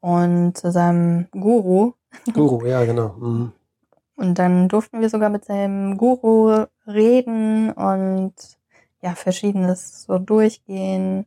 Und 0.00 0.56
zu 0.56 0.70
seinem 0.70 1.28
Guru. 1.32 1.92
Guru, 2.32 2.64
ja, 2.66 2.84
genau. 2.84 3.14
Mhm. 3.18 3.52
Und 4.16 4.38
dann 4.38 4.68
durften 4.68 5.00
wir 5.00 5.08
sogar 5.08 5.30
mit 5.30 5.44
seinem 5.44 5.96
Guru 5.96 6.64
reden 6.86 7.72
und 7.72 8.34
ja, 9.02 9.14
verschiedenes 9.14 10.02
so 10.04 10.18
durchgehen, 10.18 11.26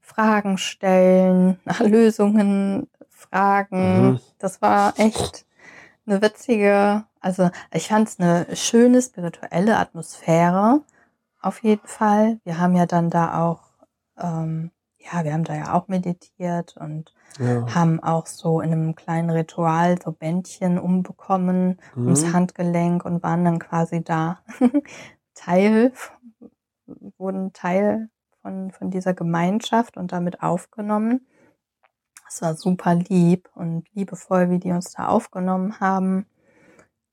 Fragen 0.00 0.58
stellen, 0.58 1.60
nach 1.64 1.80
Lösungen 1.80 2.88
fragen. 3.08 4.10
Mhm. 4.12 4.20
Das 4.38 4.62
war 4.62 4.94
echt 4.98 5.46
eine 6.06 6.22
witzige, 6.22 7.04
also 7.20 7.50
ich 7.72 7.88
fand 7.88 8.08
es 8.08 8.18
eine 8.18 8.46
schöne 8.56 9.02
spirituelle 9.02 9.76
Atmosphäre 9.76 10.80
auf 11.48 11.62
jeden 11.64 11.86
Fall. 11.86 12.40
Wir 12.44 12.58
haben 12.58 12.76
ja 12.76 12.86
dann 12.86 13.10
da 13.10 13.42
auch, 13.44 13.62
ähm, 14.18 14.70
ja, 14.98 15.24
wir 15.24 15.32
haben 15.34 15.44
da 15.44 15.54
ja 15.56 15.74
auch 15.74 15.88
meditiert 15.88 16.76
und 16.78 17.14
Ja. 17.38 17.74
haben 17.74 18.02
auch 18.02 18.26
so 18.26 18.60
in 18.60 18.72
einem 18.72 18.94
kleinen 18.96 19.30
Ritual 19.30 20.00
so 20.02 20.12
Bändchen 20.12 20.78
umbekommen 20.78 21.80
ums 22.06 22.24
Mhm. 22.24 22.32
Handgelenk 22.32 23.04
und 23.04 23.22
waren 23.22 23.44
dann 23.44 23.58
quasi 23.60 24.04
da 24.04 24.40
Teil, 25.34 25.92
wurden 27.18 27.52
Teil 27.52 28.10
von, 28.42 28.70
von 28.72 28.90
dieser 28.90 29.14
Gemeinschaft 29.14 29.96
und 29.96 30.12
damit 30.12 30.42
aufgenommen. 30.42 31.26
Es 32.28 32.42
war 32.42 32.54
super 32.54 32.94
lieb 32.94 33.50
und 33.54 33.88
liebevoll, 33.94 34.50
wie 34.50 34.58
die 34.58 34.70
uns 34.72 34.92
da 34.92 35.08
aufgenommen 35.08 35.80
haben. 35.80 36.26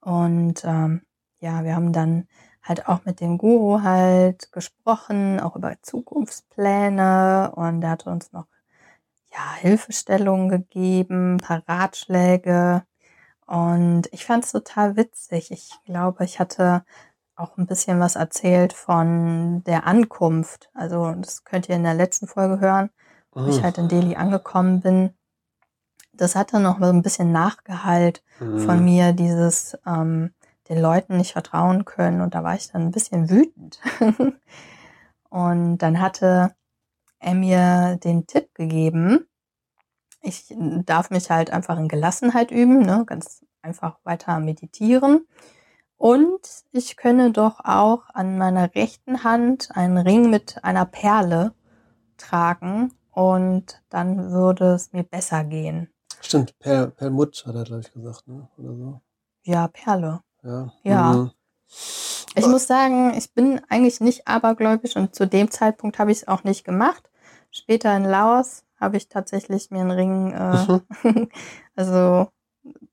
Und 0.02 0.64
ähm, 0.66 1.02
ja, 1.40 1.64
wir 1.64 1.76
haben 1.76 1.94
dann 1.94 2.28
halt 2.66 2.88
auch 2.88 3.06
mit 3.06 3.22
dem 3.22 3.38
Guru 3.38 3.82
halt 3.84 4.52
gesprochen, 4.52 5.40
auch 5.40 5.56
über 5.56 5.76
Zukunftspläne 5.82 7.54
und 7.56 7.84
er 7.84 7.92
hat 7.92 8.08
uns 8.08 8.34
noch 8.34 8.48
ja, 9.34 9.54
Hilfestellungen 9.60 10.50
gegeben, 10.50 11.36
ein 11.36 11.38
paar 11.38 11.64
Ratschläge. 11.68 12.84
Und 13.46 14.04
ich 14.12 14.26
fand 14.26 14.46
es 14.46 14.52
total 14.52 14.96
witzig. 14.96 15.52
Ich 15.52 15.72
glaube, 15.86 16.24
ich 16.26 16.40
hatte 16.40 16.84
auch 17.36 17.58
ein 17.58 17.68
bisschen 17.68 18.00
was 18.00 18.16
erzählt 18.16 18.74
von 18.74 19.64
der 19.66 19.86
Ankunft. 19.88 20.70
Also 20.74 21.14
das 21.14 21.44
könnt 21.44 21.70
ihr 21.70 21.76
in 21.76 21.84
der 21.84 21.94
letzten 21.94 22.28
Folge 22.28 22.60
hören, 22.60 22.90
wo 23.34 23.50
ich 23.50 23.60
Mhm. 23.60 23.64
halt 23.64 23.78
in 23.78 23.88
Delhi 23.90 24.16
angekommen 24.16 24.82
bin. 24.82 25.14
Das 26.14 26.36
hatte 26.36 26.60
noch 26.60 26.80
so 26.80 26.86
ein 26.86 27.02
bisschen 27.02 27.32
Nachgehalt 27.32 28.24
von 28.56 28.80
Mhm. 28.80 28.86
mir, 28.86 29.14
dieses 29.14 29.78
ähm, 29.86 30.34
den 30.70 30.80
Leuten 30.80 31.18
nicht 31.18 31.34
vertrauen 31.34 31.86
können. 31.86 32.22
Und 32.22 32.36
da 32.36 32.44
war 32.44 32.56
ich 32.56 32.72
dann 32.72 32.84
ein 32.84 32.92
bisschen 32.92 33.30
wütend. 33.30 33.80
und 35.30 35.78
dann 35.78 36.00
hatte 36.00 36.56
er 37.20 37.36
mir 37.36 37.98
den 38.04 38.28
Tipp 38.28 38.54
gegeben, 38.54 39.28
ich 40.22 40.54
darf 40.58 41.12
mich 41.12 41.30
halt 41.30 41.52
einfach 41.52 41.78
in 41.78 41.88
Gelassenheit 41.88 42.52
üben, 42.52 42.80
ne? 42.80 43.04
ganz 43.06 43.46
einfach 43.62 44.00
weiter 44.04 44.40
meditieren. 44.40 45.28
Und 45.98 46.42
ich 46.72 46.98
könne 46.98 47.32
doch 47.32 47.60
auch 47.64 48.10
an 48.14 48.38
meiner 48.38 48.74
rechten 48.76 49.24
Hand 49.24 49.70
einen 49.74 49.98
Ring 49.98 50.30
mit 50.30 50.64
einer 50.64 50.86
Perle 50.86 51.54
tragen 52.18 52.92
und 53.12 53.82
dann 53.90 54.32
würde 54.32 54.74
es 54.74 54.92
mir 54.92 55.04
besser 55.04 55.44
gehen. 55.44 55.90
Stimmt, 56.22 56.58
per, 56.60 56.88
Perlmutt 56.88 57.46
hat 57.46 57.56
er, 57.56 57.64
glaube 57.64 57.82
ich, 57.82 57.94
gesagt, 57.94 58.28
ne? 58.28 58.48
Oder 58.58 58.76
so. 58.76 59.02
Ja, 59.44 59.68
Perle. 59.68 60.22
Ja. 60.46 60.72
Ja. 60.84 61.02
Mhm. 61.14 61.32
Ich 62.36 62.46
muss 62.48 62.68
sagen, 62.68 63.14
ich 63.18 63.34
bin 63.34 63.62
eigentlich 63.70 64.02
nicht 64.02 64.28
abergläubisch 64.28 64.96
und 64.96 65.16
zu 65.16 65.26
dem 65.26 65.50
Zeitpunkt 65.52 66.00
habe 66.00 66.12
ich 66.12 66.20
es 66.20 66.28
auch 66.28 66.44
nicht 66.44 66.64
gemacht. 66.66 67.10
Später 67.52 67.96
in 67.96 68.04
Laos 68.04 68.64
habe 68.80 68.98
ich 68.98 69.08
tatsächlich 69.08 69.72
mir 69.72 69.82
einen 69.82 69.92
Ring, 69.92 70.32
äh, 70.34 70.68
Mhm. 71.04 71.30
also 71.76 72.30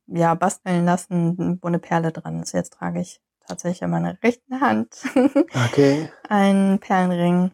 ja, 0.06 0.34
basteln 0.34 0.84
lassen, 0.84 1.58
wo 1.62 1.68
eine 1.68 1.78
Perle 1.78 2.12
dran 2.12 2.42
ist. 2.42 2.52
Jetzt 2.52 2.74
trage 2.74 3.00
ich 3.00 3.20
tatsächlich 3.46 3.82
an 3.82 3.90
meiner 3.90 4.22
rechten 4.22 4.60
Hand 4.60 4.96
Okay. 5.70 6.10
einen 6.28 6.78
Perlenring. 6.78 7.50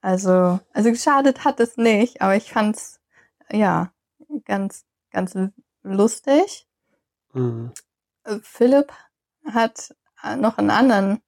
Also, 0.00 0.60
also 0.72 0.90
geschadet 0.90 1.44
hat 1.44 1.58
es 1.60 1.76
nicht, 1.76 2.20
aber 2.22 2.36
ich 2.36 2.52
fand's 2.52 3.00
ja 3.50 3.92
ganz, 4.44 4.84
ganz 5.10 5.36
lustig. 5.82 6.68
Mhm. 7.32 7.72
Äh, 8.24 8.38
Philipp 8.42 8.92
hat 9.52 9.94
äh, 10.22 10.36
noch 10.36 10.58
einen 10.58 10.70
anderen 10.70 11.20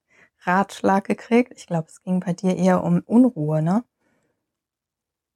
Ratschlag 0.44 1.04
gekriegt. 1.04 1.52
Ich 1.56 1.66
glaube, 1.66 1.88
es 1.88 2.02
ging 2.02 2.20
bei 2.20 2.32
dir 2.32 2.56
eher 2.56 2.82
um 2.84 3.02
Unruhe, 3.06 3.62
ne? 3.62 3.84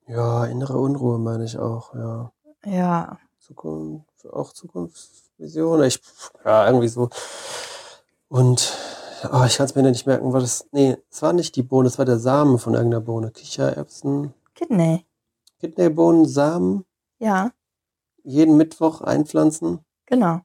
Ja, 0.07 0.45
innere 0.47 0.79
Unruhe 0.79 1.19
meine 1.19 1.45
ich 1.45 1.59
auch, 1.59 1.95
ja. 1.95 2.33
Ja, 2.65 3.19
Zukunft, 3.39 4.27
auch 4.33 4.53
Zukunftsvision. 4.53 5.83
Ich, 5.85 6.01
ja, 6.45 6.67
irgendwie 6.67 6.89
so. 6.89 7.11
Und 8.29 8.73
oh, 9.33 9.45
ich 9.47 9.57
kann 9.57 9.67
es 9.67 9.75
mir 9.75 9.83
nicht 9.83 10.07
merken, 10.07 10.33
war 10.33 10.41
das. 10.41 10.67
Nee, 10.73 10.97
es 11.11 11.23
war 11.23 11.33
nicht 11.33 11.57
die 11.57 11.63
Bohne, 11.63 11.89
es 11.89 11.99
war 11.99 12.05
der 12.05 12.19
Samen 12.19 12.59
von 12.59 12.75
irgendeiner 12.75 13.03
Bohne. 13.03 13.31
Kichererbsen, 13.31 14.33
Kidney. 14.55 15.07
Kidneybohnen, 15.61 16.27
Samen, 16.27 16.85
Ja, 17.19 17.53
jeden 18.23 18.57
Mittwoch 18.57 19.01
einpflanzen. 19.03 19.81
genau. 20.07 20.41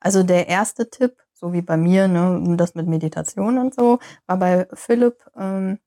Also 0.00 0.22
der 0.22 0.46
erste 0.48 0.88
Tipp, 0.90 1.16
so 1.40 1.52
wie 1.52 1.62
bei 1.62 1.76
mir, 1.76 2.08
ne, 2.08 2.56
das 2.56 2.74
mit 2.74 2.86
Meditation 2.86 3.58
und 3.58 3.74
so, 3.74 3.98
war 4.26 4.36
bei 4.36 4.66
Philipp 4.72 5.24
ähm, 5.36 5.78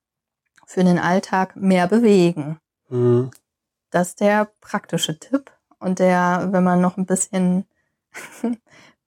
für 0.66 0.84
den 0.84 0.98
Alltag 0.98 1.56
mehr 1.56 1.86
bewegen. 1.88 2.58
Mhm. 2.88 3.30
Das 3.90 4.08
ist 4.08 4.20
der 4.20 4.50
praktische 4.60 5.18
Tipp. 5.18 5.50
Und 5.78 5.98
der, 5.98 6.48
wenn 6.52 6.64
man 6.64 6.80
noch 6.80 6.96
ein 6.96 7.06
bisschen 7.06 7.66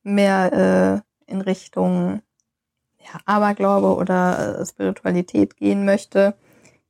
mehr 0.03 1.03
äh, 1.27 1.31
in 1.31 1.41
Richtung 1.41 2.21
ja, 2.99 3.19
Aberglaube 3.25 3.95
oder 3.95 4.59
äh, 4.59 4.65
Spiritualität 4.65 5.57
gehen 5.57 5.85
möchte, 5.85 6.35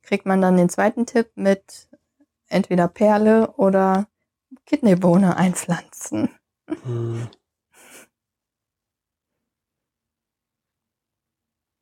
kriegt 0.02 0.26
man 0.26 0.40
dann 0.40 0.56
den 0.56 0.68
zweiten 0.68 1.06
Tipp 1.06 1.30
mit 1.34 1.88
entweder 2.48 2.88
Perle 2.88 3.52
oder 3.56 4.06
Kidneybohne 4.66 5.36
einpflanzen. 5.38 6.30
Mhm. 6.84 7.28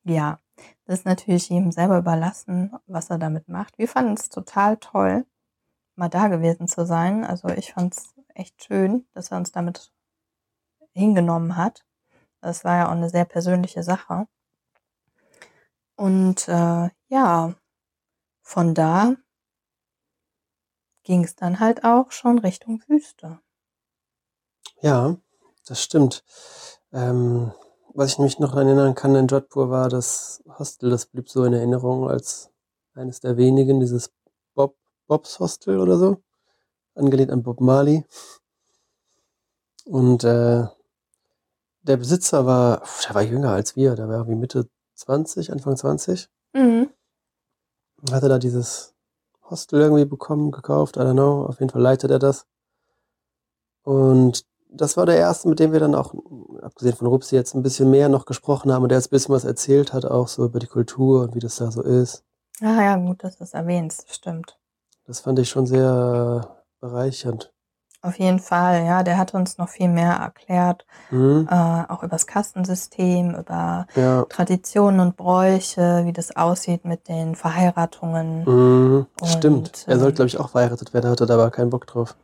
Ja, 0.04 0.38
das 0.84 1.00
ist 1.00 1.06
natürlich 1.06 1.48
jedem 1.48 1.72
selber 1.72 1.98
überlassen, 1.98 2.72
was 2.86 3.10
er 3.10 3.18
damit 3.18 3.48
macht. 3.48 3.78
Wir 3.78 3.88
fanden 3.88 4.14
es 4.14 4.28
total 4.28 4.76
toll, 4.76 5.26
mal 5.96 6.08
da 6.08 6.28
gewesen 6.28 6.68
zu 6.68 6.86
sein. 6.86 7.24
Also 7.24 7.48
ich 7.48 7.72
fand 7.72 7.94
es 7.94 8.14
echt 8.34 8.64
schön, 8.64 9.06
dass 9.14 9.30
er 9.30 9.38
uns 9.38 9.52
damit 9.52 9.92
hingenommen 10.92 11.56
hat. 11.56 11.84
Das 12.40 12.64
war 12.64 12.76
ja 12.76 12.88
auch 12.88 12.92
eine 12.92 13.08
sehr 13.08 13.24
persönliche 13.24 13.82
Sache. 13.82 14.28
Und 15.96 16.48
äh, 16.48 16.90
ja, 17.08 17.54
von 18.42 18.74
da 18.74 19.16
ging 21.04 21.24
es 21.24 21.36
dann 21.36 21.60
halt 21.60 21.84
auch 21.84 22.10
schon 22.10 22.38
Richtung 22.38 22.82
Wüste. 22.88 23.40
Ja, 24.80 25.16
das 25.66 25.82
stimmt. 25.82 26.24
Ähm, 26.92 27.52
was 27.94 28.12
ich 28.12 28.18
mich 28.18 28.38
noch 28.40 28.54
erinnern 28.56 28.94
kann 28.94 29.14
in 29.14 29.28
Jodhpur 29.28 29.70
war 29.70 29.88
das 29.88 30.42
Hostel, 30.58 30.90
das 30.90 31.06
blieb 31.06 31.28
so 31.28 31.44
in 31.44 31.52
Erinnerung 31.52 32.10
als 32.10 32.50
eines 32.94 33.20
der 33.20 33.36
wenigen, 33.36 33.80
dieses 33.80 34.12
Bob, 34.54 34.76
Bobs 35.06 35.38
Hostel 35.38 35.78
oder 35.78 35.96
so, 35.96 36.18
angelehnt 36.94 37.30
an 37.30 37.42
Bob 37.42 37.60
Marley. 37.60 38.04
Und 39.84 40.24
äh, 40.24 40.66
der 41.82 41.96
Besitzer 41.96 42.46
war, 42.46 42.82
der 43.06 43.14
war 43.14 43.22
jünger 43.22 43.50
als 43.50 43.76
wir, 43.76 43.94
der 43.94 44.08
war 44.08 44.16
irgendwie 44.16 44.36
Mitte 44.36 44.68
20, 44.94 45.52
Anfang 45.52 45.76
20. 45.76 46.28
Mhm. 46.52 46.90
Hatte 48.10 48.28
da 48.28 48.38
dieses 48.38 48.94
Hostel 49.48 49.80
irgendwie 49.80 50.04
bekommen, 50.04 50.50
gekauft, 50.50 50.96
I 50.96 51.00
don't 51.00 51.12
know, 51.12 51.46
auf 51.46 51.60
jeden 51.60 51.70
Fall 51.70 51.82
leitet 51.82 52.10
er 52.10 52.18
das. 52.18 52.46
Und 53.82 54.44
das 54.76 54.96
war 54.96 55.06
der 55.06 55.16
erste, 55.16 55.48
mit 55.48 55.58
dem 55.60 55.72
wir 55.72 55.80
dann 55.80 55.94
auch, 55.94 56.14
abgesehen 56.62 56.96
von 56.96 57.06
Rupsi, 57.06 57.34
jetzt 57.36 57.54
ein 57.54 57.62
bisschen 57.62 57.90
mehr 57.90 58.08
noch 58.08 58.26
gesprochen 58.26 58.72
haben 58.72 58.82
und 58.82 58.88
der 58.90 58.98
jetzt 58.98 59.08
ein 59.08 59.10
bisschen 59.16 59.34
was 59.34 59.44
erzählt 59.44 59.92
hat, 59.92 60.04
auch 60.04 60.28
so 60.28 60.44
über 60.44 60.58
die 60.58 60.66
Kultur 60.66 61.22
und 61.22 61.34
wie 61.34 61.40
das 61.40 61.56
da 61.56 61.70
so 61.70 61.82
ist. 61.82 62.22
Ah 62.60 62.82
ja, 62.82 62.96
gut, 62.96 63.24
dass 63.24 63.38
du 63.38 63.44
es 63.44 63.54
erwähnst, 63.54 64.12
stimmt. 64.14 64.58
Das 65.06 65.20
fand 65.20 65.38
ich 65.38 65.48
schon 65.48 65.66
sehr 65.66 66.56
bereichernd. 66.80 67.50
Auf 68.02 68.18
jeden 68.18 68.38
Fall, 68.38 68.84
ja, 68.84 69.02
der 69.02 69.16
hat 69.16 69.32
uns 69.32 69.56
noch 69.56 69.70
viel 69.70 69.88
mehr 69.88 70.12
erklärt, 70.12 70.84
Mhm. 71.10 71.48
äh, 71.50 71.54
auch 71.88 72.02
über 72.02 72.10
das 72.10 72.26
Kastensystem, 72.26 73.34
über 73.34 73.86
Ja. 73.94 74.26
Traditionen 74.28 75.00
und 75.00 75.16
Bräuche, 75.16 76.02
wie 76.04 76.12
das 76.12 76.36
aussieht 76.36 76.84
mit 76.84 77.08
den 77.08 77.34
Verheiratungen. 77.34 78.44
Mhm. 78.44 79.06
Stimmt. 79.24 79.84
Er 79.86 79.94
ähm, 79.94 80.00
sollte, 80.00 80.16
glaube 80.16 80.26
ich, 80.28 80.38
auch 80.38 80.50
verheiratet 80.50 80.92
werden, 80.92 81.10
hatte 81.10 81.24
da 81.24 81.34
aber 81.34 81.50
keinen 81.50 81.70
Bock 81.70 81.86
drauf. 81.86 82.14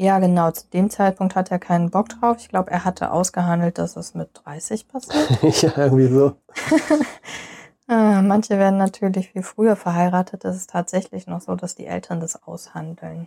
Ja, 0.00 0.20
genau, 0.20 0.52
zu 0.52 0.68
dem 0.68 0.90
Zeitpunkt 0.90 1.34
hat 1.34 1.50
er 1.50 1.58
keinen 1.58 1.90
Bock 1.90 2.08
drauf. 2.08 2.36
Ich 2.38 2.48
glaube, 2.48 2.70
er 2.70 2.84
hatte 2.84 3.10
ausgehandelt, 3.10 3.78
dass 3.78 3.96
es 3.96 4.14
mit 4.14 4.30
30 4.32 4.86
passiert. 4.86 5.42
ja, 5.62 5.76
irgendwie 5.76 6.06
so. 6.06 6.36
Ah, 7.88 8.22
Manche 8.22 8.58
werden 8.58 8.78
natürlich 8.78 9.30
viel 9.30 9.42
früher 9.42 9.74
verheiratet. 9.74 10.44
Das 10.44 10.54
ist 10.54 10.70
tatsächlich 10.70 11.26
noch 11.26 11.40
so, 11.40 11.56
dass 11.56 11.74
die 11.74 11.86
Eltern 11.86 12.20
das 12.20 12.40
aushandeln. 12.40 13.26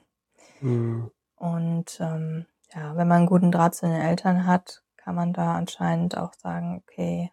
Hm. 0.59 1.11
Und 1.35 1.99
ähm, 1.99 2.45
ja, 2.73 2.95
wenn 2.95 3.07
man 3.09 3.17
einen 3.17 3.25
guten 3.25 3.51
Draht 3.51 3.75
zu 3.75 3.85
den 3.85 3.99
Eltern 3.99 4.45
hat, 4.45 4.81
kann 4.95 5.13
man 5.13 5.33
da 5.33 5.55
anscheinend 5.55 6.15
auch 6.15 6.33
sagen, 6.35 6.81
okay, 6.81 7.31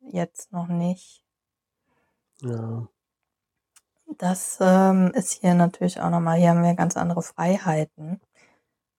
jetzt 0.00 0.52
noch 0.52 0.68
nicht. 0.68 1.24
Ja. 2.40 2.86
Das 4.18 4.58
ähm, 4.60 5.10
ist 5.12 5.32
hier 5.32 5.54
natürlich 5.54 6.00
auch 6.00 6.10
nochmal, 6.10 6.38
hier 6.38 6.50
haben 6.50 6.62
wir 6.62 6.74
ganz 6.74 6.96
andere 6.96 7.22
Freiheiten. 7.22 8.20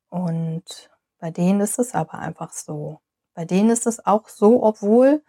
Und 0.09 0.89
bei 1.19 1.31
denen 1.31 1.61
ist 1.61 1.79
es 1.79 1.93
aber 1.93 2.15
einfach 2.15 2.51
so. 2.51 2.99
Bei 3.33 3.45
denen 3.45 3.69
ist 3.69 3.87
es 3.87 4.05
auch 4.05 4.29
so, 4.29 4.63
obwohl 4.63 5.23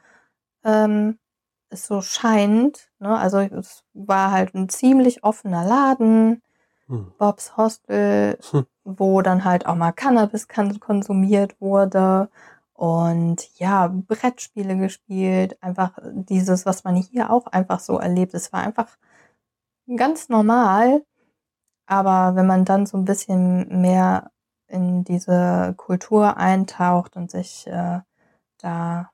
ähm, 0.64 1.18
es 1.70 1.86
so 1.86 2.00
scheint, 2.02 2.90
ne? 2.98 3.16
also 3.18 3.38
es 3.38 3.84
war 3.94 4.30
halt 4.32 4.54
ein 4.54 4.68
ziemlich 4.68 5.24
offener 5.24 5.64
Laden, 5.64 6.42
Hm. 6.88 7.12
Bobs 7.18 7.56
Hostel, 7.56 8.38
Hm. 8.50 8.66
wo 8.84 9.22
dann 9.22 9.44
halt 9.44 9.66
auch 9.66 9.74
mal 9.74 9.92
Cannabis 9.92 10.48
konsumiert 10.48 11.60
wurde 11.60 12.30
und 12.74 13.48
ja, 13.58 13.88
Brettspiele 13.88 14.76
gespielt, 14.76 15.62
einfach 15.62 15.98
dieses, 16.12 16.64
was 16.64 16.84
man 16.84 16.96
hier 16.96 17.30
auch 17.30 17.46
einfach 17.48 17.80
so 17.80 17.98
erlebt. 17.98 18.34
Es 18.34 18.52
war 18.52 18.60
einfach 18.62 18.96
ganz 19.96 20.28
normal, 20.28 21.04
aber 21.86 22.36
wenn 22.36 22.46
man 22.46 22.64
dann 22.64 22.86
so 22.86 22.96
ein 22.98 23.04
bisschen 23.04 23.82
mehr 23.82 24.30
in 24.68 25.04
diese 25.04 25.74
Kultur 25.76 26.36
eintaucht 26.36 27.16
und 27.16 27.30
sich 27.30 27.66
äh, 27.66 28.00
da 28.58 29.10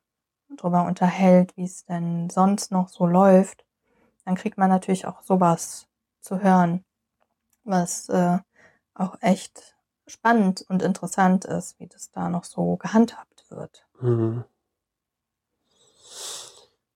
drüber 0.57 0.85
unterhält, 0.87 1.57
wie 1.57 1.65
es 1.65 1.85
denn 1.85 2.31
sonst 2.31 2.71
noch 2.71 2.89
so 2.89 3.07
läuft, 3.07 3.65
dann 4.25 4.35
kriegt 4.35 4.59
man 4.59 4.71
natürlich 4.71 5.07
auch 5.07 5.23
sowas 5.23 5.87
zu 6.21 6.43
hören, 6.43 6.85
was 7.65 8.09
äh, 8.09 8.39
auch 8.95 9.17
echt 9.21 9.77
spannend 10.07 10.65
und 10.69 10.83
interessant 10.83 11.45
ist, 11.45 11.79
wie 11.81 11.87
das 11.87 12.11
da 12.11 12.29
noch 12.29 12.45
so 12.45 12.77
gehandhabt 12.77 13.47
wird. 13.51 13.87
Mhm. 14.01 14.45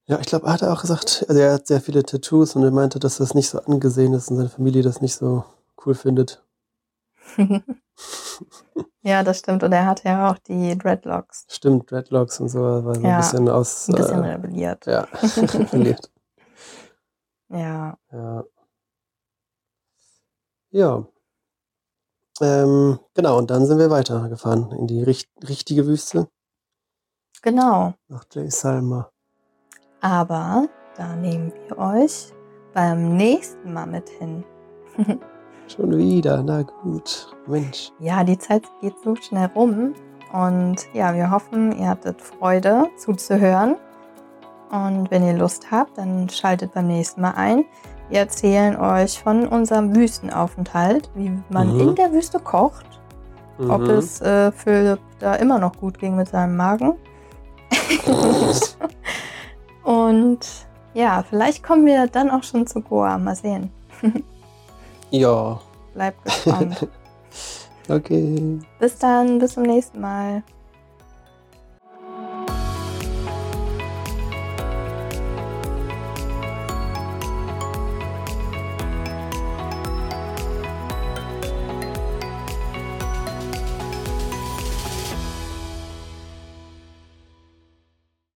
Ja, 0.07 0.19
ich 0.21 0.27
glaube, 0.27 0.47
er 0.47 0.55
hat 0.55 0.63
auch 0.63 0.81
gesagt, 0.81 1.27
also 1.29 1.41
er 1.41 1.53
hat 1.53 1.67
sehr 1.67 1.83
viele 1.83 2.03
Tattoos 2.03 2.57
und 2.57 2.63
er 2.63 2.71
meinte, 2.71 2.99
dass 2.99 3.19
das 3.19 3.35
nicht 3.35 3.51
so 3.51 3.61
angesehen 3.61 4.15
ist 4.15 4.31
und 4.31 4.39
seine 4.39 4.49
Familie 4.49 4.83
das 4.83 5.03
nicht 5.03 5.15
so 5.15 5.45
cool 5.85 5.95
findet. 5.95 6.43
ja, 9.03 9.23
das 9.23 9.39
stimmt. 9.41 9.63
Und 9.63 9.73
er 9.73 9.87
hatte 9.87 10.09
ja 10.09 10.31
auch 10.31 10.39
die 10.39 10.77
Dreadlocks. 10.77 11.47
Stimmt, 11.49 11.91
Dreadlocks 11.91 12.41
und 12.41 12.49
so, 12.49 12.61
war 12.61 12.95
so 12.95 13.01
ein 13.01 13.03
Ja, 13.05 13.19
bisschen 13.19 13.49
aus. 13.49 13.89
Ein 13.89 13.95
bisschen 13.97 14.25
äh, 14.25 14.29
rebelliert. 14.33 14.87
ja, 14.87 15.01
rebelliert. 15.37 16.11
Ja. 17.51 17.97
Ja. 18.13 18.45
Ja. 20.71 21.07
Ähm, 22.41 23.01
genau, 23.15 23.39
und 23.39 23.51
dann 23.51 23.67
sind 23.67 23.79
wir 23.79 23.91
weitergefahren 23.91 24.71
in 24.73 24.87
die 24.87 25.03
richt 25.03 25.29
richtige 25.49 25.87
Wüste 25.87 26.29
Genau. 27.43 27.95
nach 28.09 28.25
Jay 28.33 28.51
Salma. 28.51 29.11
Aber 30.01 30.69
da 30.97 31.17
nehmen 31.17 31.53
wir 31.67 31.79
euch 31.79 32.33
beim 32.75 33.17
nächsten 33.17 33.73
Mal 33.73 33.87
mit 33.87 34.09
hin. 34.09 34.45
Schon 35.69 35.97
wieder, 35.97 36.43
na 36.43 36.63
gut. 36.63 37.29
Mensch. 37.47 37.93
Ja, 37.99 38.25
die 38.25 38.39
Zeit 38.39 38.63
geht 38.81 38.95
so 39.05 39.15
schnell 39.17 39.51
rum. 39.55 39.95
Und 40.33 40.77
ja, 40.93 41.15
wir 41.15 41.31
hoffen, 41.31 41.73
ihr 41.79 41.89
hattet 41.89 42.21
Freude 42.21 42.87
zuzuhören. 42.97 43.77
Und 44.71 45.11
wenn 45.11 45.27
ihr 45.27 45.35
Lust 45.35 45.71
habt, 45.71 45.97
dann 45.97 46.29
schaltet 46.29 46.75
beim 46.75 46.87
nächsten 46.87 47.21
Mal 47.23 47.33
ein. 47.37 47.65
Wir 48.11 48.21
erzählen 48.21 48.77
euch 48.77 49.23
von 49.23 49.47
unserem 49.47 49.95
Wüstenaufenthalt, 49.95 51.11
wie 51.15 51.33
man 51.51 51.75
Mhm. 51.75 51.81
in 51.81 51.95
der 51.95 52.13
Wüste 52.13 52.39
kocht, 52.39 52.87
ob 53.59 53.81
Mhm. 53.83 53.91
es 53.91 54.21
äh, 54.21 54.53
Philipp 54.53 55.01
da 55.19 55.35
immer 55.37 55.59
noch 55.59 55.77
gut 55.77 55.99
ging 55.99 56.17
mit 56.17 56.29
seinem 56.29 56.57
Magen. 56.57 56.95
Und 59.85 60.41
ja, 60.95 61.23
vielleicht 61.29 61.63
kommen 61.63 61.87
wir 61.87 62.07
dann 62.07 62.31
auch 62.31 62.43
schon 62.43 62.67
zu 62.67 62.81
Goa. 62.83 63.19
Mal 63.19 63.35
sehen. 63.37 63.71
Ja, 65.11 65.61
Bleibt 65.95 66.25
gespannt. 66.25 66.87
okay. 67.89 68.61
bis 68.79 68.99
dann, 68.99 69.39
bis 69.39 69.55
zum 69.55 69.65
nächsten 69.65 70.01
Mal. 70.01 70.43